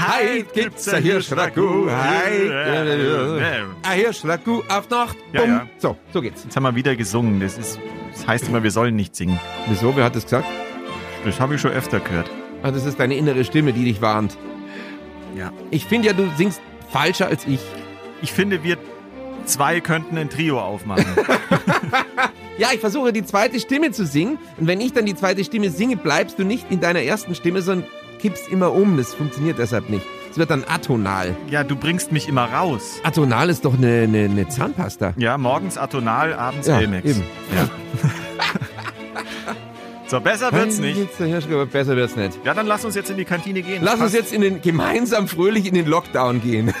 Heute 0.00 0.44
gibt's 0.54 0.88
ein 0.88 1.02
Hirschragout. 1.02 1.90
Heute 1.90 3.78
ein 3.82 3.98
Hirschragout 3.98 4.64
auf 4.68 4.88
Nacht. 4.88 5.16
Ja, 5.32 5.44
ja. 5.44 5.66
So, 5.76 5.96
so 6.12 6.22
geht's. 6.22 6.44
Jetzt 6.44 6.56
haben 6.56 6.62
wir 6.62 6.74
wieder 6.74 6.96
gesungen. 6.96 7.38
Das, 7.38 7.58
ist, 7.58 7.78
das 8.12 8.26
heißt 8.26 8.48
immer, 8.48 8.62
wir 8.62 8.70
sollen 8.70 8.96
nicht 8.96 9.14
singen. 9.14 9.38
Wieso? 9.68 9.94
Wer 9.94 10.04
hat 10.04 10.16
das 10.16 10.24
gesagt? 10.24 10.48
Das 11.24 11.38
habe 11.38 11.54
ich 11.56 11.60
schon 11.60 11.72
öfter 11.72 12.00
gehört. 12.00 12.30
Ah, 12.62 12.70
das 12.70 12.86
ist 12.86 12.98
deine 12.98 13.14
innere 13.14 13.44
Stimme, 13.44 13.72
die 13.74 13.84
dich 13.84 14.00
warnt. 14.00 14.38
Ja. 15.36 15.52
Ich 15.70 15.84
finde 15.84 16.08
ja, 16.08 16.14
du 16.14 16.30
singst 16.36 16.62
falscher 16.90 17.26
als 17.26 17.46
ich. 17.46 17.60
Ich 18.22 18.32
finde, 18.32 18.64
wir 18.64 18.78
zwei 19.44 19.80
könnten 19.80 20.16
ein 20.16 20.30
Trio 20.30 20.60
aufmachen. 20.60 21.04
Ja, 22.58 22.68
ich 22.74 22.80
versuche 22.80 23.12
die 23.12 23.24
zweite 23.24 23.60
Stimme 23.60 23.92
zu 23.92 24.04
singen. 24.04 24.38
Und 24.58 24.66
wenn 24.66 24.80
ich 24.80 24.92
dann 24.92 25.06
die 25.06 25.14
zweite 25.14 25.44
Stimme 25.44 25.70
singe, 25.70 25.96
bleibst 25.96 26.38
du 26.38 26.44
nicht 26.44 26.70
in 26.70 26.80
deiner 26.80 27.02
ersten 27.02 27.34
Stimme, 27.34 27.62
sondern 27.62 27.88
kippst 28.20 28.48
immer 28.48 28.72
um. 28.72 28.96
Das 28.96 29.14
funktioniert 29.14 29.58
deshalb 29.58 29.88
nicht. 29.88 30.04
Es 30.30 30.38
wird 30.38 30.50
dann 30.50 30.64
atonal. 30.68 31.36
ja, 31.50 31.64
du 31.64 31.76
bringst 31.76 32.12
mich 32.12 32.28
immer 32.28 32.44
raus. 32.52 33.00
Atonal 33.04 33.48
ist 33.48 33.64
doch 33.64 33.74
eine, 33.74 34.02
eine, 34.02 34.24
eine 34.24 34.48
Zahnpasta. 34.48 35.14
Ja, 35.16 35.38
morgens 35.38 35.78
Atonal, 35.78 36.34
abends 36.34 36.66
Ja, 36.66 36.80
Elmex. 36.80 37.08
eben. 37.08 37.22
Ja. 37.56 37.68
so, 40.08 40.20
besser 40.20 40.52
wird's 40.52 40.78
nicht. 40.78 41.08
Besser 41.72 41.96
wird's 41.96 42.16
nicht. 42.16 42.38
Ja, 42.44 42.54
dann 42.54 42.66
lass 42.66 42.84
uns 42.84 42.94
jetzt 42.94 43.10
in 43.10 43.16
die 43.16 43.24
Kantine 43.24 43.62
gehen. 43.62 43.82
Lass 43.82 44.00
uns 44.00 44.12
jetzt 44.12 44.32
in 44.32 44.42
den, 44.42 44.60
gemeinsam 44.60 45.28
fröhlich 45.28 45.66
in 45.66 45.74
den 45.74 45.86
Lockdown 45.86 46.42
gehen. 46.42 46.74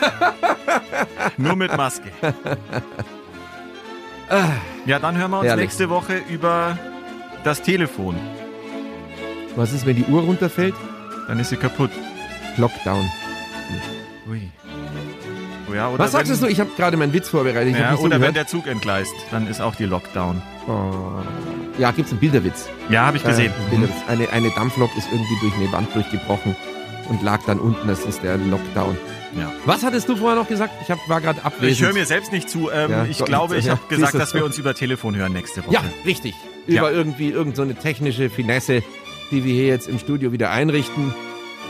Nur 1.36 1.56
mit 1.56 1.76
Maske. 1.76 2.10
ja, 4.86 4.98
dann 4.98 5.16
hören 5.16 5.30
wir 5.30 5.38
uns 5.38 5.48
Herrlich. 5.48 5.64
nächste 5.64 5.88
Woche 5.88 6.20
über 6.28 6.78
das 7.44 7.62
Telefon. 7.62 8.16
Was 9.56 9.72
ist, 9.72 9.86
wenn 9.86 9.96
die 9.96 10.04
Uhr 10.04 10.22
runterfällt? 10.22 10.74
Dann 11.26 11.38
ist 11.40 11.50
sie 11.50 11.56
kaputt. 11.56 11.90
Lockdown. 12.56 13.08
Ui. 14.28 14.50
Oh 15.70 15.74
ja, 15.74 15.88
oder 15.88 15.98
Was 16.04 16.12
sagst 16.12 16.32
wenn, 16.32 16.40
du? 16.40 16.46
Ich 16.46 16.60
habe 16.60 16.70
gerade 16.76 16.96
meinen 16.96 17.12
Witz 17.12 17.28
vorbereitet. 17.28 17.74
Ich 17.74 17.78
Ja, 17.78 17.90
nicht 17.90 18.00
so 18.00 18.06
oder 18.06 18.20
wenn 18.20 18.34
der 18.34 18.46
Zug 18.46 18.66
entgleist, 18.66 19.12
dann 19.30 19.46
ist 19.46 19.60
auch 19.60 19.74
die 19.74 19.84
Lockdown. 19.84 20.42
Oh. 20.66 21.22
Ja, 21.78 21.90
gibt's 21.90 22.10
einen 22.10 22.20
Bilderwitz. 22.20 22.68
Ja, 22.88 23.06
habe 23.06 23.18
ich 23.18 23.24
gesehen. 23.24 23.52
Äh, 23.52 23.70
Bilderwitz. 23.70 23.96
Eine, 24.08 24.30
eine 24.30 24.50
Dampflok 24.50 24.90
ist 24.96 25.08
irgendwie 25.10 25.38
durch 25.40 25.54
eine 25.54 25.70
Wand 25.72 25.94
durchgebrochen 25.94 26.56
und 27.08 27.22
lag 27.22 27.40
dann 27.46 27.60
unten. 27.60 27.86
Das 27.88 28.04
ist 28.04 28.22
der 28.22 28.36
Lockdown. 28.36 28.96
Ja. 29.36 29.52
Was 29.64 29.82
hattest 29.84 30.08
du 30.08 30.16
vorher 30.16 30.38
noch 30.38 30.48
gesagt? 30.48 30.72
Ich 30.82 30.90
hab, 30.90 30.98
war 31.08 31.20
gerade 31.20 31.44
abwesend. 31.44 31.70
Ich 31.72 31.82
höre 31.82 31.92
mir 31.92 32.06
selbst 32.06 32.32
nicht 32.32 32.48
zu. 32.48 32.70
Ähm, 32.70 32.90
Ja, 32.90 33.04
ich 33.04 33.24
glaube, 33.24 33.56
ich 33.56 33.68
habe 33.68 33.80
gesagt, 33.88 34.14
dass 34.14 34.34
wir 34.34 34.44
uns 34.44 34.58
über 34.58 34.74
Telefon 34.74 35.16
hören 35.16 35.32
nächste 35.32 35.64
Woche. 35.64 35.74
Ja, 35.74 35.82
richtig. 36.04 36.34
Über 36.66 36.92
irgendwie 36.92 37.28
irgendeine 37.28 37.56
so 37.56 37.62
eine 37.62 37.74
technische 37.74 38.30
Finesse, 38.30 38.82
die 39.30 39.44
wir 39.44 39.52
hier 39.54 39.66
jetzt 39.66 39.88
im 39.88 39.98
Studio 39.98 40.32
wieder 40.32 40.50
einrichten. 40.50 41.14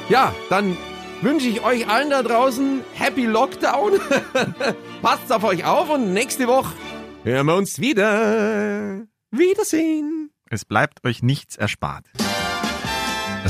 Ja, 0.09 0.35
dann 0.51 0.77
wünsche 1.21 1.49
ich 1.49 1.65
euch 1.65 1.89
allen 1.89 2.11
da 2.11 2.23
draußen 2.23 2.81
Happy 2.95 3.27
Lockdown. 3.27 3.93
Passt 5.03 5.33
auf 5.33 5.45
euch 5.45 5.65
auf 5.65 5.91
und 5.91 6.13
nächste 6.13 6.47
Woche 6.47 6.73
hören 7.29 7.47
wir 7.47 7.57
uns 7.57 7.79
wieder. 7.81 9.07
Wiedersehen. 9.31 10.31
Es 10.51 10.65
bleibt 10.65 11.05
euch 11.05 11.23
nichts 11.23 11.57
erspart. 11.57 12.07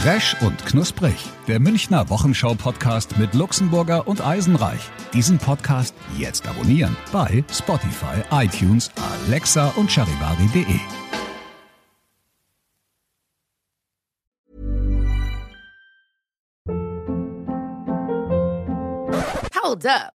Resch 0.04 0.36
und 0.42 0.64
Knusprig, 0.64 1.16
der 1.48 1.58
Münchner 1.58 2.08
Wochenschau-Podcast 2.08 3.18
mit 3.18 3.34
Luxemburger 3.34 4.06
und 4.06 4.24
Eisenreich. 4.24 4.80
Diesen 5.12 5.38
Podcast 5.38 5.92
jetzt 6.16 6.46
abonnieren 6.46 6.96
bei 7.10 7.42
Spotify, 7.50 8.22
iTunes, 8.30 8.90
Alexa 9.26 9.72
und 9.76 9.90
charivari.de. 9.90 10.78
Hold 19.54 19.86
up. 19.86 20.17